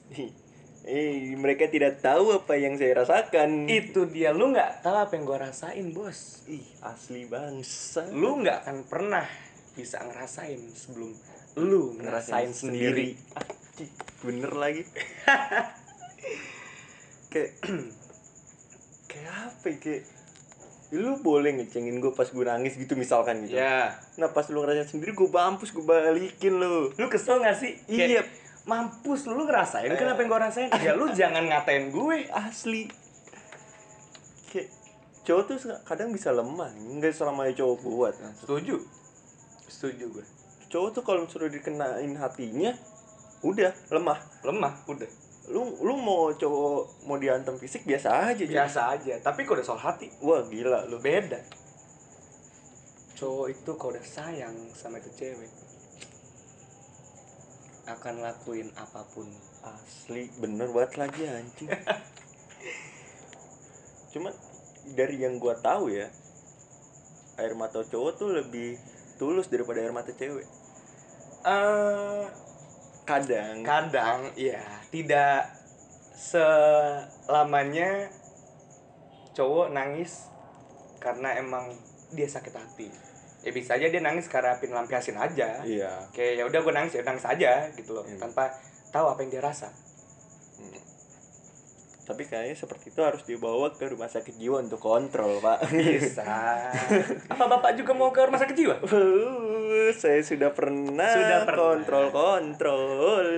eh 0.87 1.35
mereka 1.35 1.67
tidak 1.67 1.99
tahu 1.99 2.39
apa 2.39 2.55
yang 2.55 2.79
saya 2.79 3.03
rasakan. 3.03 3.67
Itu 3.67 4.07
dia 4.07 4.31
lu 4.31 4.55
nggak 4.55 4.79
tahu 4.79 4.95
apa 4.95 5.11
yang 5.19 5.27
gua 5.27 5.51
rasain 5.51 5.91
bos. 5.91 6.47
Ih 6.47 6.63
asli 6.85 7.27
bangsa. 7.27 8.07
Lu 8.15 8.39
nggak 8.39 8.63
akan 8.63 8.77
pernah 8.87 9.27
bisa 9.75 9.99
ngerasain 10.03 10.59
sebelum 10.71 11.11
lu 11.59 11.99
ngerasain 11.99 12.55
sendiri. 12.55 13.19
Anjing, 13.35 13.91
bener 14.23 14.51
lagi. 14.55 14.83
Kayak 17.31 17.61
kayak 19.09 19.29
apa 19.29 19.65
ya 19.69 19.77
kayak 19.77 20.01
ya 20.89 20.97
lu 20.97 21.21
boleh 21.21 21.61
ngecengin 21.61 22.01
gue 22.01 22.09
pas 22.17 22.25
gue 22.25 22.41
nangis 22.41 22.73
gitu 22.73 22.97
misalkan 22.97 23.45
gitu. 23.45 23.61
Ya 23.61 24.01
nah 24.17 24.33
pas 24.33 24.49
lu 24.49 24.65
ngerasain 24.65 24.89
sendiri 24.89 25.13
gue 25.13 25.29
mampus 25.29 25.69
gue 25.69 25.85
balikin 25.85 26.57
lu. 26.57 26.89
Lu 26.97 27.05
kesel 27.05 27.37
gak 27.45 27.61
sih? 27.61 27.77
Iya. 27.85 28.25
Kayak, 28.25 28.48
mampus 28.67 29.29
lu 29.29 29.47
ngerasain 29.47 29.91
kan 29.95 30.07
apa 30.11 30.19
yang 30.19 30.29
gua 30.29 30.41
rasain? 30.49 30.69
Ya 30.83 30.91
lu 30.97 31.09
jangan 31.13 31.45
ngatain 31.47 31.93
gue 31.93 32.27
asli. 32.33 32.91
Kayak 34.51 34.67
cowok 35.23 35.43
tuh 35.47 35.57
kadang 35.85 36.09
bisa 36.11 36.33
lemah. 36.33 36.73
Nggak 36.75 37.15
selama 37.15 37.47
cowok 37.53 37.77
kuat 37.81 38.13
setuju. 38.41 38.81
Setuju 39.69 40.05
gue. 40.11 40.25
Cowok 40.69 40.89
tuh 40.93 41.03
kalau 41.05 41.25
suruh 41.25 41.49
dikenain 41.49 42.13
hatinya 42.19 42.75
udah 43.45 43.71
lemah. 43.89 44.19
Lemah 44.43 44.73
udah. 44.89 45.09
Lu 45.49 45.65
lu 45.81 45.97
mau 45.97 46.29
cowok 46.35 47.09
mau 47.09 47.17
diantem 47.17 47.57
fisik 47.57 47.87
biasa 47.87 48.33
aja 48.33 48.43
biasa 48.45 48.79
aja. 48.93 49.13
Tapi 49.23 49.47
kalau 49.47 49.61
udah 49.61 49.65
soal 49.65 49.81
hati? 49.81 50.11
Wah 50.21 50.45
gila 50.45 50.85
lu. 50.85 51.01
Beda. 51.01 51.41
Cowok 53.17 53.47
itu 53.49 53.71
kalau 53.75 53.91
udah 53.97 54.05
sayang 54.05 54.55
sama 54.77 55.01
itu 55.01 55.09
cewek 55.11 55.68
akan 57.89 58.21
lakuin 58.21 58.69
apa 58.77 59.01
pun. 59.13 59.25
Asli 59.65 60.29
bener 60.37 60.69
banget 60.69 61.01
lagi 61.01 61.21
anjing. 61.25 61.69
Cuman 64.13 64.33
dari 64.93 65.21
yang 65.21 65.41
gua 65.41 65.57
tahu 65.57 65.93
ya 65.93 66.09
air 67.39 67.55
mata 67.55 67.81
cowok 67.81 68.11
tuh 68.19 68.29
lebih 68.35 68.75
tulus 69.17 69.47
daripada 69.47 69.81
air 69.81 69.95
mata 69.95 70.13
cewek. 70.13 70.45
Eh 71.47 72.25
kadang. 73.09 73.65
kadang 73.65 74.19
ya 74.37 74.61
tidak 74.93 75.49
selamanya 76.13 78.11
cowok 79.33 79.73
nangis 79.73 80.29
karena 81.01 81.39
emang 81.39 81.73
dia 82.13 82.27
sakit 82.27 82.53
hati 82.53 83.08
ya 83.39 83.51
bisa 83.51 83.79
aja 83.79 83.87
dia 83.87 84.01
nangis 84.03 84.27
karena 84.27 84.59
pengen 84.59 84.75
lampiasin 84.75 85.15
aja. 85.15 85.63
Iya. 85.63 86.11
Kayak 86.11 86.33
ya 86.39 86.43
udah 86.47 86.59
gue 86.59 86.73
nangis 86.75 86.93
ya 86.95 87.03
nangis 87.03 87.23
aja 87.23 87.51
gitu 87.73 87.95
loh. 87.95 88.03
Iya. 88.03 88.19
tanpa 88.19 88.51
tahu 88.89 89.05
apa 89.07 89.19
yang 89.23 89.31
dia 89.31 89.43
rasa. 89.43 89.69
Hmm. 90.59 90.81
tapi 92.03 92.25
kayaknya 92.25 92.57
seperti 92.57 92.89
itu 92.89 92.99
harus 93.05 93.21
dibawa 93.23 93.69
ke 93.69 93.85
rumah 93.85 94.09
sakit 94.09 94.35
jiwa 94.35 94.59
untuk 94.59 94.81
kontrol 94.81 95.37
pak. 95.39 95.61
Bisa. 95.71 96.25
Apa 97.31 97.45
bapak 97.45 97.77
juga 97.77 97.93
mau 97.93 98.09
ke 98.09 98.25
rumah 98.25 98.41
sakit 98.41 98.57
jiwa? 98.57 98.75
Uh, 98.81 99.93
saya 99.93 100.17
sudah 100.25 100.49
pernah 100.49 101.05
Sudah 101.05 101.45
pernah. 101.45 101.77
kontrol 101.77 102.05
kontrol 102.09 103.29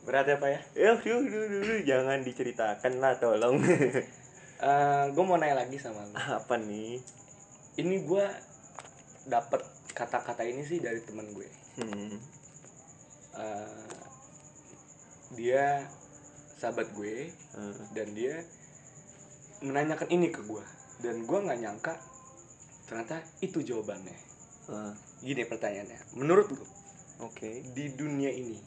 berarti 0.00 0.32
apa 0.34 0.46
ya? 0.50 0.60
Ya 0.74 0.90
duh, 0.98 1.22
duh, 1.22 1.44
duh, 1.46 1.60
duh, 1.62 1.80
jangan 1.86 2.18
diceritakan 2.26 2.98
lah 2.98 3.14
tolong. 3.22 3.62
Gue 5.14 5.24
mau 5.24 5.38
nanya 5.38 5.62
lagi 5.62 5.78
sama 5.78 6.02
lu. 6.02 6.12
Apa 6.12 6.58
nih? 6.58 6.98
Ini 7.78 7.96
gue 8.04 8.24
dapet 9.30 9.62
kata-kata 9.94 10.42
ini 10.42 10.66
sih 10.66 10.82
dari 10.82 10.98
temen 11.06 11.30
gue. 11.30 11.48
Hmm. 11.78 12.18
Eh, 13.38 13.94
dia 15.38 15.86
sahabat 16.58 16.90
gue 16.92 17.30
eh, 17.30 17.76
dan 17.94 18.08
dia 18.12 18.42
menanyakan 19.62 20.10
ini 20.10 20.34
ke 20.34 20.42
gue 20.42 20.64
dan 21.00 21.22
gue 21.24 21.38
nggak 21.38 21.60
nyangka 21.62 21.94
ternyata 22.90 23.22
itu 23.38 23.62
jawabannya. 23.62 24.18
Eh, 24.70 24.92
gini 25.22 25.46
pertanyaannya 25.46 26.18
menurut 26.18 26.50
lu 26.50 26.64
oke. 27.22 27.50
di 27.76 27.84
dunia 27.94 28.34
ini 28.34 28.58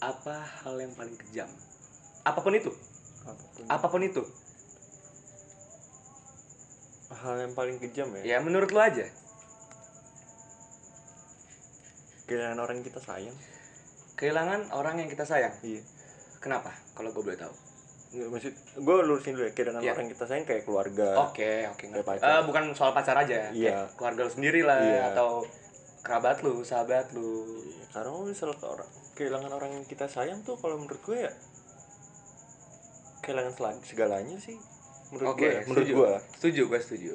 apa 0.00 0.40
hal 0.64 0.80
yang 0.80 0.92
paling 0.96 1.16
kejam? 1.16 1.48
Apa 2.24 2.40
pun 2.40 2.56
itu. 2.56 2.72
Apa 3.24 3.36
pun. 3.36 3.64
Apa 3.68 3.86
pun 3.92 4.02
itu. 4.04 4.22
Hal 7.20 7.36
yang 7.36 7.52
paling 7.52 7.76
kejam 7.76 8.08
ya? 8.16 8.36
Ya 8.36 8.36
menurut 8.40 8.72
lu 8.72 8.80
aja 8.80 9.04
kehilangan 12.30 12.58
orang 12.60 12.74
yang 12.78 12.86
kita 12.86 13.00
sayang 13.02 13.36
kehilangan 14.14 14.60
orang 14.70 14.94
yang 14.96 15.10
kita 15.10 15.24
sayang 15.26 15.50
iya 15.60 15.82
kenapa 16.38 16.70
kalau 16.94 17.10
gue 17.10 17.22
boleh 17.24 17.34
tahu 17.36 17.50
Nggak, 18.10 18.26
maksud 18.26 18.52
gue 18.74 18.94
lurusin 19.06 19.32
dulu 19.34 19.46
ya 19.46 19.52
kehilangan 19.52 19.82
Iya. 19.82 19.90
orang 19.90 20.02
yang 20.02 20.12
kita 20.12 20.26
sayang 20.26 20.44
kayak 20.44 20.62
keluarga 20.66 21.08
oke 21.30 21.50
oke 21.70 21.84
pacar. 22.02 22.26
Eh, 22.26 22.42
bukan 22.42 22.62
soal 22.74 22.90
pacar 22.90 23.14
aja 23.14 23.50
Iya. 23.50 23.86
Kayak 23.86 23.94
keluarga 23.94 24.20
lu 24.26 24.30
sendiri 24.30 24.60
lah 24.66 24.78
Iya. 24.82 25.02
atau 25.14 25.30
kerabat 26.02 26.42
lu 26.42 26.62
sahabat 26.62 27.06
lu 27.14 27.46
Iya, 27.62 27.86
karena 27.94 28.10
misal 28.22 28.50
ke 28.54 28.66
orang 28.66 28.90
kehilangan 29.14 29.50
orang 29.52 29.70
yang 29.78 29.84
kita 29.86 30.06
sayang 30.06 30.42
tuh 30.42 30.58
kalau 30.58 30.78
menurut 30.78 30.98
gue 31.00 31.18
ya 31.22 31.32
kehilangan 33.22 33.54
segalanya 33.84 34.36
sih 34.42 34.56
menurut 35.14 35.34
Oke, 35.34 35.46
gue 35.46 35.50
ya, 35.52 35.60
menurut 35.70 35.86
gue 35.86 36.10
Setuju, 36.34 36.62
gue 36.66 36.80
setuju. 36.82 37.12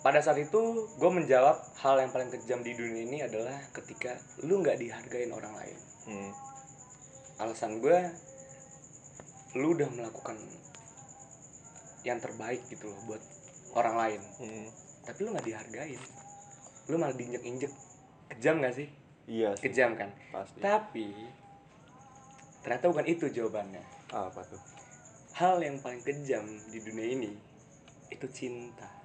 Pada 0.00 0.24
saat 0.24 0.40
itu, 0.40 0.88
gue 0.96 1.10
menjawab 1.12 1.60
hal 1.84 2.00
yang 2.00 2.08
paling 2.08 2.32
kejam 2.32 2.64
di 2.64 2.72
dunia 2.72 3.04
ini 3.04 3.18
adalah 3.20 3.52
ketika 3.76 4.16
lu 4.48 4.64
nggak 4.64 4.80
dihargain 4.80 5.28
orang 5.28 5.52
lain. 5.52 5.78
hmm. 6.08 6.32
Alasan 7.40 7.80
gue, 7.84 7.98
lu 9.60 9.76
udah 9.76 9.88
melakukan 9.92 10.36
yang 12.04 12.16
terbaik 12.16 12.64
gitu 12.72 12.88
loh 12.88 13.00
buat 13.04 13.22
orang 13.76 13.96
lain. 13.96 14.20
Hmm. 14.40 14.66
Tapi 15.04 15.18
lu 15.20 15.36
nggak 15.36 15.46
dihargain. 15.48 16.00
Lu 16.88 16.96
malah 16.96 17.16
diinjek-injek. 17.16 17.72
Kejam 18.32 18.62
gak 18.64 18.72
sih? 18.78 18.88
iya 19.30 19.54
sih 19.54 19.70
Kejam 19.70 19.94
kan? 19.94 20.10
pasti 20.34 20.58
Tapi, 20.58 21.06
ternyata 22.66 22.90
bukan 22.90 23.06
itu 23.06 23.30
jawabannya. 23.30 23.82
apa 24.10 24.42
tuh 24.42 24.58
Hal 25.38 25.62
yang 25.62 25.78
paling 25.80 26.02
kejam 26.04 26.44
di 26.68 26.78
dunia 26.82 27.06
ini, 27.16 27.32
itu 28.12 28.26
cinta. 28.28 28.99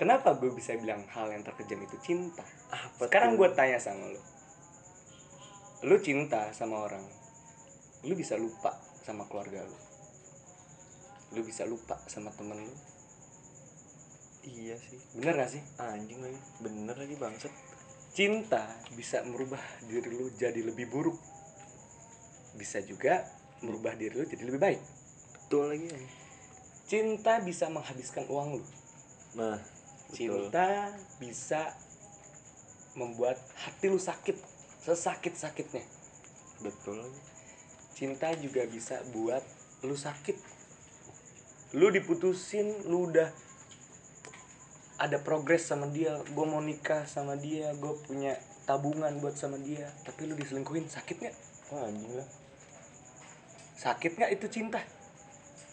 Kenapa 0.00 0.32
gue 0.32 0.48
bisa 0.48 0.72
bilang 0.80 1.04
hal 1.12 1.28
yang 1.28 1.44
terkejam 1.44 1.76
itu 1.84 2.00
cinta? 2.00 2.40
apa 2.72 3.04
Sekarang 3.04 3.36
gue 3.36 3.52
tanya 3.52 3.76
sama 3.76 4.08
lu. 4.08 4.16
Lu 5.84 6.00
cinta 6.00 6.48
sama 6.56 6.88
orang. 6.88 7.04
Lu 8.08 8.16
bisa 8.16 8.40
lupa 8.40 8.80
sama 9.04 9.28
keluarga 9.28 9.60
lu. 9.60 9.76
Lu 11.36 11.44
bisa 11.44 11.68
lupa 11.68 12.00
sama 12.08 12.32
temen 12.32 12.64
lu. 12.64 12.72
iya 14.40 14.72
sih 14.80 14.96
Bener 15.20 15.36
gak 15.36 15.52
sih? 15.52 15.60
anjing 15.76 16.16
lagi 16.24 16.40
bener 16.64 16.96
lagi 16.96 17.12
bangsat 17.20 17.52
Cinta 18.16 18.72
bisa 18.96 19.20
merubah 19.28 19.60
diri 19.84 20.16
lu 20.16 20.32
jadi 20.32 20.64
lebih 20.64 20.88
buruk. 20.88 21.20
Bisa 22.56 22.80
juga 22.80 23.28
merubah 23.60 23.92
diri 24.00 24.16
lu 24.16 24.24
jadi 24.24 24.48
lebih 24.48 24.64
baik. 24.64 24.80
betul 25.36 25.68
lagi 25.68 25.92
ya. 25.92 26.00
Cinta 26.88 27.44
bisa 27.44 27.68
menghabiskan 27.68 28.24
uang 28.32 28.56
lu. 28.56 28.64
nah 29.36 29.60
betul. 30.10 30.50
Cinta 30.50 30.90
bisa 31.16 31.62
membuat 32.92 33.38
hati 33.56 33.86
lu 33.86 33.96
sakit 33.96 34.34
sesakit-sakitnya. 34.82 35.84
betul 36.60 36.98
lagi 36.98 37.20
Cinta 37.94 38.32
juga 38.34 38.64
bisa 38.66 38.98
buat 39.12 39.44
lu 39.80 39.94
sakit. 39.94 40.36
Lu 41.76 41.88
diputusin, 41.88 42.84
lu 42.84 43.08
udah 43.08 43.30
ada 44.98 45.16
progres 45.16 45.64
sama 45.64 45.86
dia, 45.88 46.12
gue 46.18 46.44
mau 46.44 46.60
nikah 46.60 47.06
sama 47.06 47.36
dia, 47.38 47.72
gue 47.72 47.92
punya 48.04 48.36
tabungan 48.68 49.10
buat 49.18 49.34
sama 49.34 49.58
dia 49.58 49.90
tapi 50.06 50.30
lu 50.30 50.38
diselingkuhin 50.38 50.86
sakit 50.86 51.16
nggak 51.18 51.36
Wah 51.74 51.90
anjing 51.90 52.14
lah. 52.14 52.28
sakit 53.74 54.12
nggak 54.14 54.30
itu 54.38 54.46
cinta 54.46 54.78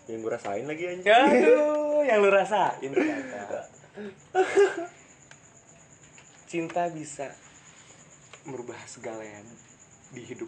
Yang 0.09 0.17
gue 0.25 0.31
rasain 0.33 0.65
lagi 0.65 0.83
anjing. 0.89 1.05
aduh 1.05 2.01
yang 2.01 2.17
lu 2.25 2.29
rasain 2.33 2.89
ternyata 2.89 3.69
cinta 6.47 6.87
bisa 6.89 7.27
merubah 8.47 8.79
segalanya 8.87 9.43
di 10.15 10.23
hidup. 10.23 10.47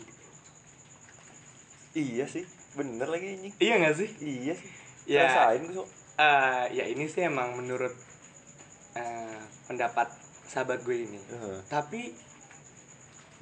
Iya 1.92 2.26
sih, 2.30 2.46
bener 2.78 3.10
lagi 3.10 3.36
anjing. 3.36 3.54
iya 3.60 3.74
nggak 3.82 3.96
sih 3.98 4.10
Iya 4.22 4.54
sih. 4.56 4.70
Ya. 5.10 5.26
Rasain 5.26 5.66
gue 5.66 5.74
so. 5.74 5.84
Eh, 6.20 6.66
ya 6.76 6.86
ini 6.86 7.10
sih 7.10 7.26
emang 7.26 7.58
menurut 7.58 7.96
eh, 8.94 9.42
pendapat 9.66 10.12
sahabat 10.46 10.84
gue 10.84 11.08
ini 11.08 11.18
Heeh. 11.30 11.60
tapi 11.66 12.12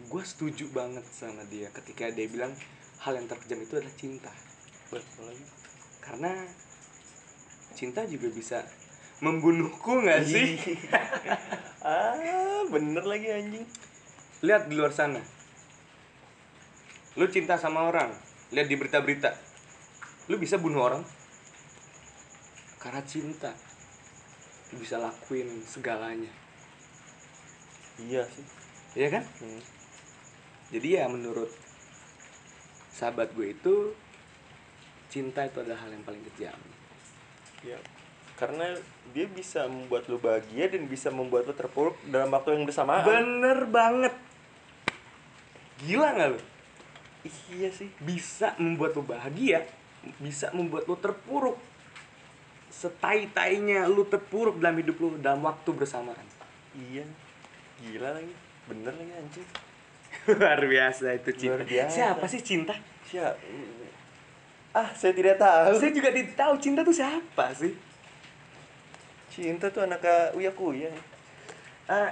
gue 0.06 0.24
setuju 0.24 0.70
banget 0.70 1.02
sama 1.10 1.42
dia 1.50 1.68
ketika 1.74 2.08
dia 2.14 2.30
bilang 2.30 2.54
hal 3.02 3.18
yang 3.18 3.26
terkejam 3.26 3.66
itu 3.66 3.74
adalah 3.80 3.96
cinta 3.98 4.32
Betul 4.94 5.24
lagi. 5.26 5.46
karena 6.00 6.32
cinta 7.74 8.06
juga 8.06 8.30
bisa 8.30 8.62
membunuhku 9.24 10.04
nggak 10.04 10.22
sih? 10.26 10.48
Ah, 11.88 12.68
bener 12.68 13.00
lagi 13.08 13.32
anjing. 13.32 13.64
lihat 14.44 14.68
di 14.68 14.76
luar 14.76 14.92
sana. 14.92 15.24
Lu 17.16 17.24
cinta 17.32 17.56
sama 17.56 17.88
orang. 17.88 18.12
Lihat 18.52 18.68
di 18.68 18.76
berita-berita. 18.76 19.32
Lu 20.28 20.36
bisa 20.36 20.60
bunuh 20.60 20.84
orang? 20.84 21.04
Karena 22.84 23.00
cinta. 23.08 23.56
Lu 24.76 24.84
bisa 24.84 25.00
lakuin 25.00 25.48
segalanya. 25.64 26.28
Iya 28.04 28.28
sih. 28.28 28.46
Iya 29.00 29.08
kan? 29.14 29.24
Hmm. 29.40 29.62
jadi 30.68 30.88
ya 31.00 31.06
menurut 31.08 31.48
sahabat 32.92 33.32
gue 33.32 33.56
itu 33.56 33.96
cinta 35.08 35.48
itu 35.48 35.64
adalah 35.64 35.80
hal 35.80 35.96
yang 35.96 36.04
paling 36.04 36.20
kejam. 36.34 36.60
Ya. 37.64 37.80
Karena 38.38 38.70
dia 39.10 39.26
bisa 39.26 39.66
membuat 39.66 40.06
lu 40.06 40.18
bahagia 40.18 40.70
dan 40.70 40.86
bisa 40.86 41.10
membuat 41.10 41.44
lu 41.44 41.54
terpuruk 41.54 41.98
dalam 42.06 42.30
waktu 42.30 42.54
yang 42.54 42.64
bersamaan. 42.64 43.02
bener 43.02 43.66
banget 43.66 44.14
gila 45.80 46.10
nggak 46.12 46.30
lu 46.32 46.40
Iya 47.52 47.70
sih. 47.70 47.90
bisa 48.00 48.54
membuat 48.56 48.94
lu 48.94 49.04
bahagia 49.04 49.66
bisa 50.18 50.50
membuat 50.52 50.86
lu 50.86 50.96
terpuruk 50.96 51.58
setai-tainya 52.70 53.86
lu 53.86 54.04
terpuruk 54.04 54.58
dalam 54.58 54.78
hidup 54.78 54.98
lu 54.98 55.10
dalam 55.18 55.42
waktu 55.42 55.70
bersamaan 55.72 56.26
Iya. 56.74 57.10
Gila 57.80 58.10
lagi. 58.12 58.34
Bener 58.66 58.90
lagi 58.92 59.14
anjing. 59.16 59.48
luar 60.30 60.62
biasa 60.62 61.10
itu 61.16 61.30
cinta 61.36 61.56
Luar 61.56 61.66
biasa. 61.66 61.90
siapa 61.92 62.26
sih 62.28 62.42
cinta 62.44 62.74
Siap. 63.04 63.34
Ah, 64.72 64.94
saya 64.94 65.10
tidak 65.12 65.38
tahu. 65.38 65.74
saya 65.76 65.90
juga 65.90 66.10
tidak 66.12 66.34
tahu 66.34 66.54
cinta 66.58 66.82
tuh 66.82 66.94
siapa 66.94 67.50
sih 67.52 67.74
Cinta 69.38 69.70
tuh 69.70 69.86
anak 69.86 70.02
Uya 70.34 70.50
Kuya. 70.50 70.90
Ah, 71.86 72.10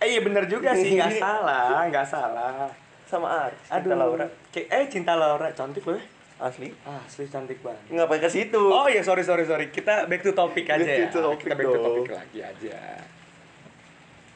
eh 0.00 0.08
iya 0.08 0.20
bener 0.20 0.48
juga 0.48 0.72
sih 0.72 0.96
nggak 0.96 1.14
salah 1.22 1.84
nggak 1.86 2.02
salah 2.02 2.66
Sama 3.04 3.28
Aris. 3.46 3.60
aduh 3.68 3.84
Cinta 3.84 3.94
Laura. 3.94 4.26
Kayak- 4.48 4.68
eh 4.72 4.84
cinta 4.88 5.12
Laura 5.14 5.48
cantik 5.52 5.84
loh 5.84 5.94
ya 5.94 6.04
Asli. 6.42 6.74
asli 6.82 7.30
cantik 7.30 7.62
banget 7.62 7.86
Ngapain 7.92 8.18
ke 8.18 8.26
situ? 8.26 8.58
oh 8.58 8.90
iya 8.90 8.98
sorry 8.98 9.22
sorry 9.22 9.44
sorry 9.44 9.70
kita 9.70 10.10
back 10.10 10.26
to 10.26 10.34
topic 10.34 10.66
aja 10.66 10.82
Back 10.82 10.98
ya 10.98 11.06
to 11.06 11.20
topic 11.22 11.44
kita 11.44 11.54
back 11.54 11.68
to 11.68 11.78
topic 11.78 12.10
lagi 12.10 12.38
aja 12.42 12.78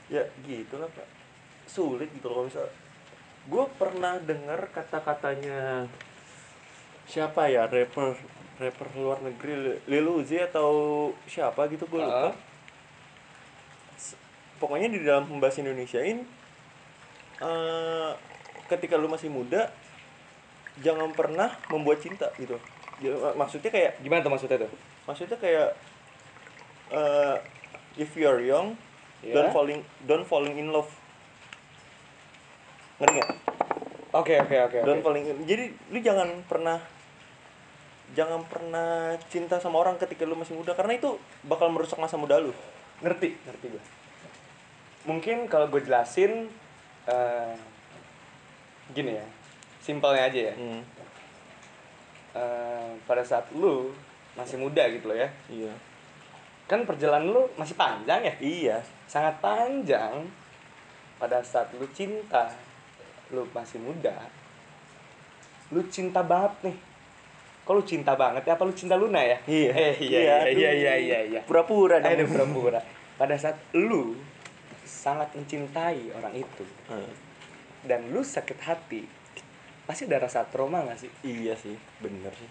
ya 0.06 0.22
gitu 0.44 0.78
lah 0.78 0.86
pak 0.86 1.02
sulit 1.66 2.06
gitu 2.14 2.30
kalau 2.30 2.46
misal 2.46 2.62
gue 3.42 3.64
pernah 3.74 4.22
dengar 4.22 4.70
kata-katanya 4.70 5.90
siapa 7.04 7.48
ya 7.48 7.66
rapper 7.66 8.14
rapper 8.56 8.88
luar 8.94 9.20
negeri 9.20 9.52
Lil 9.84 10.06
Uzi 10.08 10.38
atau 10.38 10.68
siapa 11.24 11.66
gitu 11.66 11.84
gue 11.84 12.00
lupa 12.00 12.30
Ah. 12.30 12.34
Pokoknya 14.56 14.88
di 14.88 15.00
dalam 15.00 15.28
bahasa 15.36 15.60
Indonesiain 15.60 16.24
eh 17.36 18.10
ketika 18.66 18.96
lu 18.96 19.06
masih 19.06 19.28
muda 19.28 19.68
jangan 20.78 21.12
pernah 21.12 21.52
membuat 21.68 22.00
cinta 22.00 22.32
gitu 22.34 22.56
Ya, 22.96 23.12
mak- 23.12 23.36
maksudnya 23.38 23.68
kayak 23.68 24.00
gimana 24.00 24.24
tuh 24.24 24.32
maksudnya 24.32 24.56
tuh 24.58 24.72
maksudnya 25.04 25.36
kayak 25.36 25.76
eh 26.90 27.36
if 27.94 28.12
you're 28.12 28.40
young 28.40 28.72
Ya. 29.20 29.32
don't 29.34 29.48
falling 29.50 29.80
don't 30.02 30.24
falling 30.24 30.54
in 30.54 30.68
love 30.70 30.88
ngerti 32.96 33.12
nggak 33.14 33.30
oke 34.14 34.34
oke 34.38 34.56
oke 34.62 34.78
don't 34.82 35.00
oke. 35.00 35.04
falling 35.04 35.24
in 35.26 35.36
jadi 35.42 35.64
lu 35.86 35.98
jangan 35.98 36.28
pernah 36.44 36.80
jangan 38.14 38.44
pernah 38.46 39.16
cinta 39.32 39.58
sama 39.58 39.82
orang 39.82 39.98
ketika 39.98 40.22
lu 40.22 40.38
masih 40.38 40.54
muda 40.54 40.76
karena 40.76 40.94
itu 40.94 41.18
bakal 41.42 41.72
merusak 41.72 41.98
masa 41.98 42.14
muda 42.14 42.38
lu. 42.38 42.54
Ngerti 43.02 43.34
ngerti 43.44 43.66
gue 43.72 43.82
mungkin 45.06 45.46
kalau 45.46 45.70
gue 45.70 45.78
jelasin 45.86 46.50
eh, 47.06 47.54
gini 48.90 49.14
ya 49.14 49.26
simpelnya 49.80 50.26
aja 50.26 50.40
ya. 50.50 50.54
Hmm. 50.54 50.82
Eh, 52.36 52.90
pada 53.06 53.22
saat 53.22 53.46
lu 53.54 53.94
masih 54.34 54.58
muda 54.58 54.82
gitu 54.90 55.08
loh 55.08 55.16
ya. 55.16 55.30
Iya. 55.46 55.72
Kan 56.66 56.82
perjalanan 56.82 57.30
lu 57.30 57.42
masih 57.54 57.78
panjang 57.78 58.20
ya? 58.26 58.34
Iya. 58.42 58.76
Sangat 59.06 59.38
panjang. 59.38 60.26
Pada 61.16 61.40
saat 61.40 61.70
lu 61.78 61.86
cinta 61.94 62.50
lu 63.30 63.42
masih 63.50 63.82
muda 63.82 64.14
lu 65.74 65.82
cinta 65.90 66.22
banget 66.22 66.70
nih 66.70 66.76
kok 67.66 67.74
lu 67.74 67.82
cinta 67.82 68.14
banget 68.14 68.46
ya? 68.46 68.54
Apa 68.54 68.62
lu 68.62 68.70
cinta 68.70 68.94
Luna 68.94 69.18
ya? 69.18 69.42
Iya 69.42 69.70
eh 69.74 69.94
iya 69.98 70.18
iya 70.22 70.36
iya 70.54 70.70
iya 70.70 70.94
iya, 71.02 71.18
iya. 71.26 71.40
pura-pura 71.42 71.98
dong. 71.98 72.30
Pura-pura. 72.30 72.78
Pada 73.18 73.34
saat 73.34 73.58
lu 73.74 74.14
sangat 74.86 75.34
mencintai 75.34 76.14
orang 76.14 76.34
itu 76.38 76.62
Hmm. 76.86 77.10
dan 77.82 78.06
lu 78.14 78.22
sakit 78.22 78.58
hati 78.62 79.02
pasti 79.82 80.06
ada 80.06 80.22
rasa 80.22 80.46
trauma 80.46 80.86
gak 80.86 80.98
sih? 81.02 81.10
Iya 81.26 81.58
sih 81.58 81.74
bener 81.98 82.30
sih. 82.38 82.46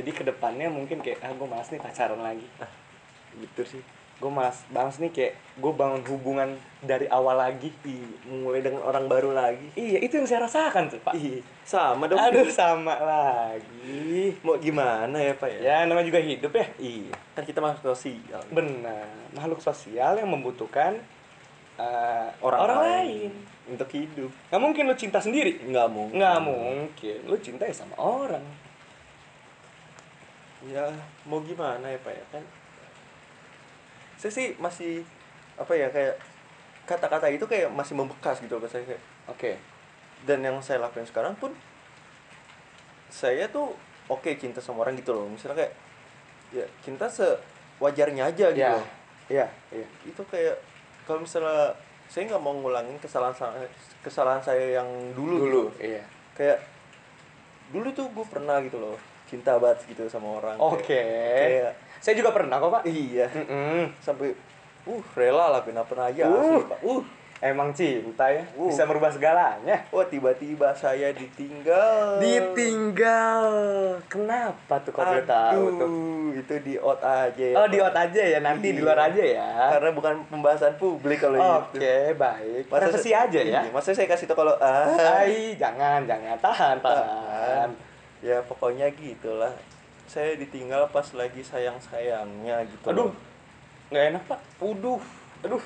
Jadi 0.00 0.10
ke 0.16 0.24
depannya 0.24 0.72
mungkin 0.72 1.04
kayak 1.04 1.20
ah 1.20 1.32
gue 1.36 1.44
malas 1.48 1.68
nih 1.68 1.80
pacaran 1.84 2.24
lagi. 2.24 2.48
Gitu 3.36 3.62
sih 3.68 3.82
gue 4.14 4.30
malas 4.30 4.62
banget 4.70 4.94
nih 5.02 5.10
kayak 5.12 5.32
gue 5.58 5.72
bangun 5.74 6.02
hubungan 6.06 6.48
dari 6.80 7.04
awal 7.10 7.34
lagi 7.34 7.68
Ih, 7.82 8.06
mulai 8.30 8.62
dengan 8.62 8.86
orang 8.86 9.04
baru 9.04 9.34
lagi. 9.34 9.74
Iya 9.74 9.98
itu 10.00 10.16
yang 10.16 10.28
saya 10.28 10.46
rasakan 10.46 10.86
tuh 10.86 11.00
pak. 11.02 11.12
Ih, 11.12 11.42
sama 11.66 12.06
dong. 12.06 12.16
Aduh 12.16 12.46
sama 12.54 12.94
lagi. 12.94 14.38
Mau 14.40 14.54
gimana 14.56 15.18
ya 15.18 15.34
pak 15.34 15.50
ya? 15.50 15.60
Ya 15.60 15.76
namanya 15.84 16.06
juga 16.08 16.22
hidup 16.22 16.52
ya. 16.54 16.66
Iya. 16.78 17.12
Kan 17.34 17.42
kita 17.42 17.58
masuk 17.58 17.90
sosial. 17.90 18.40
Benar. 18.48 19.10
Makhluk 19.34 19.60
sosial 19.60 20.16
yang 20.16 20.30
membutuhkan 20.30 21.02
eh, 21.76 22.28
Orang 22.38 22.60
orang, 22.64 22.78
lain. 22.80 22.88
lain. 22.88 23.32
untuk 23.64 23.88
hidup. 23.90 24.30
Nggak 24.48 24.62
mungkin 24.62 24.82
lu 24.86 24.94
cinta 24.94 25.18
sendiri. 25.18 25.58
Nggak 25.64 25.88
mungkin. 25.90 26.16
Nggak 26.20 26.38
mungkin. 26.40 27.18
Lu 27.26 27.36
cinta 27.42 27.66
ya 27.66 27.74
sama 27.74 27.96
orang. 27.98 28.44
Ya 30.64 30.88
mau 31.24 31.44
gimana 31.44 31.84
ya 31.84 31.98
pak 32.00 32.12
ya? 32.12 32.24
Kan 32.30 32.44
saya 34.24 34.32
sih 34.32 34.48
masih 34.56 35.04
apa 35.60 35.76
ya 35.76 35.92
kayak 35.92 36.16
kata-kata 36.88 37.28
itu 37.28 37.44
kayak 37.44 37.68
masih 37.68 37.92
membekas 37.92 38.40
gitu 38.40 38.56
loh 38.56 38.64
saya 38.64 38.88
kayak 38.88 39.02
oke. 39.28 39.52
Dan 40.24 40.40
yang 40.40 40.56
saya 40.64 40.80
lakuin 40.80 41.04
sekarang 41.04 41.36
pun 41.36 41.52
saya 43.12 43.44
tuh 43.52 43.76
oke 44.08 44.32
cinta 44.40 44.64
sama 44.64 44.88
orang 44.88 44.96
gitu 44.96 45.12
loh. 45.12 45.28
Misalnya 45.28 45.60
kayak 45.60 45.72
ya 46.56 46.64
cinta 46.80 47.04
sewajarnya 47.12 48.32
aja 48.32 48.48
gitu 48.56 48.64
ya. 48.64 48.80
loh. 48.80 48.88
ya. 49.28 49.46
Ya 49.68 49.86
itu 50.08 50.22
kayak 50.32 50.56
kalau 51.04 51.20
misalnya 51.20 51.76
saya 52.08 52.24
nggak 52.24 52.40
mau 52.40 52.56
ngulangin 52.56 52.96
kesalahan 53.04 53.36
saya 53.36 53.68
kesalahan 54.00 54.40
saya 54.40 54.80
yang 54.80 54.88
dulu 55.12 55.36
dulu 55.36 55.62
gitu. 55.76 56.00
iya. 56.00 56.04
Kayak 56.32 56.64
dulu 57.76 57.92
tuh 57.92 58.08
gue 58.08 58.24
pernah 58.24 58.56
gitu 58.64 58.80
loh 58.80 58.96
cinta 59.28 59.60
banget 59.60 59.84
gitu 59.92 60.08
sama 60.08 60.40
orang. 60.40 60.56
Oke. 60.56 60.96
Kayak, 60.96 61.36
kayak 61.44 61.72
saya 62.04 62.14
juga 62.14 62.30
pernah 62.30 62.60
kok 62.60 62.68
pak. 62.70 62.82
Iya. 62.84 63.32
Mm-mm. 63.32 63.96
sampai 63.98 64.36
uh 64.84 65.04
rela 65.16 65.48
lakuin 65.50 65.72
apa 65.74 65.92
aja 66.04 66.22
Uh. 66.22 66.36
asli, 66.36 66.64
Pak. 66.66 66.80
uh. 66.84 67.02
Emang 67.40 67.72
cinta 67.72 68.24
ya 68.26 68.44
Uh. 68.54 68.68
bisa 68.68 68.84
merubah 68.84 69.08
segalanya. 69.08 69.84
Wah 69.88 70.04
tiba-tiba 70.04 70.72
saya 70.72 71.12
ditinggal. 71.12 72.16
Ditinggal. 72.18 73.44
Kenapa 74.06 74.80
tuh 74.80 74.92
kalau 74.92 75.12
boleh 75.12 75.24
tahu 75.24 75.62
tuh? 75.74 75.88
itu 76.34 76.54
di 76.62 76.74
out 76.76 76.98
aja 76.98 77.44
ya, 77.46 77.54
oh 77.54 77.66
di 77.66 77.78
out 77.78 77.94
aja 77.94 78.18
ya 78.18 78.38
nanti 78.38 78.68
di 78.68 78.76
Iya. 78.76 78.84
luar 78.84 78.98
aja 79.06 79.22
ya. 79.22 79.48
Karena 79.72 79.90
bukan 79.92 80.14
pembahasan 80.26 80.74
publik 80.74 81.20
kalau 81.20 81.38
oke 81.38 81.78
itu 81.78 82.16
baik. 82.16 82.66
Masa 82.66 82.90
privasi 82.90 83.00
saya- 83.06 83.22
aja 83.24 83.40
ya? 83.40 83.60
Iya, 83.60 83.70
masa 83.70 83.90
saya 83.92 84.04
kasih 84.06 84.26
tau 84.26 84.36
kalau 84.36 84.54
ah. 84.58 85.22
Ay, 85.22 85.54
jangan 85.54 86.02
jangan. 86.04 86.36
Tahan 86.36 86.76
tahan. 86.80 87.68
Ya 88.20 88.40
pokoknya 88.42 88.88
gitulah 88.90 89.52
saya 90.14 90.38
ditinggal 90.38 90.86
pas 90.94 91.10
lagi 91.10 91.42
sayang 91.42 91.74
sayangnya 91.82 92.62
gitu 92.70 92.86
aduh 92.86 93.10
nggak 93.90 94.04
enak 94.14 94.22
pak 94.30 94.38
Uduh, 94.62 95.02
aduh 95.42 95.58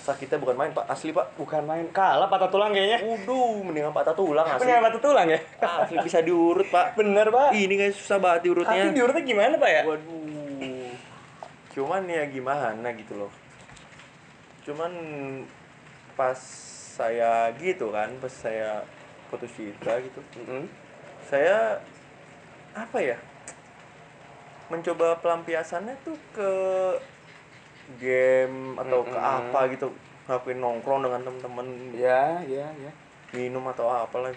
sakitnya 0.00 0.40
bukan 0.40 0.56
main 0.56 0.72
pak 0.72 0.88
asli 0.88 1.12
pak 1.12 1.36
bukan 1.36 1.66
main 1.68 1.84
kalah 1.92 2.30
patah 2.30 2.48
tulang 2.48 2.72
kayaknya 2.72 3.04
Waduh, 3.04 3.60
mendingan 3.60 3.92
patah 3.92 4.14
tulang 4.16 4.46
asli. 4.46 4.64
Bener 4.64 4.80
patah 4.80 5.02
tulang 5.02 5.26
ya 5.28 5.40
Asli 5.60 5.96
bisa 6.00 6.18
diurut, 6.22 6.64
Pak. 6.70 6.94
bener 6.96 7.26
pak 7.28 7.50
Ini 7.52 7.74
kayak 7.76 7.94
susah 7.98 8.16
banget 8.16 8.48
diurutnya. 8.48 8.86
tapi 8.86 8.96
diurutnya 8.96 9.24
gimana 9.26 9.54
pak 9.58 9.70
ya 9.70 9.82
Waduh. 9.84 10.90
Cuman 11.76 12.02
ya 12.08 12.24
gimana 12.24 12.88
gitu 12.96 13.12
loh. 13.20 13.32
Cuman 14.64 14.92
pas 16.16 16.40
saya 16.96 17.52
gitu 17.60 17.92
kan, 17.92 18.08
pas 18.16 18.32
saya 18.32 18.80
putus 19.28 19.52
cinta 19.52 20.00
gitu. 20.00 20.24
Mm-mm. 20.40 20.64
Saya 21.28 21.84
apa 22.76 22.98
ya? 23.00 23.16
Mencoba 24.68 25.16
pelampiasannya 25.18 25.96
tuh 26.04 26.18
ke 26.30 26.50
game 27.96 28.76
atau 28.76 29.00
ke 29.02 29.14
Mm-mm. 29.16 29.38
apa 29.46 29.60
gitu. 29.72 29.88
Ngakuin 30.26 30.58
nongkrong 30.58 31.06
dengan 31.06 31.20
temen-temen 31.22 31.66
ya 31.94 32.42
ya 32.42 32.66
ya 32.74 32.90
minum 33.30 33.62
atau 33.70 33.86
apa 33.86 34.26
lah 34.26 34.30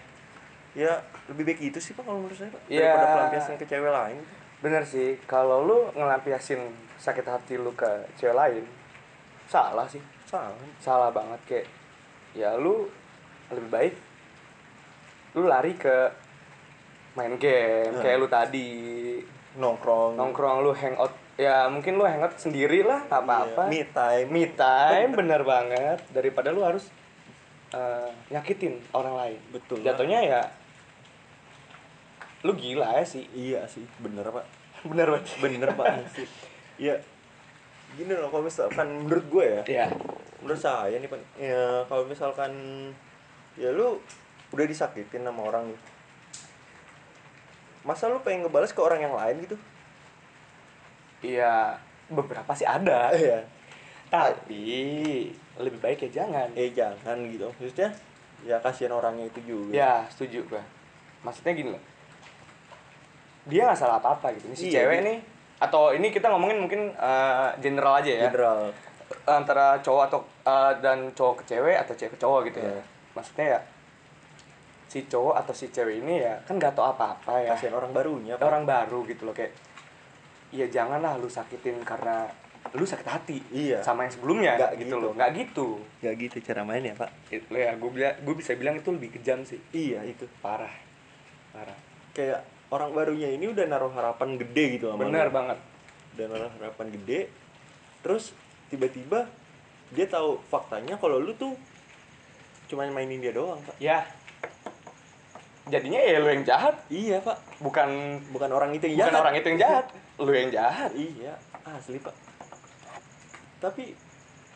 ya 0.70 1.02
lebih 1.26 1.50
baik 1.50 1.60
itu 1.66 1.78
sih 1.82 1.98
pak 1.98 2.06
kalau 2.06 2.22
menurut 2.22 2.38
saya 2.38 2.46
pak 2.54 2.62
Ya. 2.70 2.94
daripada 2.94 3.06
pelampiasan 3.10 3.54
ke 3.58 3.66
cewek 3.66 3.90
lain 3.90 4.22
bener 4.62 4.86
sih 4.86 5.18
kalau 5.26 5.66
lu 5.66 5.78
ngelampiasin 5.98 6.62
sakit 6.94 7.26
hati 7.26 7.58
lu 7.58 7.74
ke 7.74 7.86
cewek 8.14 8.38
lain 8.38 8.62
salah 9.50 9.82
sih 9.90 9.98
salah 10.30 10.54
salah 10.78 11.10
banget 11.10 11.40
kayak 11.42 11.66
ya 12.30 12.54
lu 12.54 12.86
lebih 13.50 13.66
baik 13.66 13.94
lu 15.34 15.50
lari 15.50 15.74
ke 15.74 16.06
main 17.18 17.34
game 17.38 17.94
kayak 17.98 18.16
lu 18.18 18.28
tadi. 18.30 18.70
Nongkrong. 19.58 20.14
Nongkrong 20.14 20.62
lu 20.62 20.70
hangout. 20.74 21.14
Ya 21.40 21.66
mungkin 21.66 21.96
lu 21.96 22.04
hangout 22.06 22.36
sendiri 22.38 22.86
lah 22.86 23.02
nggak 23.08 23.22
apa-apa. 23.24 23.62
Iya, 23.66 23.72
me 23.72 23.80
time. 23.90 24.26
Me 24.30 24.44
time 24.54 25.10
bener 25.20 25.40
banget. 25.42 25.98
Daripada 26.14 26.54
lu 26.54 26.62
harus 26.62 26.86
eh, 27.74 28.08
nyakitin 28.30 28.78
orang 28.94 29.14
lain. 29.16 29.40
Betul. 29.50 29.82
Jatuhnya 29.82 30.20
ya 30.22 30.40
lu 32.46 32.54
gila 32.54 33.02
ya 33.02 33.04
sih. 33.04 33.26
Iya 33.34 33.66
sih 33.66 33.82
bener 33.98 34.30
pak. 34.30 34.46
Bener 34.86 35.06
banget 35.12 35.34
bener 35.42 35.70
pak. 35.74 35.86
Sih 36.14 36.28
iya. 36.86 36.96
Gini 37.98 38.14
loh 38.14 38.30
kalau 38.30 38.46
misalkan 38.46 38.86
menurut 39.02 39.26
gue 39.26 39.46
ya. 39.50 39.62
Ya 39.66 39.86
menurut 40.40 40.62
saya 40.62 40.94
nih 40.94 41.10
pak. 41.10 41.20
Ya 41.36 41.82
kalau 41.90 42.06
misalkan 42.06 42.52
ya 43.58 43.74
lu 43.74 43.98
udah 44.54 44.66
disakitin 44.66 45.26
sama 45.26 45.46
orang 45.46 45.70
nih 45.70 45.78
masa 47.80 48.06
lu 48.06 48.20
pengen 48.20 48.44
ngebales 48.44 48.70
ke 48.70 48.80
orang 48.80 49.00
yang 49.00 49.14
lain 49.14 49.40
gitu? 49.40 49.56
Iya 51.20 51.76
beberapa 52.08 52.50
sih 52.52 52.64
ada. 52.64 53.12
Iya. 53.12 53.44
Tapi 54.10 54.66
lebih 55.56 55.78
baik 55.78 56.08
ya 56.08 56.24
jangan. 56.24 56.48
Eh 56.52 56.72
jangan 56.72 57.20
gitu. 57.28 57.46
Maksudnya 57.56 57.90
ya 58.42 58.56
kasihan 58.58 58.92
orangnya 58.92 59.28
itu 59.28 59.40
juga. 59.44 59.72
Ya 59.72 59.92
setuju 60.08 60.42
gua. 60.48 60.62
Maksudnya 61.22 61.52
gini 61.52 61.70
loh. 61.70 61.82
Dia 63.46 63.68
nggak 63.68 63.78
salah 63.78 63.96
apa 63.98 64.16
apa 64.16 64.32
gitu. 64.36 64.50
Ini 64.50 64.56
si 64.56 64.64
Iya, 64.68 64.84
cewek 64.84 64.98
dia- 65.00 65.06
nih. 65.12 65.18
Atau 65.60 65.92
ini 65.92 66.08
kita 66.08 66.32
ngomongin 66.32 66.58
mungkin 66.58 66.90
eh, 66.90 67.48
general 67.60 68.00
aja 68.00 68.10
ya. 68.10 68.22
General. 68.32 68.72
Antara 69.26 69.76
cowok 69.78 70.02
atau 70.08 70.20
eh, 70.42 70.72
dan 70.80 71.12
cowok 71.12 71.44
ke 71.44 71.54
cewek 71.54 71.76
atau 71.78 71.94
cewek 71.94 72.12
ke 72.16 72.20
cowok 72.20 72.40
gitu 72.48 72.60
ya. 72.60 72.72
Iya. 72.72 72.82
maksudnya 73.10 73.46
ya 73.58 73.60
si 74.90 75.06
cowok 75.06 75.38
atau 75.38 75.54
si 75.54 75.70
cewek 75.70 76.02
ini 76.02 76.18
ya 76.18 76.34
kan 76.42 76.58
nggak 76.58 76.74
tau 76.74 76.90
apa 76.90 77.14
apa 77.14 77.38
ya. 77.40 77.54
Kasihan 77.54 77.78
orang 77.78 77.94
barunya 77.94 78.34
Pak. 78.34 78.42
orang 78.42 78.66
baru 78.66 79.06
gitu 79.06 79.22
loh 79.22 79.32
kayak 79.32 79.54
ya 80.50 80.66
janganlah 80.66 81.14
lu 81.14 81.30
sakitin 81.30 81.78
karena 81.80 82.26
lu 82.70 82.82
sakit 82.82 83.06
hati 83.06 83.38
Iya. 83.48 83.80
sama 83.80 84.02
yang 84.02 84.12
sebelumnya 84.12 84.52
Nggak 84.54 84.72
gitu, 84.76 84.84
gitu. 84.84 84.96
loh. 84.98 85.12
Nggak 85.14 85.30
gitu. 85.32 85.68
Gak 86.02 86.14
gitu 86.18 86.36
cara 86.44 86.60
mainnya 86.60 86.92
pak. 86.92 87.10
It- 87.30 87.46
ya 87.48 87.72
gue 87.72 87.88
bila 87.88 88.10
gue 88.12 88.34
bisa 88.34 88.52
bilang 88.52 88.76
itu 88.76 88.90
lebih 88.90 89.14
kejam 89.14 89.46
sih. 89.46 89.62
Iya 89.70 90.02
itu. 90.04 90.26
Parah. 90.38 90.74
Parah. 91.50 91.78
Kayak 92.10 92.42
orang 92.68 92.90
barunya 92.90 93.30
ini 93.30 93.46
udah 93.46 93.64
naruh 93.64 93.90
harapan 93.90 94.36
gede 94.36 94.76
gitu 94.76 94.90
sama 94.90 95.06
bener 95.06 95.30
lu. 95.30 95.32
banget. 95.32 95.58
Udah 96.12 96.26
naruh 96.28 96.50
harapan 96.52 96.86
gede 96.92 97.20
Terus 98.00 98.34
tiba-tiba 98.68 99.30
dia 99.90 100.06
tahu 100.06 100.38
faktanya 100.46 100.94
kalau 100.96 101.16
lu 101.16 101.30
tuh 101.34 101.54
cuma 102.66 102.86
mainin 102.86 103.18
dia 103.18 103.30
doang 103.30 103.58
pak. 103.60 103.74
Ya 103.78 104.02
jadinya 105.68 106.00
ya 106.00 106.16
lu 106.22 106.28
yang 106.32 106.44
jahat. 106.46 106.74
Iya 106.88 107.20
pak. 107.20 107.36
Bukan 107.60 107.88
Bukan 108.32 108.50
orang 108.50 108.70
itu 108.72 108.88
yang 108.88 108.96
bukan 108.96 109.12
jahat. 109.12 109.22
orang 109.22 109.34
itu 109.36 109.46
yang 109.52 109.60
jahat. 109.60 109.86
Lu 110.24 110.32
yang 110.32 110.50
jahat. 110.52 110.90
Iya 110.96 111.34
asli 111.64 111.98
pak. 112.00 112.14
Tapi 113.60 113.92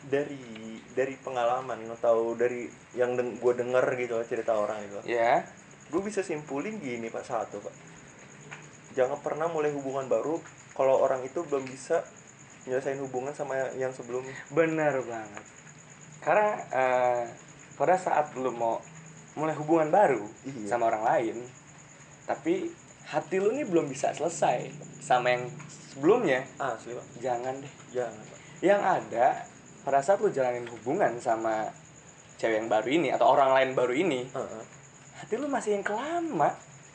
dari 0.05 0.41
dari 0.93 1.17
pengalaman 1.17 1.81
atau 1.97 2.37
dari 2.37 2.69
yang 2.93 3.17
deng 3.17 3.41
gue 3.41 3.53
denger 3.57 3.85
gitu 3.97 4.21
cerita 4.29 4.53
orang 4.53 4.77
itu 4.85 5.01
ya 5.09 5.41
gue 5.89 6.01
bisa 6.05 6.21
simpulin 6.21 6.77
gini 6.77 7.09
pak 7.09 7.25
satu 7.25 7.57
pak. 7.61 7.73
Jangan 8.93 9.19
pernah 9.21 9.49
mulai 9.49 9.73
hubungan 9.73 10.05
baru 10.07 10.39
kalau 10.77 11.01
orang 11.01 11.25
itu 11.25 11.41
belum 11.45 11.65
bisa 11.65 12.05
nyelesain 12.65 12.97
hubungan 13.01 13.33
sama 13.33 13.73
yang 13.77 13.93
sebelumnya. 13.93 14.33
Bener 14.49 15.01
banget. 15.05 15.43
Karena 16.25 16.49
eh, 16.73 17.23
pada 17.77 17.95
saat 17.99 18.33
lu 18.37 18.49
mau 18.55 18.81
mulai 19.35 19.53
hubungan 19.53 19.87
baru 19.89 20.23
Iya. 20.43 20.67
sama 20.67 20.87
orang 20.87 21.03
lain 21.03 21.37
tapi 22.25 22.71
hati 23.05 23.37
lu 23.37 23.51
nih 23.51 23.63
belum 23.63 23.85
bisa 23.85 24.09
selesai 24.09 24.65
sama 24.97 25.29
yang 25.29 25.45
sebelumnya. 25.93 26.41
Asli 26.57 26.91
pak. 26.91 27.05
Jangan 27.21 27.53
deh. 27.55 27.73
Jangan 27.93 28.17
pak. 28.25 28.37
Yang 28.59 28.81
ada 28.81 29.27
pada 29.85 30.01
saat 30.01 30.17
lu 30.17 30.27
jalanin 30.27 30.65
hubungan 30.65 31.13
sama 31.15 31.69
cewek 32.35 32.57
yang 32.57 32.67
baru 32.67 32.89
ini 32.89 33.13
atau 33.13 33.29
orang 33.29 33.53
lain 33.53 33.69
baru 33.71 33.93
ini. 33.93 34.25
Heeh. 34.27 34.63
hati 35.15 35.37
lu 35.37 35.45
masih 35.45 35.77
yang 35.77 35.85
kelama. 35.85 36.49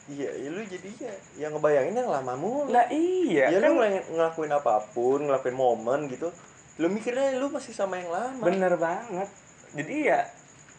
Iya 0.04 0.28
ya 0.34 0.48
lu 0.50 0.60
jadi 0.60 0.90
ya 0.98 1.14
yang 1.38 1.54
ngebayangin 1.54 1.94
yang 1.94 2.10
lama 2.10 2.34
mulu. 2.34 2.68
Lah 2.68 2.90
iya 2.90 3.48
ya 3.48 3.56
kan 3.56 3.70
lu 3.70 3.78
ngel- 3.78 4.06
ngelakuin 4.10 4.50
apa 4.50 4.82
pun 4.90 5.22
ngelakuin 5.22 5.54
momen 5.54 6.10
gitu 6.10 6.28
lu 6.76 6.90
mikirnya 6.90 7.38
lu 7.38 7.46
masih 7.48 7.70
sama 7.70 7.96
yang 7.96 8.10
lama. 8.10 8.42
Bener 8.42 8.74
banget. 8.74 9.30
Jadi 9.72 10.10
ya 10.10 10.26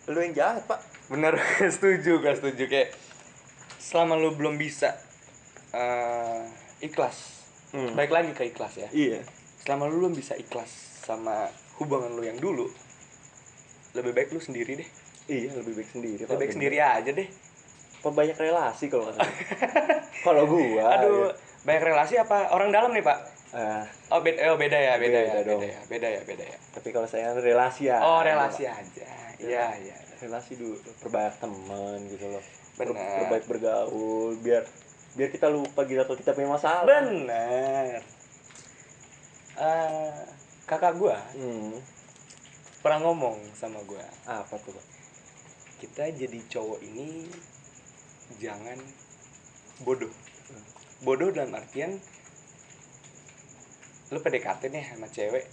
lu 0.06 0.20
yang 0.20 0.36
jahat 0.36 0.68
pak 0.68 0.84
bener 1.12 1.36
setuju 1.76 2.18
gak 2.18 2.40
setuju. 2.40 2.64
Kayak 2.66 2.90
selama 3.78 4.16
lu 4.16 4.32
belum 4.32 4.56
bisa 4.56 4.96
eh, 5.72 6.44
ikhlas 6.82 7.44
Hmm. 7.72 7.96
baik 7.96 8.12
lagi 8.12 8.32
ke 8.32 8.44
ikhlas 8.46 8.76
ya. 8.76 8.92
Iya. 8.92 9.24
Selama 9.58 9.88
lu 9.88 10.04
belum 10.04 10.14
bisa 10.14 10.36
ikhlas 10.36 10.68
sama 11.02 11.48
hubungan 11.78 12.12
lu 12.12 12.20
yang 12.22 12.36
dulu 12.36 12.68
lebih 13.94 14.12
baik 14.12 14.30
lu 14.30 14.40
sendiri 14.40 14.76
deh. 14.76 14.90
Iya 15.26 15.56
lebih 15.56 15.80
baik 15.80 15.90
sendiri. 15.90 16.20
Lebih 16.22 16.36
baik 16.38 16.52
sendiri 16.52 16.78
aja 16.78 17.08
deh. 17.08 17.28
Perbanyak 18.02 18.36
relasi 18.36 18.88
kalau 18.88 19.08
nggak 19.08 19.16
salah. 19.16 19.36
Kalau 20.28 20.44
gua 20.46 20.84
aduh 20.92 21.32
ya. 21.32 21.38
banyak 21.64 21.84
relasi 21.88 22.14
apa 22.16 22.52
orang 22.52 22.70
dalam 22.70 22.92
nih 22.92 23.02
pak? 23.02 23.18
Ah, 23.52 23.88
oh 24.12 24.20
beda 24.20 24.52
oh 24.52 24.58
beda 24.60 24.76
ya 24.76 24.94
beda, 24.96 25.18
ya 25.18 25.32
Beda 25.32 25.40
beda 25.40 25.48
dong. 25.48 25.62
ya 25.64 25.80
beda 25.88 26.08
ya 26.08 26.22
beda 26.22 26.44
ya. 26.44 26.58
Tapi 26.76 26.88
kalau 26.92 27.08
saya 27.08 27.32
relasi 27.34 27.88
ya. 27.88 28.04
Oh 28.04 28.20
relasi 28.20 28.68
aja. 28.68 29.08
Iya. 29.40 29.66
iya 29.80 29.96
relasi 30.22 30.54
dulu 30.56 30.78
perbanyak 31.02 31.36
teman 31.42 32.00
gitu 32.08 32.26
loh. 32.30 32.44
Per- 32.78 32.94
Benar. 32.94 33.18
perbaik 33.26 33.46
bergaul 33.50 34.38
biar 34.40 34.64
biar 35.18 35.30
kita 35.34 35.52
lupa 35.52 35.84
gitu 35.90 36.06
kalau 36.06 36.18
kita 36.18 36.32
punya 36.38 36.50
masalah. 36.56 36.86
Bener 36.88 38.00
Eh, 39.62 40.22
kakak 40.66 40.96
gua 40.98 41.20
hmm. 41.36 41.78
pernah 42.82 43.00
ngomong 43.04 43.38
sama 43.54 43.82
gua. 43.84 44.02
Apa 44.26 44.56
tuh 44.62 44.78
kita 45.82 46.14
jadi 46.14 46.40
cowok 46.50 46.80
ini 46.86 47.26
jangan 48.38 48.78
bodoh. 49.82 50.10
Bodoh 51.02 51.34
dalam 51.34 51.58
artian 51.58 51.98
lu 54.12 54.20
PDKT 54.20 54.70
nih 54.70 54.84
sama 54.92 55.08
cewek 55.08 55.48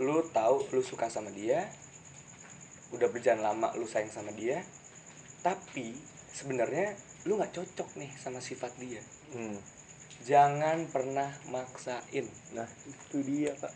lu 0.00 0.24
tahu 0.32 0.64
lu 0.72 0.80
suka 0.80 1.12
sama 1.12 1.28
dia 1.28 1.68
udah 2.90 3.06
berjalan 3.12 3.44
lama 3.44 3.68
lu 3.76 3.84
sayang 3.84 4.10
sama 4.10 4.32
dia 4.32 4.64
tapi 5.44 5.94
sebenarnya 6.32 6.96
lu 7.28 7.36
nggak 7.36 7.52
cocok 7.52 8.00
nih 8.00 8.10
sama 8.16 8.40
sifat 8.40 8.72
dia. 8.80 9.00
Hmm. 9.30 9.60
jangan 10.20 10.84
pernah 10.92 11.32
maksain. 11.48 12.28
Nah 12.52 12.68
itu 12.84 13.24
dia 13.24 13.56
pak 13.56 13.72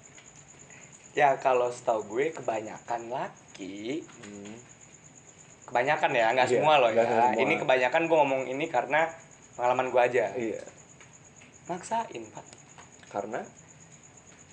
ya 1.15 1.39
kalau 1.39 1.71
setahu 1.71 2.05
gue 2.11 2.35
kebanyakan 2.35 3.07
laki 3.07 4.03
hmm. 4.03 4.55
kebanyakan 5.71 6.11
ya 6.11 6.27
nggak 6.35 6.49
Iya, 6.51 6.55
semua 6.59 6.75
loh 6.83 6.91
ya. 6.91 7.07
semua. 7.07 7.39
ini 7.39 7.55
kebanyakan 7.57 8.03
gue 8.11 8.17
ngomong 8.19 8.43
ini 8.51 8.67
karena 8.69 9.09
pengalaman 9.55 9.89
gue 9.95 10.01
aja. 10.03 10.35
Iya. 10.35 10.61
Maksain 11.71 12.23
pak. 12.29 12.47
Karena? 13.09 13.41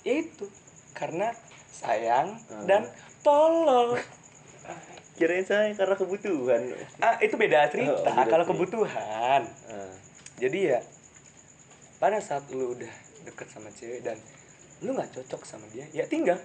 Ya 0.06 0.14
itu 0.22 0.48
karena 0.94 1.34
sayang 1.72 2.36
Hmm. 2.48 2.68
dan 2.68 2.82
tolong 3.22 3.96
kirain 5.16 5.46
saya 5.46 5.72
karena 5.72 5.96
kebutuhan. 5.96 6.62
Ah 6.98 7.16
itu 7.18 7.36
beda 7.36 7.70
cerita. 7.70 7.94
Oh, 7.94 8.02
beda 8.02 8.26
kalau 8.26 8.44
cerita. 8.44 8.52
kebutuhan. 8.52 9.42
Ah, 9.70 9.92
jadi 10.38 10.60
ya 10.76 10.80
pada 11.98 12.18
saat 12.18 12.50
lu 12.50 12.74
udah 12.74 12.90
deket 13.24 13.48
sama 13.48 13.70
cewek 13.70 14.02
dan 14.02 14.18
lu 14.82 14.92
nggak 14.92 15.14
cocok 15.14 15.42
sama 15.46 15.66
dia 15.70 15.86
ya 15.94 16.06
tinggal. 16.06 16.42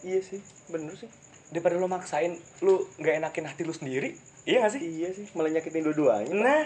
Iya 0.00 0.20
sih 0.20 0.40
bener 0.68 0.96
sih. 0.96 1.08
Daripada 1.52 1.76
lu 1.76 1.86
maksain 1.86 2.34
lu 2.60 2.88
nggak 2.96 3.14
enakin 3.20 3.44
hati 3.46 3.62
lu 3.62 3.70
sendiri 3.70 4.16
iya 4.44 4.64
gak 4.64 4.76
sih? 4.76 4.80
Iya 4.82 5.08
sih 5.12 5.26
malah 5.32 5.52
nyakitin 5.52 5.84
dua-duanya 5.84 6.32
nah 6.34 6.64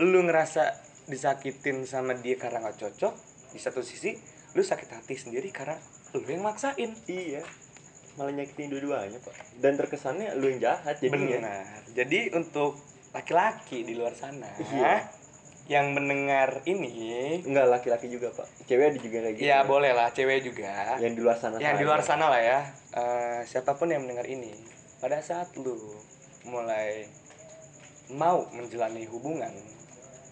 lu 0.00 0.24
ngerasa 0.24 0.78
disakitin 1.06 1.84
sama 1.84 2.14
dia 2.14 2.38
karena 2.38 2.62
nggak 2.62 2.78
cocok 2.80 3.14
di 3.50 3.58
satu 3.58 3.82
sisi 3.82 4.14
lu 4.54 4.62
sakit 4.62 4.88
hati 4.88 5.14
sendiri 5.14 5.50
karena 5.50 5.74
lu 6.14 6.26
yang 6.26 6.42
maksain. 6.42 6.90
Iya. 7.06 7.42
Malah 8.18 8.32
nyakitin 8.34 8.68
dua-duanya 8.68 9.18
pak. 9.22 9.34
Dan 9.62 9.78
terkesannya 9.78 10.34
lu 10.36 10.50
yang 10.50 10.60
jahat 10.60 10.98
jadinya. 10.98 11.38
Benar. 11.40 11.64
Jadi 11.94 12.20
untuk 12.34 12.76
laki-laki 13.10 13.82
di 13.82 13.98
luar 13.98 14.14
sana 14.14 14.46
Iya. 14.58 15.10
yang 15.70 15.94
mendengar 15.94 16.66
ini 16.66 17.38
enggak 17.46 17.66
laki-laki 17.70 18.10
juga 18.10 18.34
pak. 18.34 18.46
Cewek 18.66 18.90
ada 18.90 18.98
juga 18.98 19.18
kayak 19.22 19.34
gitu. 19.38 19.46
Ya 19.46 19.62
boleh 19.62 19.94
lah 19.94 20.10
cewek 20.10 20.42
juga. 20.42 20.98
Yang 20.98 21.12
di 21.14 21.20
luar 21.22 21.38
sana 21.38 21.54
yang 21.62 21.78
di 21.78 21.84
luar 21.86 22.02
sana 22.02 22.26
lah 22.26 22.42
ya. 22.42 22.60
Eh, 22.90 23.40
siapa 23.46 23.78
pun 23.78 23.86
yang 23.90 24.02
mendengar 24.02 24.26
ini 24.26 24.50
pada 24.98 25.22
saat 25.22 25.54
lu 25.54 25.78
mulai 26.44 27.06
mau 28.10 28.42
menjalani 28.50 29.06
hubungan 29.06 29.54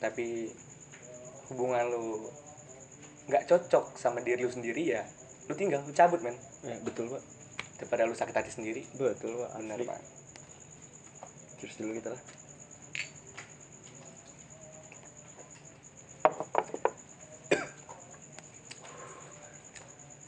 tapi 0.02 0.50
hubungan 1.50 1.86
lu 1.88 2.26
nggak 3.30 3.46
cocok 3.46 3.94
sama 3.94 4.20
diri 4.20 4.42
lu 4.42 4.50
sendiri 4.50 4.98
ya 4.98 5.02
lu 5.48 5.54
tinggal 5.56 5.80
lu 5.80 5.92
cabut 5.96 6.20
men 6.20 6.36
ya, 6.60 6.76
betul 6.84 7.08
pak 7.08 7.24
daripada 7.80 8.04
lu 8.04 8.12
sakit 8.12 8.36
hati 8.36 8.52
sendiri 8.52 8.84
betul 9.00 9.40
pak 9.40 9.50
benar 9.56 9.80
pak 9.80 10.00
terus 11.56 11.74
dulu 11.80 11.96
kita 11.96 12.12
lah 12.12 12.22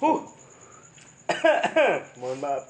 huh 0.00 0.20
mohon 2.16 2.38
maaf 2.40 2.64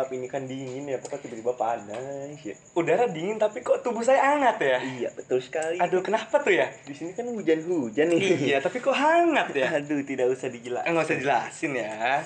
maaf 0.00 0.08
ini 0.16 0.24
kan 0.32 0.48
dingin 0.48 0.88
ya 0.88 0.96
pokoknya 0.96 1.28
tiba-tiba 1.28 1.52
panas 1.60 2.40
ya? 2.40 2.56
Udara 2.72 3.04
dingin 3.04 3.36
tapi 3.36 3.60
kok 3.60 3.84
tubuh 3.84 4.00
saya 4.00 4.32
hangat 4.32 4.56
ya? 4.56 4.80
Iya 4.80 5.08
betul 5.12 5.44
sekali. 5.44 5.76
Aduh 5.76 6.00
kenapa 6.00 6.40
tuh 6.40 6.56
ya? 6.56 6.72
Di 6.88 6.96
sini 6.96 7.12
kan 7.12 7.28
hujan-hujan 7.28 8.08
nih. 8.08 8.48
Iya 8.48 8.64
tapi 8.64 8.80
kok 8.80 8.96
hangat 8.96 9.52
ya? 9.52 9.76
Aduh 9.76 10.00
tidak 10.00 10.32
usah 10.32 10.48
dijelaskan 10.48 10.88
Eh, 10.88 10.92
nggak 10.96 11.04
usah 11.04 11.18
jelasin 11.20 11.72
ya. 11.76 12.24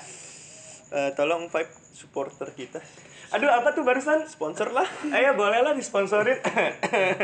Eh, 0.94 1.10
tolong 1.18 1.50
Vibe 1.50 1.74
supporter 1.90 2.46
kita. 2.54 2.78
Aduh 3.34 3.50
apa 3.50 3.74
tuh 3.74 3.82
barusan? 3.82 4.22
Sponsor 4.30 4.70
lah. 4.70 4.86
Ayo 5.10 5.34
boleh 5.34 5.58
lah 5.58 5.74
disponsorin. 5.74 6.38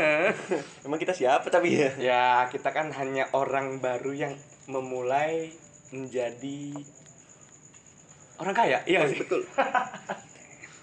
Emang 0.83 0.99
kita 0.99 1.15
siapa 1.15 1.47
tapi 1.47 1.79
ya? 1.79 1.95
Ya 1.95 2.23
kita 2.51 2.75
kan 2.75 2.91
hanya 2.91 3.31
orang 3.31 3.79
baru 3.79 4.11
yang 4.11 4.35
memulai 4.67 5.55
menjadi 5.95 6.75
orang 8.41 8.55
kaya 8.57 8.77
iya 8.89 9.07
sih? 9.07 9.21
Betul 9.21 9.47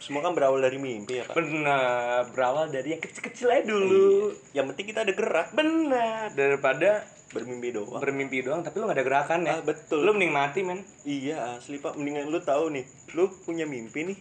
semua 0.08 0.24
kan 0.24 0.32
berawal 0.32 0.64
dari 0.64 0.80
mimpi 0.80 1.20
ya 1.20 1.28
pak? 1.28 1.36
Benar 1.36 2.32
berawal 2.32 2.72
dari 2.72 2.96
yang 2.96 3.02
kecil-kecil 3.04 3.52
aja 3.52 3.62
dulu. 3.68 4.32
Iya. 4.32 4.56
yang 4.56 4.66
penting 4.72 4.86
kita 4.88 5.04
ada 5.04 5.12
gerak. 5.12 5.52
Benar 5.52 6.32
daripada 6.32 7.04
bermimpi 7.28 7.68
doang. 7.76 8.00
bermimpi 8.00 8.40
doang 8.40 8.64
tapi 8.64 8.80
lu 8.80 8.88
gak 8.88 8.96
ada 8.96 9.04
gerakan 9.04 9.40
ya? 9.44 9.52
Ah, 9.52 9.60
betul. 9.60 10.00
lu 10.00 10.16
mending 10.16 10.32
mati 10.32 10.64
men. 10.64 10.80
Iya 11.04 11.60
asli 11.60 11.76
pak. 11.76 12.00
Mendingan 12.00 12.32
lu 12.32 12.40
tahu 12.40 12.72
nih 12.72 12.88
lu 13.12 13.28
punya 13.44 13.68
mimpi 13.68 14.08
nih 14.08 14.18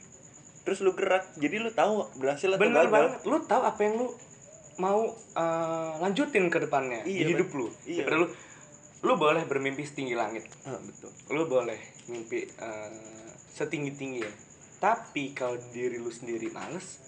terus 0.68 0.84
lu 0.84 0.92
gerak. 0.92 1.24
Jadi 1.40 1.56
lu 1.64 1.72
tahu 1.72 2.04
berhasil 2.20 2.52
atau 2.52 2.60
bener 2.60 2.92
gagal. 2.92 2.92
banget. 2.92 3.12
Lu 3.24 3.38
tahu 3.48 3.62
apa 3.64 3.80
yang 3.80 3.94
lu 4.04 4.08
mau 4.84 5.08
eh, 5.16 5.92
lanjutin 6.04 6.52
ke 6.52 6.68
depannya 6.68 7.08
Iya, 7.08 7.24
di 7.24 7.32
hidup 7.32 7.50
lu. 7.56 7.72
Iya. 7.88 8.04
Daripada 8.04 8.18
lu 8.20 8.28
lu 9.08 9.14
boleh 9.16 9.48
bermimpi 9.48 9.88
setinggi 9.88 10.20
langit. 10.20 10.52
Ah, 10.68 10.76
betul. 10.84 11.16
Lu 11.32 11.48
boleh 11.48 11.80
mimpi 12.12 12.44
eh, 12.44 12.92
setinggi 13.56 13.96
tinggi 13.96 14.20
ya 14.20 14.32
tapi 14.78 15.32
kalau 15.32 15.58
diri 15.70 15.98
lu 15.98 16.10
sendiri 16.10 16.50
males 16.50 17.02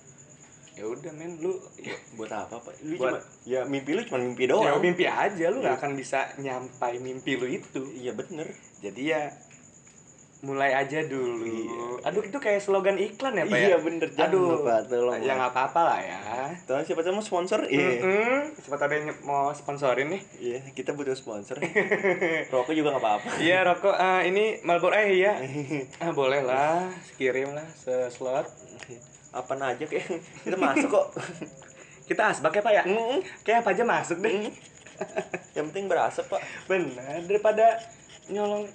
ya 0.73 0.87
udah 0.87 1.11
men 1.11 1.35
lu 1.37 1.51
ya, 1.75 1.91
buat 2.15 2.31
apa 2.31 2.55
pak? 2.57 2.71
Lu 2.81 2.95
Buat- 2.95 3.19
cuma 3.19 3.19
ya 3.43 3.61
mimpi 3.63 3.91
lu 3.91 4.01
cuma 4.01 4.15
mimpi 4.17 4.43
ya 4.43 4.49
doang. 4.49 4.79
mimpi 4.79 5.03
aja 5.03 5.45
lu 5.51 5.59
nggak 5.59 5.75
Iya. 5.75 5.81
akan 5.83 5.91
bisa 5.93 6.19
nyampai 6.37 6.93
mimpi 6.97 7.35
lu 7.35 7.45
itu. 7.45 7.83
Iya 7.93 8.15
bener. 8.15 8.47
Jadi 8.79 9.01
ya 9.05 9.27
mulai 10.39 10.71
aja 10.71 11.03
dulu. 11.03 11.43
Iya. 11.43 11.83
aduh 11.99 12.23
itu 12.23 12.39
kayak 12.39 12.63
slogan 12.63 12.95
iklan 12.95 13.35
ya 13.35 13.43
pak 13.43 13.59
iya 13.59 13.75
ya 13.75 13.79
bener 13.83 14.07
jangan 14.07 14.31
aduh 14.31 14.47
lupa 14.55 14.79
tolong 14.87 15.19
ya 15.19 15.35
nggak 15.35 15.51
apa-apa 15.51 15.81
lah 15.83 15.99
ya. 15.99 16.19
Tolong 16.63 16.83
siapa 16.87 17.03
tahu 17.03 17.19
mau 17.19 17.25
sponsor? 17.25 17.59
Iya. 17.67 17.99
Mm-mm. 17.99 18.55
siapa 18.55 18.79
tahu 18.79 18.87
ada 18.87 18.95
yang 19.03 19.11
mau 19.27 19.51
sponsorin 19.51 20.07
nih. 20.15 20.21
Iya 20.39 20.59
kita 20.71 20.95
butuh 20.95 21.11
sponsor. 21.11 21.59
Rokok 22.55 22.71
juga 22.71 22.95
nggak 22.95 23.03
apa-apa. 23.03 23.29
Iya 23.43 23.67
rokok 23.67 23.95
eh, 23.99 24.21
ini 24.31 24.43
Marlboro 24.63 24.95
eh 24.95 25.11
iya. 25.19 25.35
Ah 26.03 26.15
boleh 26.15 26.39
lah 26.39 26.87
kirim 27.19 27.51
lah 27.51 27.67
seslot. 27.75 28.47
Apa 29.35 29.59
aja 29.59 29.83
kayak 29.83 30.07
kita 30.47 30.55
masuk 30.55 30.87
kok. 30.87 31.07
Kita 32.09 32.33
asbak 32.33 32.57
ya 32.57 32.61
pak 32.65 32.73
ya? 32.73 32.83
Mm-mm. 32.89 33.21
kayak 33.45 33.61
apa 33.61 33.69
aja 33.75 33.83
masuk 33.85 34.17
deh. 34.23 34.33
Mm. 34.33 34.49
yang 35.53 35.67
penting 35.69 35.85
berasap 35.91 36.25
pak. 36.31 36.41
Benar 36.65 37.21
daripada 37.27 37.77
nyolong 38.31 38.65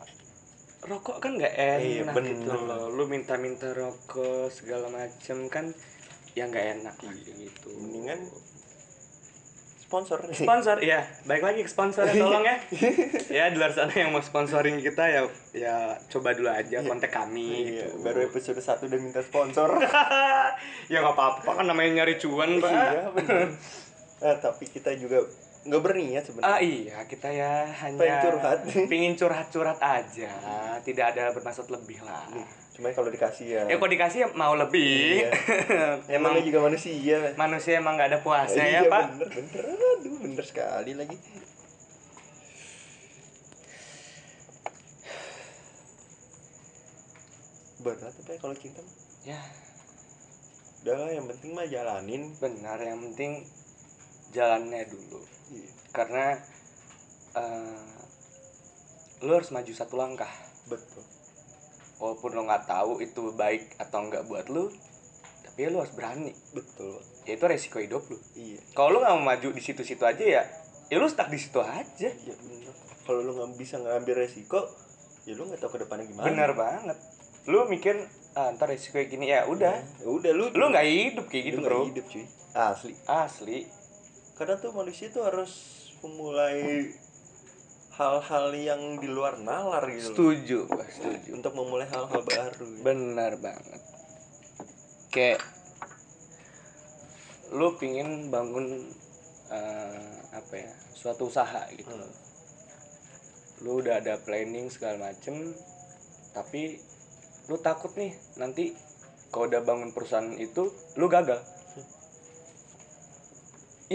rokok 0.85 1.16
kan 1.18 1.32
nggak 1.35 1.55
Iya, 1.55 2.05
enak 2.05 2.12
bener. 2.12 2.37
gitu 2.37 2.53
loh. 2.61 2.89
Lu 2.89 3.05
minta-minta 3.05 3.70
rokok 3.70 4.49
segala 4.49 4.87
macem 4.87 5.49
kan 5.49 5.72
ya 6.32 6.45
nggak 6.45 6.66
enak 6.78 6.95
gitu. 7.26 7.72
Mendingan 7.74 8.20
sponsor. 9.76 10.18
Sponsor 10.28 10.76
ya 10.80 11.07
baik 11.22 11.41
lagi 11.41 11.61
ke 11.62 11.70
sponsor 11.70 12.05
ya 12.05 12.14
tolong 12.14 12.43
ya. 12.43 12.57
Ya 13.37 13.45
di 13.49 13.57
luar 13.57 13.70
sana 13.70 13.91
yang 13.91 14.11
mau 14.11 14.20
sponsoring 14.20 14.78
kita 14.78 15.05
ya 15.07 15.22
ya 15.53 15.76
coba 16.09 16.32
dulu 16.32 16.49
aja 16.49 16.82
kontak 16.82 17.11
kami 17.11 17.74
Iya, 17.74 17.87
gitu. 17.89 18.03
baru 18.03 18.26
episode 18.26 18.59
1 18.59 18.85
udah 18.85 18.99
minta 19.01 19.20
sponsor. 19.20 19.70
Ya 20.87 21.01
nggak 21.01 21.14
apa-apa 21.14 21.51
kan 21.55 21.66
namanya 21.66 22.03
nyari 22.03 22.16
cuan 22.16 22.59
pak. 22.59 22.70
Iya 22.70 23.05
bener. 23.11 23.49
Eh, 24.20 24.37
tapi 24.39 24.64
kita 24.66 24.91
juga 24.95 25.20
nggak 25.65 25.81
berniat 25.81 26.23
sebenarnya 26.23 26.51
Ah 26.51 26.61
iya, 26.61 26.97
kita 27.09 27.29
ya 27.33 27.65
hanya 27.65 27.97
Pengen 27.97 28.19
curhat. 28.21 28.59
Pingin 28.93 29.15
curhat-curhat 29.17 29.79
aja, 29.81 30.31
tidak 30.85 31.17
ada 31.17 31.33
bermaksud 31.33 31.73
lebih 31.73 32.05
lah. 32.05 32.29
cuma 32.75 32.91
kalau 32.91 33.07
dikasih 33.07 33.47
ya 33.55 33.62
Ya 33.71 33.79
kok 33.79 33.87
dikasih 33.87 34.19
ya 34.19 34.29
mau 34.35 34.59
lebih. 34.59 35.23
Iya. 35.23 35.31
emang 36.19 36.37
juga 36.43 36.59
manusia 36.61 37.33
manusia 37.39 37.79
emang 37.79 37.95
nggak 37.95 38.11
ada 38.11 38.19
puasnya 38.19 38.67
iya 38.67 38.83
ya 38.83 38.91
pak. 38.91 39.15
bener 39.15 39.31
bener 39.31 39.65
aduh 39.95 40.17
bener 40.19 40.43
sekali 40.45 40.93
lagi 40.93 41.15
berat 47.79 48.15
apa 48.17 48.31
ya 48.33 48.39
kalau 48.41 48.57
cinta 48.57 48.81
mah? 48.81 48.97
Ya 49.25 49.41
udah 50.85 50.97
lah 51.01 51.11
yang 51.17 51.25
penting 51.33 51.51
mah 51.57 51.65
jalanin 51.65 52.23
benar, 52.37 52.77
yang 52.77 53.01
penting 53.01 53.41
jalannya 54.37 54.85
dulu. 54.85 55.21
Iya 55.55 55.70
Karena 55.90 56.34
eh 57.34 57.82
lu 59.20 59.32
harus 59.32 59.50
maju 59.50 59.70
satu 59.70 59.94
langkah. 59.94 60.30
betul 60.64 61.00
Walaupun 61.96 62.30
lo 62.32 62.42
nggak 62.44 62.66
tahu 62.66 62.98
itu 62.98 63.30
baik 63.32 63.78
atau 63.78 64.02
enggak 64.02 64.24
buat 64.24 64.46
lu, 64.46 64.68
tapi 65.40 65.59
ya 65.61 65.68
lu 65.68 65.78
harus 65.78 65.94
berani. 65.94 66.34
betul 66.50 66.98
Ya 67.22 67.34
itu 67.34 67.44
resiko 67.44 67.78
hidup 67.78 68.02
lu. 68.05 68.18
iya 68.34 68.59
Kalau 68.72 68.90
lu 68.90 68.98
nggak 68.98 69.14
mau 69.14 69.30
maju 69.30 69.48
di 69.48 69.62
situ-situ 69.62 70.02
aja 70.02 70.20
ya, 70.20 70.42
ya 70.84 70.96
lu 70.96 71.07
stuck 71.07 71.26
di 71.26 71.38
situ 71.38 71.57
aja. 71.59 72.09
iya 72.11 72.34
kalau 73.02 73.20
lu 73.20 73.32
nggak 73.32 73.55
bisa 73.55 73.78
ngambil 73.78 74.14
resiko 74.18 74.61
ya 75.22 75.32
lu 75.32 75.46
nggak 75.46 75.59
tahu 75.59 75.70
ke 75.72 75.78
depannya 75.80 76.05
gimana 76.05 76.26
Bener 76.26 76.50
banget. 76.52 76.98
Lu 77.44 77.64
mikir 77.64 77.94
ah, 78.34 78.48
ntar 78.50 78.66
resiko 78.66 78.94
kayak 78.94 79.09
gini 79.09 79.28
ya 79.28 79.44
udah. 79.44 79.76
Ya 79.78 80.07
udah 80.07 80.32
lu 80.32 80.44
Lu 80.50 80.64
nggak 80.68 80.84
hidup 80.84 81.24
kayak 81.26 81.44
gitu 81.46 81.57
lu 81.57 81.62
nggak 81.62 81.72
bro. 81.72 81.84
hidup 81.86 82.07
cuy 82.07 82.24
asli 82.52 82.92
Asli. 83.05 83.59
Kadang 84.35 84.59
tuh 84.59 84.74
manusia 84.74 85.11
tuh 85.14 85.22
harus 85.26 85.53
memulai 86.03 86.91
hal-hal 87.95 88.51
yang 88.59 88.82
di 88.99 89.07
luar 89.07 89.39
nalar 89.39 89.87
gitu. 89.87 90.11
Setuju, 90.11 90.59
gua 90.66 90.87
setuju. 90.91 91.30
untuk 91.39 91.53
memulai 91.55 91.87
hal-hal 91.87 92.22
baru 92.26 92.64
gitu. 92.66 92.82
Benar 92.82 93.39
banget. 93.39 93.80
Kayak 95.14 95.41
lu 97.55 97.78
pingin 97.78 98.35
bangun 98.35 98.82
eh, 99.55 100.14
apa 100.35 100.55
ya 100.59 100.70
suatu 100.99 101.30
usaha 101.30 101.70
gitu. 101.70 101.87
Hmm. 101.87 102.11
Lu 103.62 103.78
udah 103.78 104.03
ada 104.03 104.18
planning 104.18 104.66
segala 104.74 105.14
macem, 105.14 105.55
tapi 106.35 106.82
lu 107.47 107.55
takut 107.62 107.95
nih 107.95 108.11
nanti 108.43 108.74
kalau 109.30 109.47
udah 109.47 109.62
bangun 109.62 109.95
perusahaan 109.95 110.35
itu 110.35 110.74
lu 110.99 111.07
gagal. 111.07 111.39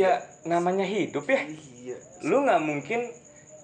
Ya 0.01 0.13
namanya 0.43 0.83
hidup 0.83 1.25
ya. 1.25 1.43
iya 1.43 1.97
Lu 2.21 2.41
nggak 2.41 2.59
mungkin 2.59 2.99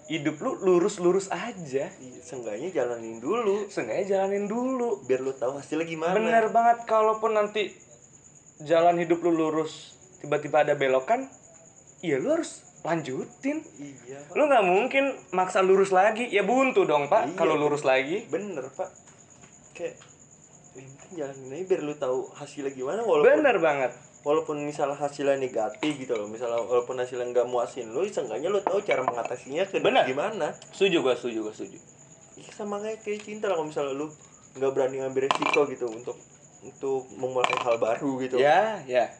hidup 0.05 0.38
lu 0.38 0.51
lurus-lurus 0.59 1.27
aja. 1.27 1.89
iya 1.89 2.19
seenggaknya 2.21 2.69
jalanin 2.71 3.17
dulu 3.17 3.65
Seenggaknya 3.65 4.05
jalanin 4.17 4.45
dulu. 4.45 5.01
biar 5.01 5.19
lu 5.19 5.31
tahu 5.31 5.55
hasilnya 5.55 5.83
gimana 5.83 6.13
Bener 6.13 6.45
banget 6.49 6.86
kalaupun 6.86 7.33
nanti 7.33 7.73
jalan 8.59 8.95
hidup 8.95 9.19
lu 9.19 9.31
lurus 9.31 9.91
tiba-tiba 10.17 10.61
ada 10.61 10.73
belokan, 10.73 11.27
iya 11.99 12.15
lu 12.15 12.31
harus 12.31 12.63
lanjutin 12.81 13.65
iya 13.75 14.21
Pak. 14.23 14.33
lu 14.33 14.45
nggak 14.45 14.63
mungkin 14.63 15.03
maksa 15.31 15.59
lurus 15.59 15.89
lagi 15.89 16.25
ya 16.27 16.41
buntu 16.41 16.81
dong 16.81 17.05
pak 17.05 17.25
Iya. 17.25 17.36
kalau 17.36 17.57
lurus 17.57 17.81
lagi 17.81 18.25
bener 18.25 18.69
pak 18.69 18.89
kayak 19.73 19.97
yang 20.71 20.86
penting 20.88 21.11
jalanin 21.15 21.49
aja 21.51 21.65
biar 21.65 21.81
lu 21.81 21.93
tahu 21.95 22.19
hasilnya 22.31 22.71
gimana 22.71 23.01
walaupun 23.01 23.27
bener 23.33 23.57
banget 23.57 23.91
walaupun 24.26 24.57
misalnya 24.65 24.97
hasilnya 24.97 25.38
negatif 25.38 26.01
gitu 26.01 26.17
loh 26.17 26.26
misalnya 26.26 26.57
walaupun 26.57 26.97
hasilnya 26.97 27.30
nggak 27.30 27.45
muasin 27.45 27.93
lu 27.93 28.01
seenggaknya 28.09 28.49
lu 28.49 28.57
tahu 28.65 28.82
cara 28.82 29.05
mengatasinya 29.05 29.69
ke 29.69 29.78
Bener. 29.86 30.01
gimana. 30.09 30.49
Setuju 30.73 31.05
gua 31.05 31.13
setuju 31.13 31.45
gua 31.45 31.53
setuju. 31.53 31.78
Iya, 32.41 32.51
sama 32.57 32.82
kayak 32.82 33.05
kayak 33.05 33.21
cinta 33.21 33.45
lah 33.47 33.61
kalau 33.61 33.69
misalnya 33.69 33.93
lu 33.93 34.09
nggak 34.57 34.71
berani 34.73 34.95
ngambil 35.05 35.30
resiko 35.30 35.61
gitu 35.69 35.86
untuk 35.93 36.17
untuk 36.65 37.05
memulai 37.13 37.53
hal 37.61 37.78
baru 37.78 38.11
gitu. 38.26 38.41
Ya 38.41 38.82
ya. 38.89 39.13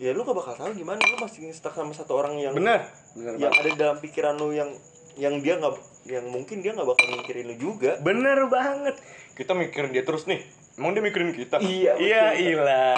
Ya 0.00 0.10
lu 0.16 0.24
gak 0.24 0.32
bakal 0.32 0.56
tahu 0.56 0.72
gimana 0.72 1.02
lu 1.04 1.20
masih 1.20 1.52
stuck 1.52 1.76
sama 1.76 1.92
satu 1.92 2.16
orang 2.16 2.38
yang 2.40 2.56
bener 2.56 2.88
bener 3.12 3.36
yang 3.36 3.52
banget. 3.52 3.76
ada 3.76 3.76
dalam 3.76 3.98
pikiran 4.00 4.34
lu 4.40 4.56
yang 4.56 4.72
yang 5.20 5.36
dia 5.44 5.60
nggak 5.60 5.74
yang 6.08 6.24
mungkin 6.32 6.64
dia 6.64 6.72
nggak 6.72 6.86
bakal 6.86 7.06
mikirin 7.18 7.50
lu 7.50 7.56
juga. 7.58 7.98
Bener 8.00 8.46
banget. 8.46 8.94
Kita 9.34 9.52
mikirin 9.58 9.90
dia 9.90 10.06
terus 10.06 10.30
nih 10.30 10.61
emang 10.78 10.90
dia 10.96 11.02
mikirin 11.04 11.30
kita? 11.36 11.60
Iya, 11.60 11.92
iya 12.00 12.24
ilah 12.32 12.96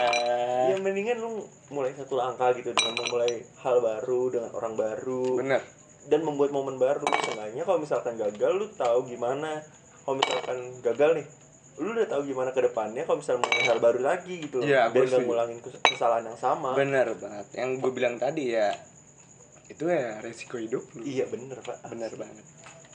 ya 0.70 0.76
mendingan 0.80 1.18
lu 1.20 1.42
mulai 1.70 1.92
satu 1.92 2.14
langkah 2.16 2.54
gitu 2.54 2.70
dengan 2.70 2.94
memulai 3.02 3.42
hal 3.60 3.76
baru 3.82 4.22
dengan 4.30 4.50
orang 4.54 4.74
baru. 4.78 5.42
Bener. 5.42 5.60
Dan 6.06 6.20
membuat 6.22 6.52
momen 6.52 6.76
baru. 6.76 7.04
Seenggaknya 7.24 7.62
kalau 7.64 7.78
misalkan 7.82 8.14
gagal 8.16 8.52
lu 8.54 8.66
tahu 8.70 9.08
gimana. 9.08 9.60
Kalau 10.04 10.20
misalkan 10.20 10.58
gagal 10.84 11.10
nih 11.22 11.26
lu 11.74 11.90
udah 11.90 12.06
tahu 12.06 12.22
gimana 12.22 12.54
ke 12.54 12.62
depannya 12.62 13.02
kalau 13.02 13.18
misalnya 13.18 13.50
mulai 13.50 13.64
hal 13.66 13.78
baru 13.82 14.00
lagi 14.04 14.34
gitu. 14.46 14.62
Loh 14.62 14.68
gua 14.68 14.94
nggak 14.94 15.10
setuju. 15.10 15.26
ngulangin 15.26 15.58
kes- 15.58 15.82
kesalahan 15.82 16.24
yang 16.30 16.38
sama. 16.38 16.70
Bener 16.78 17.10
banget. 17.18 17.46
Yang 17.58 17.70
gue 17.82 17.90
bilang 17.90 18.14
tadi 18.22 18.54
ya 18.54 18.70
itu 19.66 19.82
ya 19.90 20.22
resiko 20.22 20.60
hidup 20.60 20.84
lu. 20.94 21.02
Iya 21.02 21.26
bener 21.26 21.58
pak. 21.58 21.82
Bener 21.90 22.12
banget 22.14 22.44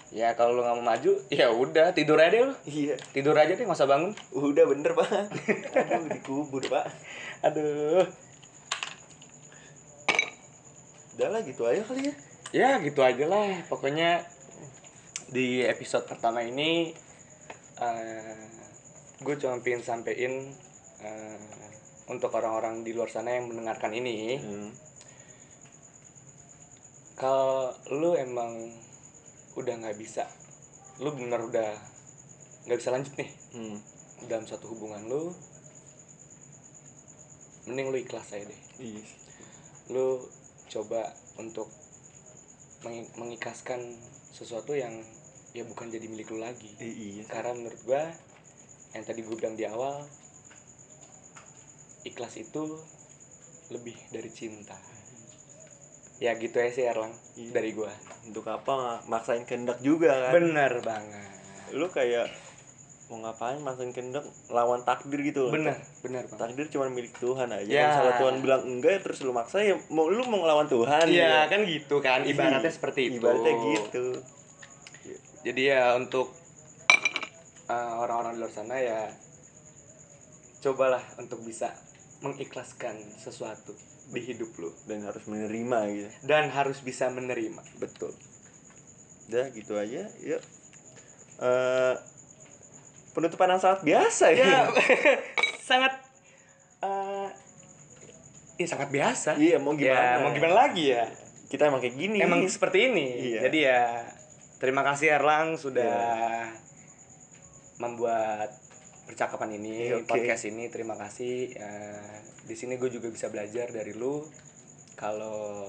ya 0.10 0.34
kalau 0.34 0.58
lu 0.58 0.62
nggak 0.66 0.78
mau 0.82 0.86
maju 0.94 1.12
ya 1.40 1.54
udah 1.54 1.94
tidur 1.94 2.18
aja 2.18 2.34
deh 2.34 2.42
lu. 2.50 2.54
Iya. 2.66 2.96
Tidur 3.14 3.36
aja 3.38 3.54
deh 3.54 3.64
nggak 3.64 3.78
usah 3.78 3.90
bangun. 3.90 4.12
Udah 4.34 4.66
bener 4.66 4.92
pak. 4.98 5.10
Aduh 5.10 6.10
dikubur 6.18 6.64
pak. 6.66 6.86
Aduh. 7.46 8.06
Udah 11.18 11.28
lah 11.30 11.42
gitu 11.46 11.68
aja 11.68 11.82
kali 11.86 12.10
ya. 12.10 12.14
Ya 12.50 12.70
gitu 12.82 13.06
aja 13.06 13.26
lah. 13.30 13.62
Pokoknya 13.70 14.26
di 15.30 15.62
episode 15.62 16.10
pertama 16.10 16.42
ini 16.42 16.92
gue 19.20 19.36
cuma 19.40 19.60
pengen 19.64 19.84
sampein 19.84 20.52
eh, 21.00 21.40
untuk 22.12 22.32
orang-orang 22.34 22.84
di 22.84 22.92
luar 22.92 23.08
sana 23.08 23.38
yang 23.38 23.48
mendengarkan 23.48 23.94
ini. 23.94 24.40
Hmm. 24.40 24.72
kalau 27.20 27.76
lu 27.92 28.16
emang 28.16 28.56
udah 29.60 29.76
nggak 29.84 30.00
bisa. 30.00 30.26
Lu 31.04 31.12
bener 31.12 31.44
udah 31.44 31.70
nggak 32.66 32.80
bisa 32.80 32.90
lanjut 32.96 33.14
nih. 33.20 33.32
Hmm. 33.56 33.78
dalam 34.20 34.44
satu 34.44 34.68
hubungan 34.76 35.00
lu 35.08 35.32
mending 37.72 37.88
lu 37.88 37.98
ikhlas 38.00 38.36
aja 38.36 38.44
deh. 38.44 38.62
Iya. 38.80 39.04
lu 39.90 40.22
coba 40.70 41.02
untuk 41.40 41.66
mengi- 42.84 43.10
mengikhlaskan 43.16 43.80
sesuatu 44.30 44.76
yang 44.78 44.92
ya 45.56 45.66
bukan 45.66 45.90
jadi 45.90 46.06
milik 46.06 46.30
lu 46.30 46.44
lagi. 46.44 46.70
I- 46.84 47.18
iya 47.18 47.24
karena 47.26 47.56
menurut 47.58 47.80
gua 47.88 48.06
yang 48.94 49.06
tadi 49.06 49.22
gue 49.22 49.36
bilang 49.38 49.54
di 49.54 49.66
awal 49.70 50.02
ikhlas 52.04 52.38
itu 52.38 52.64
lebih 53.70 53.96
dari 54.10 54.30
cinta 54.34 54.78
ya 56.20 56.36
gitu 56.36 56.54
ya 56.54 56.70
sih 56.70 56.84
Erlang 56.84 57.16
Iya. 57.34 57.52
dari 57.52 57.72
gua. 57.72 57.88
Untuk 58.22 58.44
apa 58.46 59.00
maksain 59.06 59.44
kehendak 59.44 59.80
juga 59.80 60.28
kan? 60.28 60.32
Bener 60.36 60.74
banget. 60.80 61.32
Lu 61.72 61.88
kayak 61.88 62.28
mau 63.08 63.24
ngapain 63.24 63.58
maksain 63.58 63.90
kehendak 63.90 64.22
lawan 64.48 64.84
takdir 64.84 65.18
gitu 65.24 65.48
loh? 65.48 65.52
Bener 65.52 65.80
bener 66.00 66.28
banget. 66.28 66.40
Takdir 66.46 66.66
cuma 66.70 66.86
milik 66.88 67.16
Tuhan 67.16 67.50
aja. 67.50 67.66
Ya. 67.66 67.88
kalau 67.96 68.14
Tuhan 68.20 68.36
bilang 68.40 68.62
enggak 68.62 68.92
ya 68.92 69.02
terus 69.02 69.20
lu 69.22 69.32
maksa 69.32 69.60
ya 69.60 69.80
mau 69.88 70.06
lu 70.06 70.22
mau 70.24 70.44
ngelawan 70.44 70.68
Tuhan 70.68 71.08
Iya 71.08 71.24
ya. 71.26 71.50
kan 71.50 71.64
gitu 71.64 71.96
kan 72.00 72.22
ibaratnya 72.22 72.70
seperti 72.70 73.10
itu. 73.10 73.18
ibaratnya 73.18 73.54
gitu. 73.56 74.06
Jadi 75.40 75.62
ya 75.66 75.96
untuk 75.96 76.36
uh, 77.66 77.94
orang-orang 77.98 78.36
di 78.36 78.40
luar 78.40 78.52
sana 78.52 78.76
ya 78.76 79.08
cobalah 80.60 81.00
untuk 81.16 81.40
bisa 81.40 81.72
mengikhlaskan 82.20 83.00
sesuatu 83.16 83.72
di 84.10 84.22
hidup 84.26 84.50
lu 84.58 84.74
dan 84.90 85.06
harus 85.06 85.24
menerima 85.30 85.80
gitu. 85.94 86.10
Dan 86.26 86.50
harus 86.50 86.82
bisa 86.82 87.10
menerima. 87.14 87.62
Betul. 87.78 88.14
Udah 89.30 89.54
gitu 89.54 89.78
aja. 89.78 90.10
Yuk. 90.26 90.42
Eh, 91.40 91.96
penutupan 93.16 93.52
yang 93.52 93.62
sangat 93.62 93.82
biasa 93.84 94.26
ya, 94.36 94.44
ya 94.44 94.62
sangat 95.70 95.94
uh, 96.84 97.28
ya 98.60 98.68
sangat 98.68 98.90
biasa. 98.92 99.40
Iya 99.40 99.58
mau 99.58 99.74
ya 99.76 99.94
gimana? 99.96 100.20
mau 100.24 100.32
gimana 100.36 100.56
lagi 100.68 100.94
ya? 100.94 101.08
Kita 101.50 101.68
emang 101.68 101.82
kayak 101.82 101.96
gini. 101.96 102.18
Emang 102.22 102.44
seperti 102.46 102.92
ini. 102.92 103.08
Iya. 103.34 103.40
jadi 103.50 103.60
ya 103.60 103.82
terima 104.60 104.84
kasih 104.84 105.16
Erlang 105.16 105.56
sudah 105.56 105.96
membuat 107.80 108.52
percakapan 109.10 109.58
ini 109.58 109.98
oke. 109.98 110.06
podcast 110.06 110.46
ini. 110.46 110.70
Terima 110.70 110.94
kasih. 110.94 111.50
Eh, 111.58 112.14
di 112.46 112.54
sini 112.54 112.78
gue 112.78 112.94
juga 112.94 113.10
bisa 113.10 113.34
belajar 113.34 113.74
dari 113.74 113.98
lu. 113.98 114.22
Kalau 114.94 115.66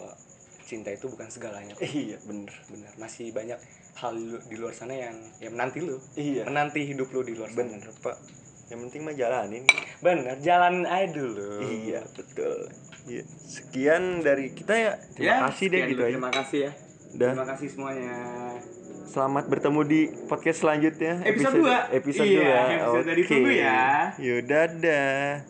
cinta 0.69 0.93
itu 0.93 1.09
bukan 1.09 1.33
segalanya. 1.33 1.73
Iya 1.83 2.21
bener. 2.29 2.53
Benar 2.69 2.93
masih 3.01 3.33
banyak 3.33 3.57
hal 3.97 4.15
di 4.45 4.57
luar 4.61 4.77
sana 4.77 4.93
yang 4.93 5.17
yang 5.41 5.57
menanti 5.57 5.81
lu. 5.81 5.97
Iya. 6.21 6.45
Menanti 6.45 6.85
hidup 6.85 7.09
lu 7.17 7.25
di 7.25 7.33
luar 7.33 7.49
sana. 7.49 7.65
Bener 7.65 7.89
pak. 8.05 8.17
Yang 8.69 8.79
penting 8.87 9.03
mah 9.09 9.17
jalanin. 9.17 9.65
Bener 10.05 10.37
jalan 10.45 10.85
aja 10.85 11.09
dulu. 11.09 11.65
Iya 11.65 12.05
betul. 12.13 12.69
Iya. 13.09 13.25
sekian 13.25 14.21
dari 14.21 14.53
kita 14.53 14.77
ya. 14.77 14.93
Terima 15.17 15.49
kasih 15.49 15.67
deh 15.73 15.81
gitu 15.89 16.05
dulu. 16.05 16.05
aja. 16.05 16.13
Terima 16.15 16.31
kasih 16.31 16.59
ya. 16.69 16.73
Dan 17.11 17.33
terima 17.35 17.49
kasih 17.49 17.69
semuanya 17.73 18.15
selamat 19.01 19.49
bertemu 19.49 19.81
di 19.83 20.01
podcast 20.29 20.61
selanjutnya 20.61 21.25
Episode 21.25 21.57
dua. 21.57 21.77
episode 21.91 22.29
Iya, 22.29 22.61
2 22.69 22.77
episode 22.77 23.07
dari 23.07 23.23
tunggu 23.25 23.51
ya. 23.51 24.13
yaudah 24.21 24.65
dah 24.77 25.41